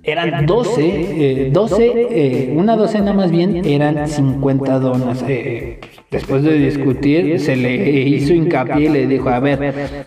eran 0.03 0.45
12, 0.45 1.49
12, 1.51 1.85
eh, 1.85 2.07
eh, 2.11 2.53
una 2.55 2.75
docena 2.75 3.13
más 3.13 3.31
bien 3.31 3.65
eran 3.65 4.07
50 4.07 4.79
donas. 4.79 5.23
Eh, 5.27 5.79
después 6.09 6.43
de 6.43 6.53
discutir, 6.53 7.39
se 7.39 7.55
le 7.55 7.75
hizo 8.07 8.33
hincapié 8.33 8.85
y 8.85 8.89
le 8.89 9.07
dijo, 9.07 9.29
a 9.29 9.39
ver, 9.39 10.01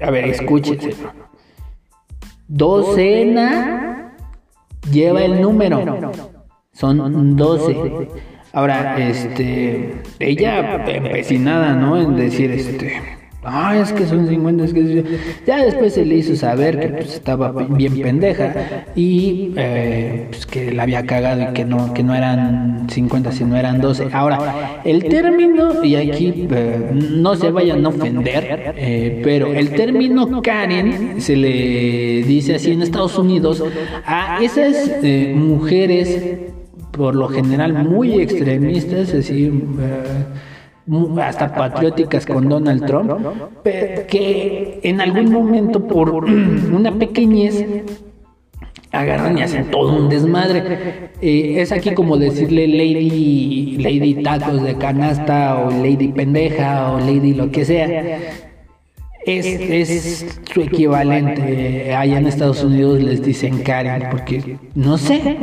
a 0.00 0.10
ver, 0.10 0.24
escúchese. 0.26 0.94
Docena 2.46 4.14
lleva 4.92 5.22
el 5.22 5.40
número, 5.40 6.12
son 6.72 7.36
12. 7.36 8.08
Ahora, 8.52 9.08
este, 9.08 10.02
ella 10.20 10.84
empecinada, 10.86 11.74
¿no? 11.74 12.00
En 12.00 12.14
decir, 12.14 12.52
este 12.52 13.23
Ah, 13.44 13.76
es 13.76 13.92
que 13.92 14.06
son 14.06 14.26
50, 14.26 14.64
es 14.64 14.72
que 14.72 15.04
ya 15.46 15.64
después 15.64 15.94
se 15.94 16.04
le 16.04 16.16
hizo 16.16 16.34
saber 16.34 16.80
que 16.80 16.88
pues, 16.88 17.14
estaba 17.14 17.52
bien 17.52 18.00
pendeja 18.00 18.86
y 18.96 19.52
eh, 19.56 20.26
pues, 20.30 20.46
que 20.46 20.72
la 20.72 20.84
había 20.84 21.04
cagado 21.04 21.42
y 21.42 21.52
que 21.52 21.64
no, 21.64 21.92
que 21.92 22.02
no 22.02 22.14
eran 22.14 22.88
50, 22.88 23.32
sino 23.32 23.56
eran 23.56 23.80
12. 23.80 24.08
Ahora, 24.12 24.80
el 24.84 25.04
término, 25.04 25.84
y 25.84 25.96
aquí 25.96 26.48
eh, 26.50 26.90
no 26.92 27.36
se 27.36 27.50
vayan 27.50 27.84
a 27.84 27.90
ofender, 27.90 28.74
eh, 28.76 29.20
pero 29.22 29.52
el 29.52 29.70
término 29.70 30.42
Karen 30.42 31.20
se 31.20 31.36
le 31.36 32.22
dice 32.24 32.54
así 32.54 32.72
en 32.72 32.82
Estados 32.82 33.18
Unidos 33.18 33.62
a 34.06 34.38
esas 34.42 35.02
mujeres, 35.34 36.38
por 36.92 37.14
lo 37.14 37.28
general 37.28 37.84
muy 37.84 38.20
extremistas, 38.20 39.12
decir, 39.12 39.52
hasta 41.20 41.54
patrióticas 41.54 42.26
con 42.26 42.48
Donald 42.48 42.84
Trump, 42.86 43.10
que 43.64 44.80
en 44.82 45.00
algún 45.00 45.32
momento 45.32 45.86
por 45.86 46.24
una 46.24 46.92
pequeñez 46.92 47.64
agarran 48.94 49.38
y 49.38 49.42
hacen 49.42 49.70
todo 49.70 49.96
un 49.96 50.08
desmadre. 50.08 51.10
Eh, 51.20 51.60
es 51.60 51.72
aquí 51.72 51.92
como 51.94 52.16
decirle 52.16 52.66
lady, 52.68 53.78
lady 53.78 54.22
tacos 54.22 54.62
de 54.62 54.76
canasta 54.76 55.58
o 55.58 55.70
lady 55.70 56.08
pendeja 56.08 56.92
o 56.92 57.00
lady 57.00 57.34
lo 57.34 57.50
que 57.50 57.64
sea. 57.64 58.18
Es, 59.26 59.46
es 59.46 60.40
su 60.52 60.60
equivalente. 60.60 61.94
Allá 61.94 62.18
en 62.18 62.26
Estados 62.26 62.62
Unidos 62.62 63.02
les 63.02 63.22
dicen 63.22 63.62
Karen 63.62 64.04
porque, 64.10 64.58
no 64.74 64.98
sé, 64.98 65.38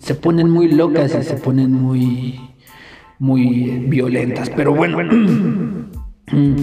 se 0.00 0.14
ponen 0.14 0.50
muy 0.50 0.68
locas 0.68 1.16
y 1.18 1.24
se 1.24 1.34
ponen 1.34 1.72
muy 1.72 2.38
muy 3.18 3.84
violentas. 3.86 4.50
Pero 4.50 4.74
bueno, 4.74 4.98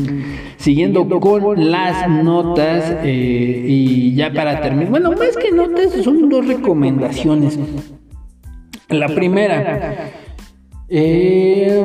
siguiendo 0.57 1.07
con 1.19 1.71
las 1.71 2.09
notas 2.09 2.97
eh, 3.03 3.65
y 3.67 4.15
ya 4.15 4.31
para 4.33 4.61
terminar, 4.61 4.89
bueno, 4.89 5.11
más 5.11 5.37
que 5.37 5.51
notas 5.51 5.93
son 6.03 6.29
dos 6.29 6.47
recomendaciones. 6.47 7.59
La 8.89 9.07
primera, 9.07 10.11
eh, 10.89 11.83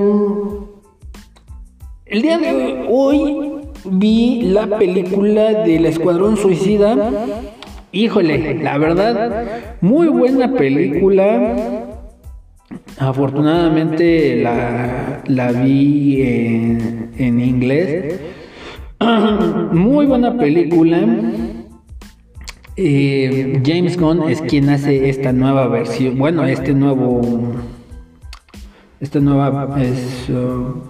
el 2.04 2.22
día 2.22 2.38
de 2.38 2.86
hoy 2.90 3.60
vi 3.84 4.42
la 4.42 4.78
película 4.78 5.64
del 5.64 5.86
Escuadrón 5.86 6.36
Suicida. 6.36 6.96
Híjole, 7.92 8.62
la 8.62 8.76
verdad, 8.76 9.46
muy 9.80 10.08
buena 10.08 10.52
película. 10.52 11.88
Afortunadamente 12.98 14.42
la, 14.42 15.22
la 15.26 15.52
vi 15.52 16.20
en, 16.22 17.40
inglés. 17.40 18.20
Muy 19.72 20.06
buena 20.06 20.36
película. 20.36 21.00
Eh, 22.76 23.60
James 23.64 23.98
Gunn 23.98 24.28
es 24.28 24.40
quien 24.42 24.68
hace 24.68 25.08
esta 25.08 25.32
nueva 25.32 25.68
versión. 25.68 26.18
Bueno, 26.18 26.44
este 26.44 26.74
nuevo. 26.74 27.22
Esta 29.00 29.20
nueva 29.20 29.80
es. 29.80 30.28
Uh, 30.28 30.82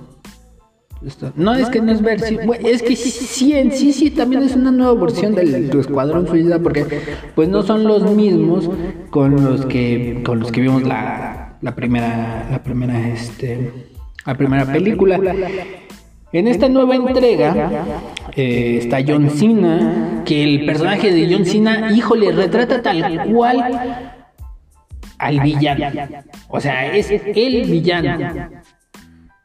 no 1.36 1.54
es 1.54 1.68
que 1.68 1.80
no 1.80 1.92
es 1.92 2.02
versión, 2.02 2.40
es 2.60 2.82
que 2.82 2.96
sí, 2.96 3.52
en 3.52 3.70
sí, 3.70 3.92
sí, 3.92 4.10
también 4.10 4.42
es 4.42 4.56
una 4.56 4.72
nueva 4.72 4.94
versión 4.94 5.32
del 5.32 5.70
Escuadrón 5.70 6.26
Suicida 6.26 6.58
porque 6.58 6.84
pues 7.36 7.48
no 7.48 7.62
son 7.62 7.84
los 7.84 8.02
mismos 8.16 8.68
con 9.10 9.44
los 9.44 9.64
que 9.66 10.22
con 10.24 10.40
los 10.40 10.50
que 10.50 10.60
vimos 10.60 10.82
la 10.82 11.27
la 11.60 11.74
primera, 11.74 12.46
la 12.50 12.62
primera, 12.62 13.08
este, 13.08 13.72
la 14.24 14.34
primera 14.34 14.64
película. 14.64 15.20
En 16.30 16.46
esta 16.46 16.68
nueva 16.68 16.94
entrega 16.94 17.86
eh, 18.36 18.78
está 18.82 18.98
John 19.06 19.30
Cena, 19.30 20.22
que 20.26 20.44
el 20.44 20.66
personaje 20.66 21.10
de 21.12 21.34
John 21.34 21.46
Cena, 21.46 21.90
híjole, 21.90 22.32
retrata 22.32 22.82
tal 22.82 23.24
cual 23.32 24.12
al 25.18 25.40
villano. 25.40 25.86
O 26.48 26.60
sea, 26.60 26.94
es 26.94 27.10
el 27.10 27.64
villano. 27.64 28.50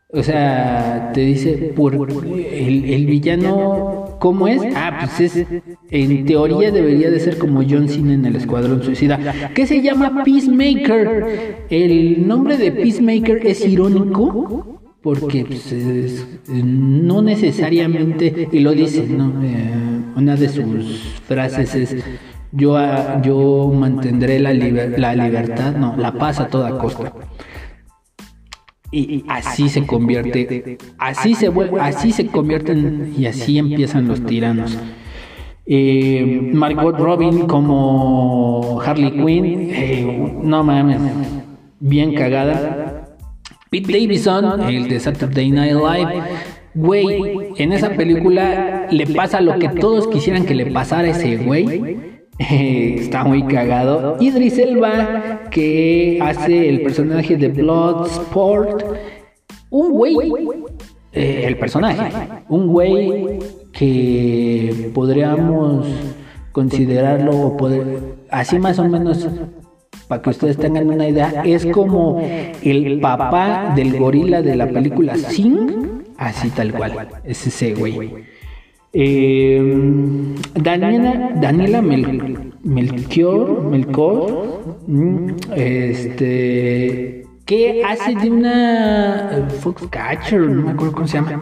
O 0.10 0.22
sea, 0.22 1.12
te 1.14 1.22
dice, 1.22 1.74
por 1.76 1.96
el, 1.96 2.86
el 2.86 3.06
villano 3.06 4.03
¿Cómo 4.24 4.48
es? 4.48 4.62
Ah, 4.74 5.00
pues 5.02 5.36
es, 5.36 5.46
en 5.92 6.26
teoría 6.26 6.72
debería 6.72 7.12
de 7.12 7.20
ser 7.20 7.38
como 7.38 7.62
John 7.70 7.90
Cena 7.90 8.14
en 8.14 8.24
el 8.24 8.38
Escuadrón 8.38 8.82
Suicida, 8.82 9.20
que 9.54 9.68
se 9.68 9.82
llama 9.82 10.24
Peacemaker. 10.24 11.66
El 11.70 12.26
nombre 12.26 12.56
de 12.56 12.72
Peacemaker 12.72 13.46
es 13.46 13.68
irónico 13.68 14.80
porque 15.02 15.44
pues, 15.44 16.26
no 16.48 17.22
necesariamente, 17.22 18.48
y 18.50 18.60
lo 18.62 18.72
dice, 18.72 19.06
¿no? 19.06 19.44
Eh, 19.44 19.74
una 20.16 20.38
de 20.38 20.48
sus 20.48 21.04
frases 21.28 21.76
es, 21.76 21.98
yo, 22.54 22.78
yo 23.24 23.74
mantendré 23.78 24.40
la, 24.40 24.54
la 24.54 25.16
libertad, 25.16 25.76
no, 25.76 25.98
la 25.98 26.14
paz 26.14 26.40
a 26.40 26.48
toda 26.48 26.78
costa 26.78 27.12
y 28.94 29.26
así 29.28 29.70
se 29.70 29.86
convierte, 29.86 30.78
así 30.98 31.36
se 31.36 31.50
vuelve, 31.50 31.82
así 31.82 32.12
se 32.12 32.28
convierten 32.28 33.14
y 33.18 33.26
así 33.26 33.58
empiezan 33.58 34.08
los 34.08 34.26
tiranos. 34.26 34.78
Eh, 35.66 36.52
Margot 36.54 36.98
Robin 37.00 37.48
como 37.48 38.82
Harley 38.82 39.12
Quinn, 39.12 39.70
eh, 39.72 40.40
no 40.44 40.64
mames, 40.64 41.00
bien 41.80 42.14
cagada. 42.14 43.18
Pete 43.70 43.92
Davidson, 43.92 44.70
el 44.70 44.88
de 44.88 45.00
Saturday 45.00 45.50
Night 45.50 45.74
Live, 45.74 46.24
güey, 46.76 47.54
en 47.58 47.72
esa 47.74 47.90
película 47.92 48.88
le 48.92 49.08
pasa 49.08 49.42
lo 49.42 49.58
que 49.58 49.70
todos 49.70 50.08
quisieran 50.08 50.46
que 50.46 50.54
le 50.54 50.68
pasara 50.68 51.08
a 51.08 51.12
ese 51.12 51.38
güey 51.38 52.13
está 52.40 53.24
muy 53.24 53.44
cagado. 53.44 54.18
Idris 54.20 54.58
Elba, 54.58 55.42
que 55.52 56.20
hace 56.22 56.70
el 56.70 56.82
personaje 56.82 57.38
de 57.38 57.50
Bloodsport. 57.50 58.84
Un 59.70 59.92
güey, 59.92 60.18
eh, 61.12 61.46
el 61.48 61.58
personaje, 61.58 62.12
un 62.50 62.68
güey 62.68 63.40
que 63.72 64.92
podríamos 64.94 65.88
considerarlo, 66.52 67.58
así 68.30 68.60
más 68.60 68.78
o 68.78 68.88
menos, 68.88 69.28
para 70.08 70.22
que 70.22 70.30
ustedes 70.30 70.58
tengan 70.58 70.90
una 70.90 71.08
idea, 71.08 71.42
es 71.44 71.66
como 71.66 72.22
el 72.62 73.00
papá 73.00 73.74
del 73.76 73.98
gorila 73.98 74.44
de 74.44 74.56
la 74.56 74.68
película 74.68 75.16
Sing, 75.16 76.04
así 76.18 76.52
tal 76.52 76.72
cual, 76.72 77.10
es 77.24 77.48
ese 77.48 77.74
güey. 77.74 78.33
Eh, 78.96 80.36
Daniela, 80.54 81.32
Daniela 81.42 81.82
Melchior, 81.82 83.64
Melchor, 83.64 84.78
mm, 84.86 85.30
este, 85.56 87.26
que 87.44 87.82
hace 87.84 88.14
de 88.14 88.30
una 88.30 89.48
Foxcatcher, 89.62 90.42
no 90.42 90.62
me 90.62 90.72
acuerdo 90.74 90.94
cómo 90.94 91.08
se 91.08 91.18
llama, 91.18 91.42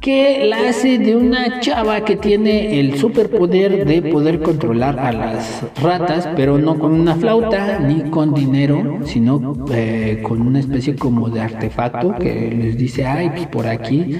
que 0.00 0.46
la 0.46 0.68
hace 0.68 0.98
de 0.98 1.16
una 1.16 1.58
chava 1.58 2.04
que 2.04 2.14
tiene 2.14 2.78
el 2.78 2.96
superpoder 2.96 3.84
de 3.84 4.02
poder 4.02 4.40
controlar 4.42 5.00
a 5.00 5.10
las 5.10 5.64
ratas, 5.82 6.28
pero 6.36 6.56
no 6.56 6.78
con 6.78 6.92
una 6.92 7.16
flauta 7.16 7.80
ni 7.80 8.02
con 8.10 8.32
dinero, 8.32 9.00
sino 9.02 9.66
eh, 9.72 10.20
con 10.22 10.40
una 10.40 10.60
especie 10.60 10.94
como 10.94 11.30
de 11.30 11.40
artefacto 11.40 12.14
que 12.14 12.54
les 12.56 12.78
dice, 12.78 13.04
ay, 13.04 13.30
pues 13.30 13.48
por 13.48 13.66
aquí 13.66 14.16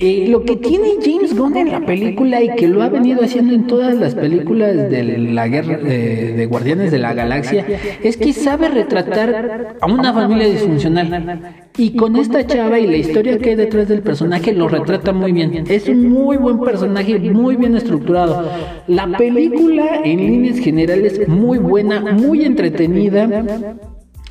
eh, 0.00 0.26
lo 0.28 0.44
que 0.44 0.54
tiene 0.54 0.94
James 1.02 1.36
Gunn 1.36 1.56
en 1.56 1.72
la 1.72 1.84
película 1.84 2.40
y 2.40 2.54
que 2.54 2.68
lo 2.68 2.82
ha 2.82 2.88
venido 2.88 3.24
haciendo 3.24 3.52
en 3.52 3.66
todas 3.66 3.96
las 3.96 4.14
películas 4.14 4.90
de 4.90 5.02
la 5.02 5.48
guerra 5.48 5.76
de 5.78 6.46
Guardianes 6.46 6.92
de 6.92 6.98
la 6.98 7.14
Galaxia 7.14 7.66
es 8.02 8.16
que 8.16 8.32
sabe 8.32 8.68
retratar 8.68 9.76
a 9.80 9.86
una 9.86 10.12
familia 10.12 10.48
disfuncional 10.48 11.66
y 11.76 11.96
con 11.96 12.16
esta 12.16 12.46
chava 12.46 12.78
y 12.78 12.86
la 12.86 12.96
historia 12.96 13.38
que 13.38 13.50
hay 13.50 13.56
detrás 13.56 13.88
del 13.88 14.02
personaje 14.02 14.52
lo 14.52 14.68
retrata 14.68 15.12
muy 15.12 15.32
bien. 15.32 15.64
Es 15.68 15.88
un 15.88 16.08
muy 16.08 16.36
buen 16.36 16.60
personaje, 16.60 17.18
muy 17.18 17.56
bien 17.56 17.76
estructurado. 17.76 18.50
La 18.86 19.06
película 19.16 20.00
en 20.04 20.18
líneas 20.18 20.58
generales 20.58 21.26
muy 21.28 21.58
buena, 21.58 22.00
muy 22.00 22.44
entretenida. 22.44 23.28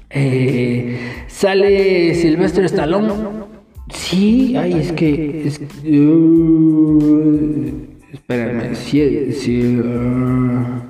Eh, 0.10 0.98
sale 1.28 2.16
Sylvester 2.16 2.64
Stallone 2.66 3.47
Sí, 3.90 4.56
ay, 4.58 4.74
es 4.74 4.92
que. 4.92 5.48
Es, 5.48 5.62
uh, 5.86 7.72
espérame, 8.12 8.76
si, 8.76 9.32
si 9.34 9.78
uh, 9.78 10.82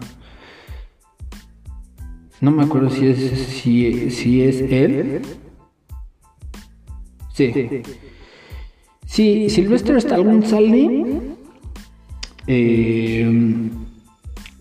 no 2.42 2.52
me 2.52 2.64
acuerdo 2.64 2.90
si 2.90 3.08
es, 3.08 3.20
si, 3.20 4.10
si 4.12 4.42
es 4.42 4.62
él. 4.62 5.22
Sí. 7.34 7.54
Sí, 9.06 9.50
Silvestre 9.50 9.98
Stallone 9.98 10.46
sale. 10.46 11.06
Eh, 12.48 13.70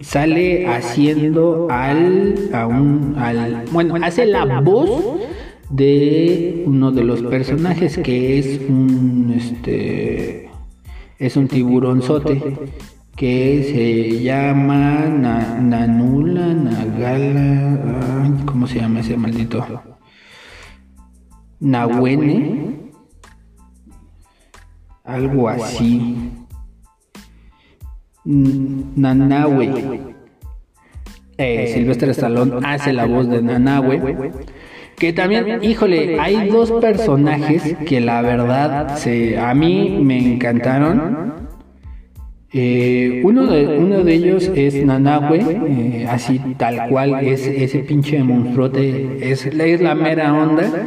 sale 0.01 0.66
haciendo 0.66 1.68
al, 1.70 2.51
a 2.53 2.66
un, 2.66 3.14
al. 3.16 3.64
Bueno, 3.72 3.97
hace 4.03 4.26
la 4.26 4.61
voz 4.61 5.25
de 5.70 6.62
uno 6.66 6.92
de 6.92 7.04
los 7.04 7.22
personajes 7.22 7.98
que 7.98 8.38
es 8.38 8.60
un 8.68 9.32
este 9.36 10.50
es 11.18 11.36
un 11.36 11.48
tiburonzote 11.48 12.56
que 13.16 13.64
se 13.64 14.22
llama 14.22 15.06
Nanula 15.08 16.54
Nagala 16.54 17.96
¿cómo 18.44 18.66
se 18.66 18.80
llama 18.80 19.00
ese 19.00 19.16
maldito? 19.16 19.64
Nahuene. 21.60 22.92
Algo 25.04 25.48
así. 25.48 26.32
Nanahue 28.24 30.14
eh, 31.38 31.70
Silvestre 31.72 32.10
Stallone 32.10 32.66
hace 32.66 32.92
la 32.92 33.06
voz 33.06 33.28
de 33.28 33.40
Nanahue 33.40 34.32
que 34.99 35.12
también, 35.12 35.62
híjole, 35.62 36.18
hay 36.20 36.49
dos 36.49 36.72
personajes 36.72 37.76
que 37.86 38.01
la 38.01 38.22
verdad 38.22 38.97
se, 38.97 39.38
a 39.38 39.55
mí 39.55 39.99
me 40.03 40.34
encantaron. 40.34 41.34
Eh, 42.53 43.20
uno, 43.24 43.47
de, 43.47 43.78
uno 43.78 44.03
de 44.03 44.14
ellos 44.14 44.51
es 44.55 44.82
Nanahue, 44.82 45.40
eh, 45.40 46.07
así 46.09 46.40
tal 46.57 46.88
cual 46.88 47.26
es 47.26 47.47
ese 47.47 47.80
pinche 47.80 48.22
monstruote, 48.22 49.30
es, 49.30 49.44
es 49.44 49.80
la 49.80 49.94
mera 49.94 50.32
onda. 50.32 50.86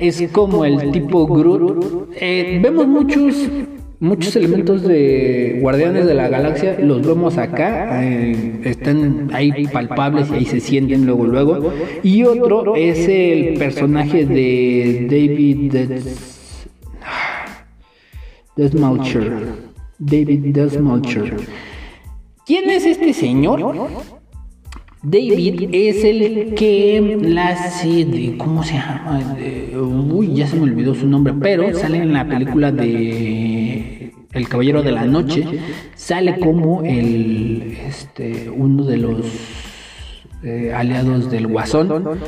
Es 0.00 0.22
como 0.32 0.64
el 0.64 0.90
tipo 0.90 1.26
Groot. 1.26 2.08
Eh, 2.20 2.58
vemos 2.60 2.88
muchos 2.88 3.48
muchos 4.00 4.36
elementos 4.36 4.82
de 4.82 5.58
Guardianes 5.60 6.06
de 6.06 6.14
la 6.14 6.28
Galaxia 6.28 6.78
los 6.80 7.06
vemos 7.06 7.38
acá, 7.38 8.04
eh, 8.04 8.60
están 8.64 9.30
ahí 9.32 9.66
palpables 9.66 10.30
y 10.30 10.34
ahí 10.34 10.44
se 10.44 10.60
sienten 10.60 11.06
luego 11.06 11.24
luego. 11.24 11.72
Y 12.02 12.24
otro 12.24 12.76
es 12.76 13.08
el 13.08 13.54
personaje 13.58 14.26
de 14.26 15.06
David 15.10 15.74
Desmoucher. 18.56 19.32
David 19.98 20.40
Desmoucher. 20.52 21.36
¿Quién 22.46 22.70
es 22.70 22.84
este 22.84 23.12
señor? 23.12 23.74
David 25.02 25.68
es 25.72 26.02
el 26.02 26.54
que 26.54 27.18
la 27.20 27.48
hace 27.48 28.06
de. 28.06 28.36
¿Cómo 28.38 28.62
se 28.62 28.74
llama? 28.74 29.36
uy, 30.10 30.34
ya 30.34 30.46
se 30.46 30.56
me 30.56 30.62
olvidó 30.62 30.94
su 30.94 31.06
nombre, 31.06 31.34
pero 31.38 31.74
sale 31.74 31.98
en 31.98 32.12
la 32.12 32.26
película 32.26 32.72
de 32.72 33.43
El 34.34 34.48
Caballero 34.48 34.82
de 34.82 34.92
la 34.92 35.06
Noche. 35.06 35.44
Sale 35.94 36.38
como 36.38 36.82
el. 36.82 37.78
Este, 37.86 38.50
uno 38.50 38.84
de 38.84 38.96
los 38.96 39.24
eh, 40.42 40.72
aliados 40.74 41.30
del 41.30 41.46
Guasón, 41.46 42.18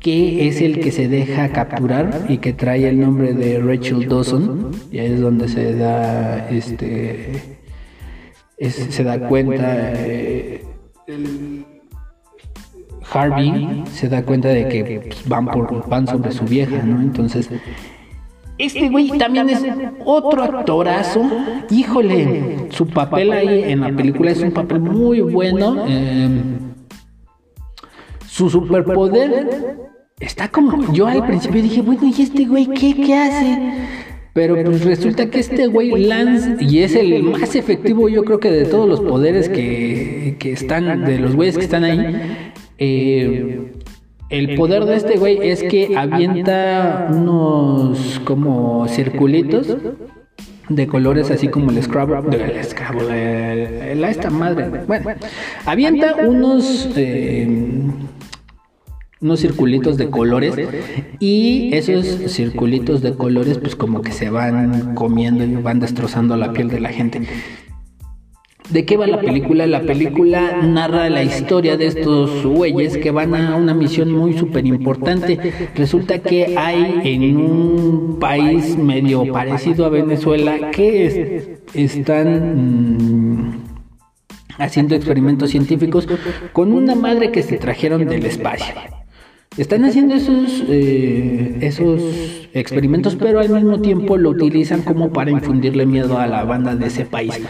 que 0.00 0.48
es 0.48 0.60
el 0.62 0.80
que 0.80 0.90
se 0.90 1.08
deja 1.08 1.50
capturar 1.50 2.26
y 2.28 2.38
que 2.38 2.54
trae 2.54 2.88
el 2.88 2.98
nombre 2.98 3.34
de 3.34 3.60
Rachel 3.60 4.08
Dawson. 4.08 4.70
Y 4.90 4.98
ahí 4.98 5.12
es 5.12 5.20
donde 5.20 5.48
se 5.48 5.74
da. 5.74 6.48
Este. 6.48 7.58
se 8.58 9.04
da 9.04 9.28
cuenta. 9.28 9.92
Eh, 9.96 10.64
el, 11.06 11.66
Harvey 13.12 13.84
se 13.92 14.08
da 14.08 14.22
cuenta 14.22 14.48
de 14.48 14.68
que 14.68 15.00
pues, 15.00 15.28
van, 15.28 15.46
por, 15.46 15.88
van 15.88 16.06
sobre 16.06 16.32
su 16.32 16.44
vieja, 16.44 16.82
¿no? 16.82 17.00
Entonces, 17.00 17.48
este 18.60 18.88
güey 18.88 19.08
también 19.18 19.48
es 19.48 19.62
otro 20.04 20.42
actorazo. 20.42 21.22
Híjole, 21.70 22.68
su 22.70 22.86
papel 22.86 23.32
ahí 23.32 23.64
en 23.72 23.80
la 23.80 23.94
película 23.94 24.30
es 24.30 24.40
un 24.42 24.52
papel 24.52 24.80
muy 24.80 25.20
bueno. 25.20 25.86
Em, 25.86 26.58
su 28.26 28.50
superpoder 28.50 29.78
está 30.18 30.48
como. 30.48 30.92
Yo 30.92 31.06
al 31.06 31.26
principio 31.26 31.62
dije, 31.62 31.82
bueno, 31.82 32.02
¿y 32.04 32.22
este 32.22 32.44
güey 32.44 32.66
qué, 32.66 32.94
qué 32.94 33.14
hace? 33.14 33.58
Pero 34.32 34.54
pues 34.62 34.84
resulta 34.84 35.28
que 35.28 35.40
este 35.40 35.66
güey 35.66 36.04
Lance, 36.04 36.56
y 36.60 36.80
es 36.80 36.94
el 36.94 37.22
más 37.24 37.56
efectivo, 37.56 38.08
yo 38.08 38.24
creo 38.24 38.38
que 38.38 38.50
de 38.50 38.64
todos 38.64 38.88
los 38.88 39.00
poderes 39.00 39.48
que, 39.48 40.36
que 40.38 40.52
están, 40.52 41.04
de 41.04 41.18
los 41.18 41.34
güeyes 41.34 41.58
que 41.58 41.64
están 41.64 41.82
ahí, 41.82 42.52
eh, 42.78 43.69
el 44.30 44.54
poder 44.54 44.84
de 44.84 44.96
este 44.96 45.16
güey 45.16 45.38
es 45.42 45.62
que 45.62 45.96
avienta 45.96 47.08
unos 47.10 48.20
como 48.24 48.86
circulitos 48.88 49.76
de 50.68 50.86
colores 50.86 51.30
así 51.32 51.48
como 51.48 51.70
el 51.70 51.82
Scrabble, 51.82 52.58
el 52.58 52.64
Scrabble, 52.64 53.94
la 53.96 54.10
esta 54.10 54.30
madre. 54.30 54.84
Bueno, 54.86 55.10
avienta 55.66 56.14
unos 56.14 56.88
eh, 56.96 57.48
unos 59.20 59.40
circulitos 59.40 59.98
de 59.98 60.08
colores 60.08 60.54
y 61.18 61.74
esos 61.74 62.06
circulitos 62.32 63.02
de 63.02 63.14
colores 63.14 63.58
pues 63.58 63.76
como 63.76 64.00
que 64.00 64.12
se 64.12 64.30
van 64.30 64.94
comiendo 64.94 65.44
y 65.44 65.56
van 65.56 65.80
destrozando 65.80 66.36
la 66.36 66.52
piel 66.52 66.68
de 66.68 66.80
la 66.80 66.90
gente. 66.90 67.22
¿De 68.70 68.84
qué 68.84 68.96
va 68.96 69.06
la 69.06 69.20
película? 69.20 69.66
La 69.66 69.82
película 69.82 70.62
narra 70.62 71.10
la 71.10 71.24
historia 71.24 71.76
de 71.76 71.86
estos 71.86 72.44
güeyes 72.44 72.96
que 72.98 73.10
van 73.10 73.34
a 73.34 73.56
una 73.56 73.74
misión 73.74 74.12
muy 74.12 74.34
súper 74.38 74.64
importante. 74.66 75.38
Resulta 75.74 76.20
que 76.20 76.56
hay 76.56 77.00
en 77.04 77.36
un 77.36 78.18
país 78.20 78.76
medio 78.76 79.32
parecido 79.32 79.86
a 79.86 79.88
Venezuela 79.88 80.70
que 80.70 81.58
están 81.74 83.48
mm, 83.48 83.70
haciendo 84.58 84.94
experimentos 84.94 85.50
científicos 85.50 86.06
con 86.52 86.72
una 86.72 86.94
madre 86.94 87.32
que 87.32 87.42
se 87.42 87.58
trajeron 87.58 88.06
del 88.06 88.24
espacio. 88.24 88.74
Están 89.56 89.84
haciendo 89.84 90.14
esos, 90.14 90.62
eh, 90.68 91.58
esos 91.60 92.00
experimentos, 92.54 93.16
pero 93.16 93.40
al 93.40 93.48
mismo 93.48 93.80
tiempo 93.80 94.16
lo 94.16 94.30
utilizan 94.30 94.82
como 94.82 95.12
para 95.12 95.32
infundirle 95.32 95.86
miedo 95.86 96.18
a 96.18 96.28
la 96.28 96.44
banda 96.44 96.76
de 96.76 96.86
ese 96.86 97.04
país. 97.04 97.40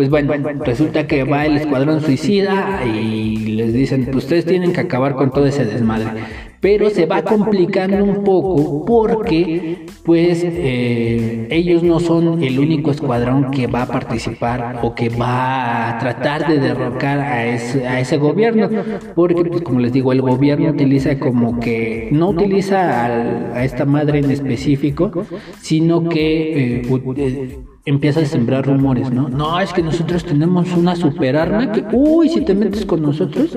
Pues 0.00 0.08
bueno, 0.08 0.32
resulta 0.64 1.06
que 1.06 1.24
va 1.24 1.44
el 1.44 1.58
escuadrón 1.58 2.00
suicida 2.00 2.80
y 2.86 3.36
les 3.36 3.74
dicen, 3.74 4.06
pues 4.06 4.24
ustedes 4.24 4.46
tienen 4.46 4.72
que 4.72 4.80
acabar 4.80 5.14
con 5.14 5.30
todo 5.30 5.44
ese 5.44 5.66
desmadre. 5.66 6.22
Pero 6.60 6.90
se 6.90 7.06
va 7.06 7.22
complicando 7.22 8.04
un 8.04 8.22
poco 8.22 8.84
porque 8.84 9.86
pues 10.04 10.42
eh, 10.44 11.46
ellos 11.50 11.82
no 11.82 12.00
son 12.00 12.42
el 12.42 12.58
único 12.58 12.90
escuadrón 12.90 13.50
que 13.50 13.66
va 13.66 13.82
a 13.82 13.86
participar 13.86 14.80
o 14.82 14.94
que 14.94 15.08
va 15.08 15.88
a 15.88 15.98
tratar 15.98 16.46
de 16.48 16.58
derrocar 16.58 17.18
a 17.18 17.46
ese, 17.46 17.88
a 17.88 17.98
ese 18.00 18.18
gobierno. 18.18 18.68
Porque 19.14 19.44
pues 19.44 19.62
como 19.62 19.80
les 19.80 19.92
digo, 19.92 20.12
el 20.12 20.20
gobierno 20.20 20.68
utiliza 20.68 21.18
como 21.18 21.60
que, 21.60 22.08
no 22.12 22.28
utiliza 22.28 23.06
a, 23.06 23.64
esta 23.64 23.86
madre 23.86 24.18
en 24.18 24.30
específico, 24.30 25.24
sino 25.60 26.08
que... 26.08 26.82
Eh, 26.82 27.58
empieza 27.86 28.20
a 28.20 28.24
sembrar 28.26 28.66
rumores, 28.66 29.10
¿no? 29.10 29.28
No, 29.28 29.58
es 29.60 29.72
que 29.72 29.82
nosotros 29.82 30.24
tenemos 30.24 30.72
una 30.76 30.94
super 30.96 31.36
arma 31.36 31.72
que, 31.72 31.84
uy, 31.92 32.28
si 32.28 32.42
te 32.42 32.54
metes 32.54 32.84
con 32.84 33.02
nosotros, 33.02 33.56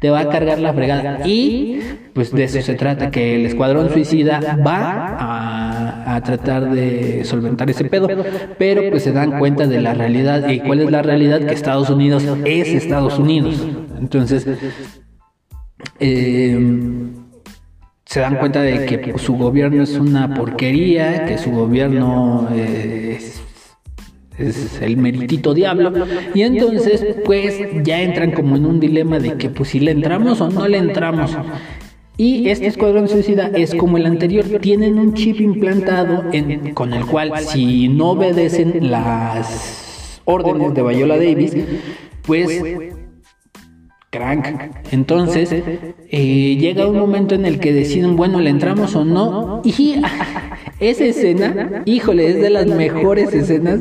te 0.00 0.10
va 0.10 0.20
a 0.20 0.28
cargar 0.28 0.58
la 0.58 0.72
fregada. 0.72 1.26
Y 1.26 1.80
pues 2.12 2.32
de 2.32 2.44
eso 2.44 2.60
se 2.60 2.74
trata, 2.74 3.10
que 3.10 3.36
el 3.36 3.46
escuadrón 3.46 3.90
suicida 3.90 4.58
va 4.64 5.16
a, 5.18 6.14
a 6.14 6.20
tratar 6.22 6.70
de 6.70 7.24
solventar 7.24 7.70
ese 7.70 7.84
pedo, 7.84 8.08
pero 8.58 8.90
pues 8.90 9.02
se 9.02 9.12
dan 9.12 9.38
cuenta 9.38 9.66
de 9.66 9.80
la 9.80 9.94
realidad. 9.94 10.48
¿Y 10.48 10.60
cuál 10.60 10.80
es 10.80 10.90
la 10.90 11.02
realidad? 11.02 11.40
Que 11.40 11.54
Estados 11.54 11.90
Unidos 11.90 12.24
es 12.44 12.68
Estados 12.68 13.18
Unidos. 13.18 13.66
Entonces, 13.98 14.46
eh, 16.00 16.58
se 18.04 18.20
dan 18.20 18.36
cuenta 18.36 18.62
de 18.62 18.86
que 18.86 19.18
su 19.18 19.36
gobierno 19.36 19.82
es 19.82 19.98
una 19.98 20.34
porquería, 20.34 21.24
que 21.24 21.38
su 21.38 21.50
gobierno 21.50 22.48
es 22.54 23.42
es 24.38 24.80
el 24.80 24.96
meritito 24.96 25.54
diablo. 25.54 25.92
Y 26.34 26.42
entonces, 26.42 27.16
pues 27.24 27.60
ya 27.82 28.02
entran 28.02 28.32
como 28.32 28.56
en 28.56 28.66
un 28.66 28.80
dilema 28.80 29.18
de 29.18 29.34
que, 29.34 29.48
pues 29.48 29.70
si 29.70 29.80
le 29.80 29.90
entramos 29.90 30.40
o 30.40 30.50
no 30.50 30.66
le 30.66 30.78
entramos. 30.78 31.36
Y 32.16 32.48
este 32.48 32.66
escuadrón 32.66 33.08
suicida 33.08 33.50
es 33.54 33.74
como 33.74 33.96
el 33.96 34.06
anterior, 34.06 34.44
tienen 34.60 34.98
un 34.98 35.14
chip 35.14 35.40
implantado 35.40 36.24
en, 36.32 36.72
con 36.72 36.92
el 36.92 37.04
cual 37.06 37.32
si 37.40 37.88
no 37.88 38.10
obedecen 38.10 38.90
las 38.90 40.20
órdenes 40.24 40.74
de 40.74 40.82
Bayola 40.82 41.16
Davis, 41.16 41.56
pues 42.22 42.62
crank. 44.14 44.46
Entonces, 44.92 45.52
eh, 45.52 46.56
llega 46.56 46.86
un 46.86 46.98
momento 46.98 47.34
en 47.34 47.44
el 47.46 47.58
que 47.58 47.72
deciden, 47.72 48.16
bueno, 48.16 48.40
¿le 48.40 48.50
entramos 48.50 48.94
o 48.94 49.04
no? 49.04 49.60
Y 49.64 49.96
esa 50.80 51.04
escena, 51.04 51.82
híjole, 51.84 52.28
es 52.28 52.40
de 52.40 52.50
las 52.50 52.66
mejores 52.66 53.34
escenas. 53.34 53.80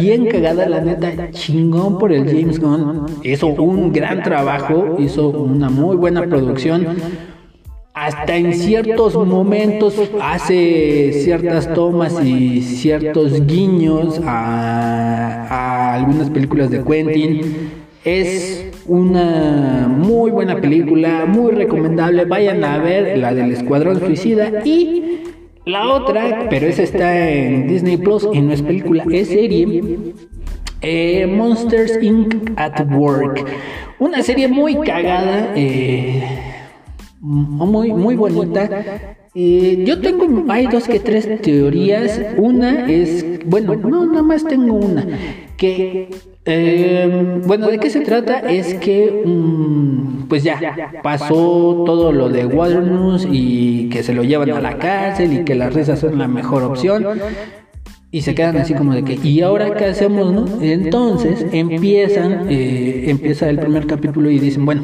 bien 0.00 0.26
cagada, 0.26 0.68
la 0.68 0.80
neta, 0.80 1.30
chingón 1.30 1.98
por 1.98 2.12
el 2.12 2.26
James 2.26 2.60
Gunn. 2.60 3.06
Hizo 3.22 3.46
un 3.48 3.92
gran 3.92 4.22
trabajo, 4.22 4.96
hizo 4.98 5.28
una 5.28 5.70
muy 5.70 5.96
buena 5.96 6.22
producción. 6.22 6.86
Hasta 7.94 8.36
en 8.36 8.54
ciertos 8.54 9.14
momentos 9.14 9.94
hace 10.20 11.12
ciertas 11.24 11.72
tomas 11.74 12.24
y 12.24 12.62
ciertos 12.62 13.46
guiños 13.46 14.18
a 14.24 15.94
algunas 15.94 16.30
películas 16.30 16.70
de 16.70 16.82
Quentin 16.82 17.81
es 18.04 18.70
una 18.86 19.86
muy 19.88 20.30
buena 20.30 20.60
película, 20.60 21.24
muy 21.26 21.52
recomendable. 21.52 22.24
Vayan 22.24 22.64
a 22.64 22.78
ver 22.78 23.16
la 23.18 23.32
del 23.34 23.52
Escuadrón 23.52 24.00
Suicida 24.00 24.64
y 24.64 25.20
la 25.64 25.92
otra, 25.92 26.48
pero 26.50 26.66
esa 26.66 26.82
está 26.82 27.30
en 27.30 27.68
Disney 27.68 27.96
Plus 27.96 28.28
y 28.32 28.40
no 28.40 28.52
es 28.52 28.62
película, 28.62 29.04
es 29.10 29.28
serie. 29.28 29.98
Eh, 30.80 31.26
Monsters 31.26 32.02
Inc. 32.02 32.52
at 32.56 32.84
Work. 32.92 33.46
Una 34.00 34.22
serie 34.22 34.48
muy 34.48 34.74
cagada, 34.80 35.52
eh, 35.54 36.24
muy, 37.20 37.92
muy 37.92 38.16
bonita. 38.16 38.68
Yo 39.32 40.00
tengo, 40.00 40.44
hay 40.52 40.66
dos 40.66 40.88
que 40.88 40.98
tres 40.98 41.40
teorías. 41.40 42.20
Una 42.36 42.90
es, 42.90 43.24
bueno, 43.46 43.76
no, 43.76 44.06
nada 44.06 44.22
más 44.22 44.44
tengo 44.44 44.74
una. 44.74 45.06
Que 45.56 46.08
eh, 46.44 47.40
bueno, 47.44 47.68
¿de 47.68 47.78
qué 47.78 47.88
se 47.88 48.00
trata? 48.00 48.40
Es 48.40 48.74
que, 48.74 49.22
mm, 49.24 50.26
pues 50.28 50.42
ya, 50.42 50.60
pasó 51.02 51.84
todo 51.86 52.12
lo 52.12 52.28
de 52.28 52.44
News 52.44 53.28
y 53.30 53.88
que 53.90 54.02
se 54.02 54.12
lo 54.12 54.24
llevan 54.24 54.50
a 54.50 54.60
la 54.60 54.78
cárcel 54.78 55.32
y 55.32 55.44
que 55.44 55.54
las 55.54 55.72
risas 55.72 56.00
son 56.00 56.18
la 56.18 56.28
mejor 56.28 56.64
opción. 56.64 57.04
Y 58.10 58.22
se 58.22 58.34
quedan 58.34 58.56
así 58.58 58.74
como 58.74 58.92
de 58.92 59.04
que, 59.04 59.14
¿y 59.14 59.40
ahora 59.40 59.74
qué 59.74 59.86
hacemos, 59.86 60.32
no? 60.32 60.62
Entonces 60.62 61.46
empiezan, 61.52 62.46
eh, 62.50 63.04
empieza 63.06 63.48
el 63.48 63.58
primer 63.58 63.86
capítulo 63.86 64.30
y 64.30 64.38
dicen, 64.38 64.66
bueno, 64.66 64.82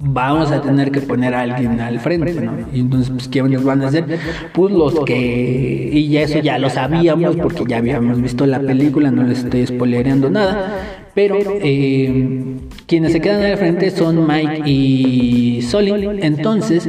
vamos 0.00 0.50
a 0.50 0.62
tener 0.62 0.90
que 0.90 1.02
poner 1.02 1.34
a 1.34 1.42
alguien 1.42 1.78
al 1.80 2.00
frente, 2.00 2.32
¿no? 2.40 2.52
Y 2.72 2.80
entonces, 2.80 3.10
pues, 3.10 3.28
¿qué 3.28 3.42
nos 3.42 3.62
van 3.62 3.82
a 3.82 3.88
hacer? 3.88 4.06
Pues 4.52 4.72
los 4.72 5.00
que, 5.04 5.90
y 5.92 6.08
ya 6.08 6.22
eso 6.22 6.38
ya 6.38 6.58
lo 6.58 6.70
sabíamos 6.70 7.36
porque 7.36 7.64
ya 7.68 7.76
habíamos 7.76 8.20
visto 8.20 8.46
la 8.46 8.60
película, 8.60 9.10
no 9.10 9.22
les 9.22 9.44
estoy 9.44 9.66
spoilereando 9.66 10.30
nada, 10.30 10.78
pero 11.14 11.36
eh, 11.38 12.56
quienes 12.86 13.12
se 13.12 13.20
quedan 13.20 13.42
al 13.42 13.58
frente 13.58 13.90
son 13.90 14.26
Mike 14.26 14.62
y 14.68 15.62
Solly, 15.62 15.92
entonces, 16.22 16.88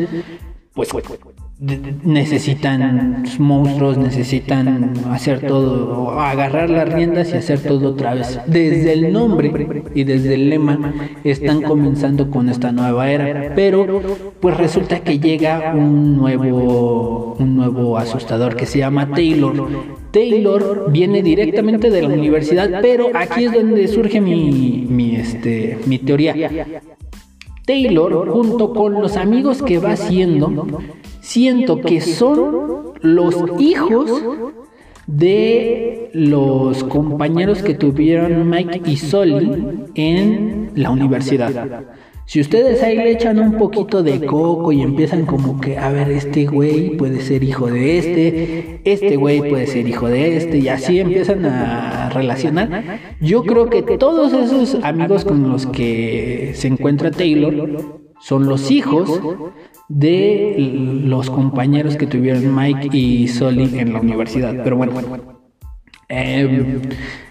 pues 0.74 0.90
necesitan 1.62 3.24
monstruos, 3.38 3.96
necesitan 3.96 4.94
hacer 5.12 5.46
todo, 5.46 6.20
agarrar 6.20 6.72
las 6.72 6.92
riendas 6.92 7.32
y 7.34 7.38
hacer 7.38 7.60
todo 7.60 7.90
otra 7.90 8.16
vez. 8.16 8.40
Desde 8.48 8.94
el 8.94 9.14
nombre 9.14 9.84
y 9.94 10.04
desde 10.04 10.34
el 10.34 10.50
lema 10.50 10.94
están 11.24 11.62
comenzando 11.62 12.32
con 12.32 12.50
esta 12.50 12.72
nueva 12.72 13.12
era, 13.12 13.54
pero 13.56 14.02
pues 14.40 14.58
resulta 14.58 15.02
que 15.02 15.20
llega 15.20 15.74
un 15.76 16.18
nuevo 16.18 17.36
un 17.38 17.56
nuevo 17.56 17.98
asustador 17.98 18.56
que 18.56 18.66
se 18.66 18.80
llama 18.80 19.12
Taylor. 19.12 19.54
Taylor 20.12 20.92
viene 20.92 21.22
directamente 21.22 21.92
de 21.92 22.02
la 22.02 22.10
universidad, 22.10 22.82
pero 22.82 23.10
aquí 23.14 23.46
es 23.46 23.54
donde 23.54 23.88
surge 23.88 24.20
mi, 24.20 24.88
mi, 24.90 25.16
este, 25.16 25.78
mi 25.86 26.00
teoría. 26.00 26.36
Taylor, 27.66 28.30
junto 28.30 28.74
con 28.74 28.94
los 28.94 29.16
amigos 29.16 29.62
que 29.62 29.78
va 29.78 29.92
haciendo, 29.92 30.82
siento 31.32 31.80
que 31.80 32.02
son 32.02 32.94
los 33.02 33.36
hijos 33.58 34.12
de 35.08 36.10
los 36.14 36.84
compañeros 36.84 37.64
que 37.64 37.74
tuvieron 37.74 38.50
Mike 38.50 38.82
y 38.86 38.98
Solly 38.98 39.88
en 39.96 40.72
la 40.76 40.92
universidad. 40.92 41.86
Si 42.26 42.40
ustedes 42.40 42.84
ahí 42.84 42.98
le 42.98 43.12
echan 43.12 43.40
un 43.40 43.58
poquito 43.58 44.04
de 44.04 44.26
coco 44.26 44.72
y 44.74 44.82
empiezan 44.82 45.26
como 45.26 45.60
que, 45.60 45.78
a 45.78 45.90
ver, 45.90 46.12
este 46.12 46.46
güey 46.46 46.98
puede 46.98 47.22
ser 47.22 47.44
hijo 47.44 47.68
de 47.68 47.98
este, 47.98 48.82
este 48.84 49.16
güey 49.16 49.40
puede 49.40 49.68
ser 49.68 49.88
hijo 49.88 50.08
de 50.08 50.38
este, 50.38 50.58
y 50.60 50.68
así 50.68 51.00
empiezan 51.00 51.46
a 51.46 52.10
relacionar, 52.10 53.00
yo 53.22 53.44
creo 53.44 53.70
que 53.70 53.82
todos 53.84 54.34
esos 54.34 54.84
amigos 54.84 55.26
con 55.26 55.50
los 55.50 55.66
que 55.66 56.52
se 56.56 56.68
encuentra 56.68 57.10
Taylor 57.12 58.02
son 58.22 58.46
los 58.46 58.70
hijos 58.70 59.20
de 59.92 60.56
los 61.06 61.30
compañeros 61.30 61.98
que 61.98 62.08
tuvieron 62.08 62.56
Mike 62.56 62.96
y 62.96 63.28
Solly 63.28 63.80
en 63.80 63.94
la 63.94 64.00
universidad. 64.00 64.64
Pero 64.64 64.78
bueno, 64.78 64.94
Eh, 66.14 66.82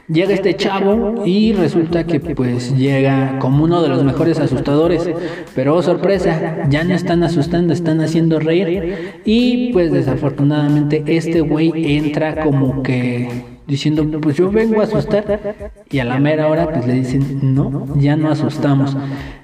llega 0.09 0.33
este 0.33 0.55
chavo 0.57 1.27
y 1.27 1.53
resulta 1.53 2.05
que 2.05 2.19
pues 2.19 2.75
llega 2.79 3.39
como 3.39 3.65
uno 3.65 3.83
de 3.83 3.91
los 3.91 4.03
mejores 4.05 4.41
asustadores, 4.41 5.11
pero 5.55 5.77
oh, 5.77 5.83
sorpresa, 5.83 6.67
ya 6.71 6.83
no 6.85 6.95
están 6.95 7.23
asustando, 7.23 7.75
están 7.75 8.01
haciendo 8.01 8.41
reír 8.41 9.21
y 9.27 9.71
pues 9.75 9.93
desafortunadamente 9.93 11.03
este 11.07 11.43
güey 11.43 11.73
entra 11.97 12.43
como 12.43 12.83
que 12.83 13.29
diciendo, 13.71 14.05
pues 14.21 14.37
yo 14.37 14.51
vengo 14.51 14.81
a 14.81 14.85
asustar 14.85 15.57
y 15.89 15.99
a 16.01 16.05
la 16.05 16.18
mera 16.18 16.49
hora 16.49 16.71
pues 16.71 16.87
le 16.87 16.95
dicen, 16.95 17.55
no, 17.55 17.87
ya 17.97 18.16
no 18.16 18.31
asustamos. 18.31 18.97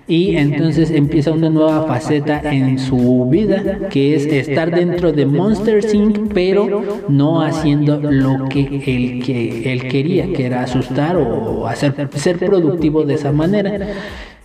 Y 0.09 0.37
entonces 0.37 0.91
empieza 0.91 1.33
una 1.33 1.51
nueva 1.51 1.87
faceta 1.87 2.41
en 2.53 2.79
su 2.79 3.29
vida, 3.29 3.89
que 3.91 4.15
es 4.15 4.27
estar 4.27 4.71
dentro 4.71 5.13
de 5.13 5.27
Monster 5.27 5.85
Inc., 5.95 6.33
pero 6.33 6.83
no 7.09 7.43
haciendo 7.43 7.99
lo 8.01 8.49
que 8.49 8.61
él, 8.61 9.23
que 9.25 9.73
él 9.73 9.89
quería, 9.89 10.33
que 10.33 10.47
era 10.47 10.63
asustar 10.63 11.17
o 11.17 11.67
hacer, 11.67 12.09
ser 12.15 12.39
productivo 12.39 13.05
de 13.05 13.15
esa 13.15 13.33
manera. 13.33 13.95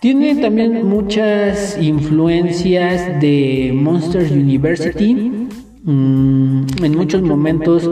Tiene 0.00 0.34
también 0.36 0.88
muchas 0.88 1.78
influencias 1.80 3.20
de 3.20 3.70
Monsters 3.72 4.32
University. 4.32 5.48
Mm, 5.84 6.66
en 6.82 6.96
muchos 6.96 7.22
momentos 7.22 7.88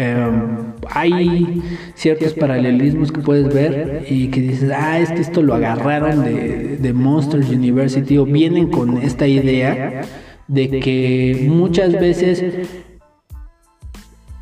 Em, 0.00 0.69
hay 0.92 1.62
ciertos 1.94 2.34
paralelismos 2.34 3.12
que 3.12 3.20
puedes 3.20 3.52
ver 3.52 4.06
y 4.08 4.28
que 4.28 4.40
dices, 4.40 4.70
ah, 4.74 4.98
es 4.98 5.10
que 5.10 5.20
esto 5.20 5.42
lo 5.42 5.54
agarraron 5.54 6.24
de, 6.24 6.76
de 6.76 6.92
Monsters 6.92 7.48
University 7.48 8.18
o 8.18 8.24
vienen 8.24 8.68
con 8.68 8.98
esta 8.98 9.26
idea 9.26 10.02
de 10.48 10.80
que 10.80 11.46
muchas 11.48 11.92
veces 11.92 12.68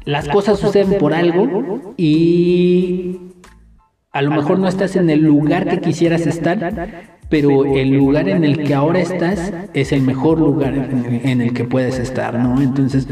las 0.05 0.27
cosas 0.29 0.59
suceden 0.59 0.99
por 0.99 1.13
algo 1.13 1.93
y 1.99 3.19
a 4.11 4.23
lo 4.23 4.31
mejor 4.31 4.59
no 4.59 4.67
estás 4.67 4.97
en 4.97 5.11
el 5.11 5.21
lugar 5.21 5.69
que 5.69 5.81
quisieras 5.81 6.27
estar, 6.27 7.19
pero 7.29 7.77
el 7.77 7.91
lugar 7.91 8.29
en 8.29 8.43
el 8.43 8.65
que 8.65 8.75
ahora 8.75 9.01
estás 9.01 9.53
es 9.75 9.93
el 9.93 10.01
mejor 10.01 10.39
lugar 10.39 10.75
en 10.75 11.43
el 11.43 11.53
que 11.53 11.65
puedes 11.65 11.99
estar, 11.99 12.39
¿no? 12.39 12.61
Entonces, 12.63 13.07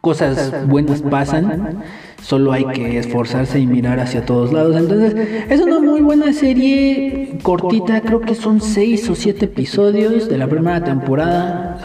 cosas 0.00 0.66
buenas 0.66 1.02
pasan, 1.02 1.84
solo 2.22 2.52
hay 2.52 2.64
que 2.66 2.98
esforzarse 2.98 3.58
y 3.58 3.66
mirar 3.66 4.00
hacia 4.00 4.24
todos 4.24 4.52
lados. 4.52 4.76
Entonces, 4.76 5.14
es 5.48 5.60
una 5.60 5.78
muy 5.80 6.00
buena 6.00 6.32
serie 6.32 7.38
cortita, 7.42 8.00
creo 8.00 8.20
que 8.20 8.34
son 8.34 8.60
seis 8.60 9.08
o 9.08 9.14
siete 9.14 9.46
episodios 9.46 10.28
de 10.28 10.38
la 10.38 10.46
primera 10.46 10.82
temporada. 10.82 11.78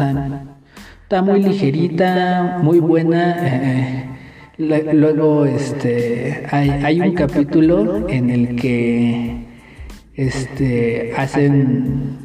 está 1.04 1.22
muy 1.22 1.44
ligerita, 1.44 2.60
muy 2.62 2.80
buena. 2.80 3.38
Eh, 3.42 4.10
luego, 4.58 5.46
este, 5.46 6.46
hay, 6.52 6.70
hay 6.70 7.02
un 7.02 7.14
capítulo 7.14 8.08
en 8.10 8.30
el 8.30 8.56
que 8.56 9.46
este, 10.16 11.14
hacen 11.18 12.24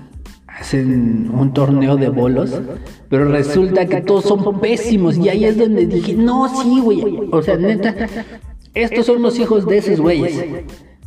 hacen 0.61 1.31
un 1.33 1.53
torneo 1.53 1.97
de 1.97 2.09
bolos, 2.09 2.61
pero 3.09 3.25
resulta 3.27 3.87
que 3.87 4.01
todos 4.01 4.25
son 4.25 4.61
pésimos 4.61 5.17
y 5.17 5.29
ahí 5.29 5.45
es 5.45 5.59
donde 5.59 5.87
dije, 5.87 6.15
no, 6.15 6.49
sí, 6.63 6.81
güey, 6.81 7.03
o 7.31 7.43
sea, 7.43 7.57
neta, 7.57 7.95
estos 8.75 9.07
son 9.07 9.23
los 9.23 9.39
hijos 9.39 9.67
de 9.67 9.79
esos 9.79 10.01
güeyes. 10.01 10.45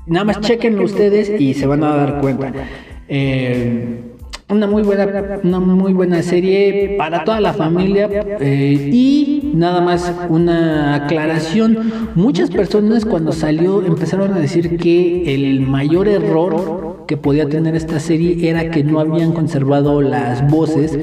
Nada 0.08 0.26
más 0.26 0.42
chequenlo 0.42 0.84
ustedes 0.84 1.40
y 1.40 1.54
se 1.54 1.68
van 1.68 1.84
a 1.84 1.96
dar 1.96 2.22
cuenta. 2.22 2.52
Eh, 3.08 4.12
una 4.50 4.68
muy 4.68 4.84
buena, 4.84 5.40
una 5.44 5.60
muy 5.60 5.94
buena 5.94 6.22
serie 6.24 6.96
para 6.98 7.24
toda 7.24 7.40
la 7.40 7.54
familia 7.54 8.10
eh, 8.40 8.90
y 8.92 9.52
nada 9.54 9.80
más 9.82 10.14
una 10.30 10.96
aclaración. 10.96 11.92
Muchas 12.16 12.50
personas 12.50 13.06
cuando 13.06 13.32
salió 13.32 13.82
empezaron 13.86 14.34
a 14.34 14.40
decir 14.40 14.78
que 14.78 15.34
el 15.34 15.62
mayor 15.62 16.08
error 16.08 16.91
que 17.12 17.18
podía 17.18 17.46
tener 17.50 17.76
esta 17.76 18.00
serie 18.00 18.50
era 18.50 18.72
que 18.72 18.86
no 18.86 19.02
habían 19.02 19.34
conservado 19.34 20.02
las 20.02 20.50
voces 20.50 20.98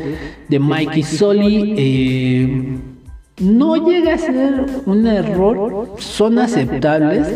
de 0.48 0.58
Mikey 0.58 1.02
Sully. 1.02 1.74
Eh, 1.76 2.78
no 3.42 3.76
llega 3.76 4.14
a 4.14 4.16
ser 4.16 4.64
un 4.86 5.06
error, 5.06 5.96
son 5.98 6.38
aceptables. 6.38 7.28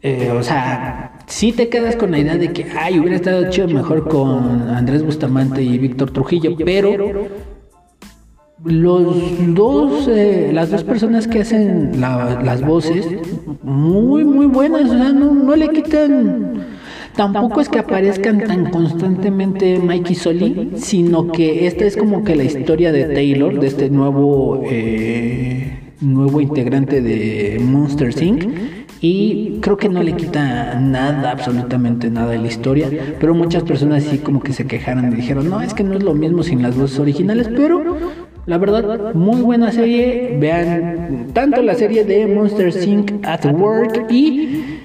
Eh, 0.00 0.30
o 0.30 0.42
sea, 0.42 1.18
si 1.26 1.52
te 1.52 1.68
quedas 1.68 1.96
con 1.96 2.10
la 2.10 2.20
idea 2.20 2.38
de 2.38 2.54
que, 2.54 2.64
ay, 2.74 2.98
hubiera 2.98 3.16
estado 3.16 3.50
chido 3.50 3.68
mejor 3.68 4.08
con 4.08 4.70
Andrés 4.70 5.04
Bustamante 5.04 5.62
y 5.62 5.76
Víctor 5.76 6.10
Trujillo, 6.10 6.56
pero 6.64 6.96
los 8.64 9.14
dos, 9.48 10.08
eh, 10.08 10.52
las 10.54 10.70
dos 10.70 10.84
personas 10.84 11.28
que 11.28 11.42
hacen 11.42 12.00
las 12.00 12.62
voces, 12.62 13.06
muy, 13.62 14.24
muy 14.24 14.46
buenas, 14.46 14.90
no, 14.90 15.34
no 15.34 15.54
le 15.54 15.68
quitan... 15.68 16.67
Tampoco 17.18 17.60
es 17.60 17.68
que 17.68 17.80
aparezcan 17.80 18.38
tan 18.38 18.70
constantemente 18.70 19.80
Mikey 19.80 20.14
Soli, 20.14 20.70
sino 20.76 21.32
que 21.32 21.66
esta 21.66 21.84
es 21.84 21.96
como 21.96 22.22
que 22.22 22.36
la 22.36 22.44
historia 22.44 22.92
de 22.92 23.06
Taylor, 23.06 23.58
de 23.58 23.66
este 23.66 23.90
nuevo, 23.90 24.62
eh, 24.64 25.80
nuevo 26.00 26.40
integrante 26.40 27.02
de 27.02 27.58
Monster 27.60 28.14
Inc. 28.22 28.44
Y 29.00 29.58
creo 29.60 29.76
que 29.76 29.88
no 29.88 30.00
le 30.00 30.12
quita 30.12 30.78
nada, 30.78 31.32
absolutamente 31.32 32.08
nada 32.08 32.30
de 32.30 32.38
la 32.38 32.46
historia, 32.46 32.88
pero 33.18 33.34
muchas 33.34 33.64
personas 33.64 34.04
sí 34.04 34.18
como 34.18 34.40
que 34.40 34.52
se 34.52 34.68
quejaron 34.68 35.12
y 35.12 35.16
dijeron, 35.16 35.50
no, 35.50 35.60
es 35.60 35.74
que 35.74 35.82
no 35.82 35.94
es 35.94 36.04
lo 36.04 36.14
mismo 36.14 36.44
sin 36.44 36.62
las 36.62 36.76
voces 36.76 37.00
originales, 37.00 37.48
pero 37.48 37.82
la 38.46 38.58
verdad, 38.58 39.12
muy 39.14 39.42
buena 39.42 39.72
serie, 39.72 40.36
vean 40.40 41.26
tanto 41.32 41.62
la 41.62 41.74
serie 41.74 42.04
de 42.04 42.28
Monster 42.28 42.72
Inc. 42.86 43.26
at 43.26 43.44
Work 43.44 44.06
y 44.08 44.38
eh, 44.40 44.77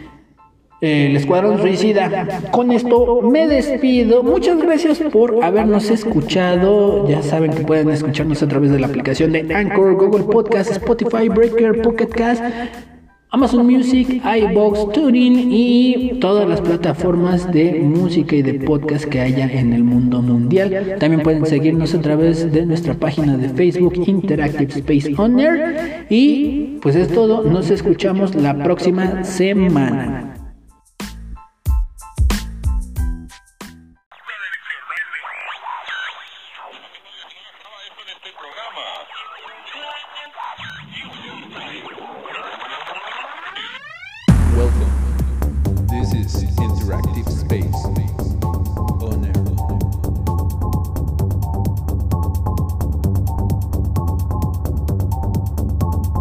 el 0.83 1.15
Escuadrón 1.15 1.59
Suicida. 1.59 2.27
Con 2.51 2.71
esto 2.71 3.21
me 3.21 3.47
despido. 3.47 4.21
Muchas 4.21 4.61
gracias 4.61 4.99
por 5.11 5.43
habernos 5.43 5.89
escuchado. 5.89 7.07
Ya 7.07 7.21
saben 7.21 7.51
que 7.51 7.63
pueden 7.63 7.89
escucharnos 7.89 8.43
a 8.43 8.47
través 8.47 8.71
de 8.71 8.79
la 8.79 8.87
aplicación 8.87 9.31
de 9.31 9.53
Anchor, 9.53 9.95
Google 9.95 10.25
Podcast, 10.25 10.71
Spotify, 10.71 11.29
Breaker, 11.29 11.81
Pocket 11.81 12.07
Cast 12.07 12.43
Amazon 13.33 13.65
Music, 13.65 14.21
iBox, 14.23 14.91
TuneIn 14.91 15.51
y 15.51 16.19
todas 16.19 16.47
las 16.47 16.61
plataformas 16.61 17.51
de 17.51 17.79
música 17.79 18.35
y 18.35 18.43
de 18.43 18.53
podcast 18.53 19.05
que 19.05 19.21
haya 19.21 19.51
en 19.51 19.73
el 19.73 19.83
mundo 19.83 20.21
mundial. 20.21 20.97
También 20.99 21.23
pueden 21.23 21.43
seguirnos 21.47 21.95
a 21.95 22.01
través 22.01 22.51
de 22.51 22.63
nuestra 22.67 22.93
página 22.93 23.35
de 23.35 23.49
Facebook 23.49 23.95
Interactive 24.05 24.73
Space 24.75 25.15
Owner. 25.17 26.05
Y 26.11 26.77
pues 26.79 26.95
es 26.95 27.07
todo, 27.07 27.41
nos 27.43 27.71
escuchamos 27.71 28.35
la 28.35 28.55
próxima 28.63 29.23
semana. 29.23 30.42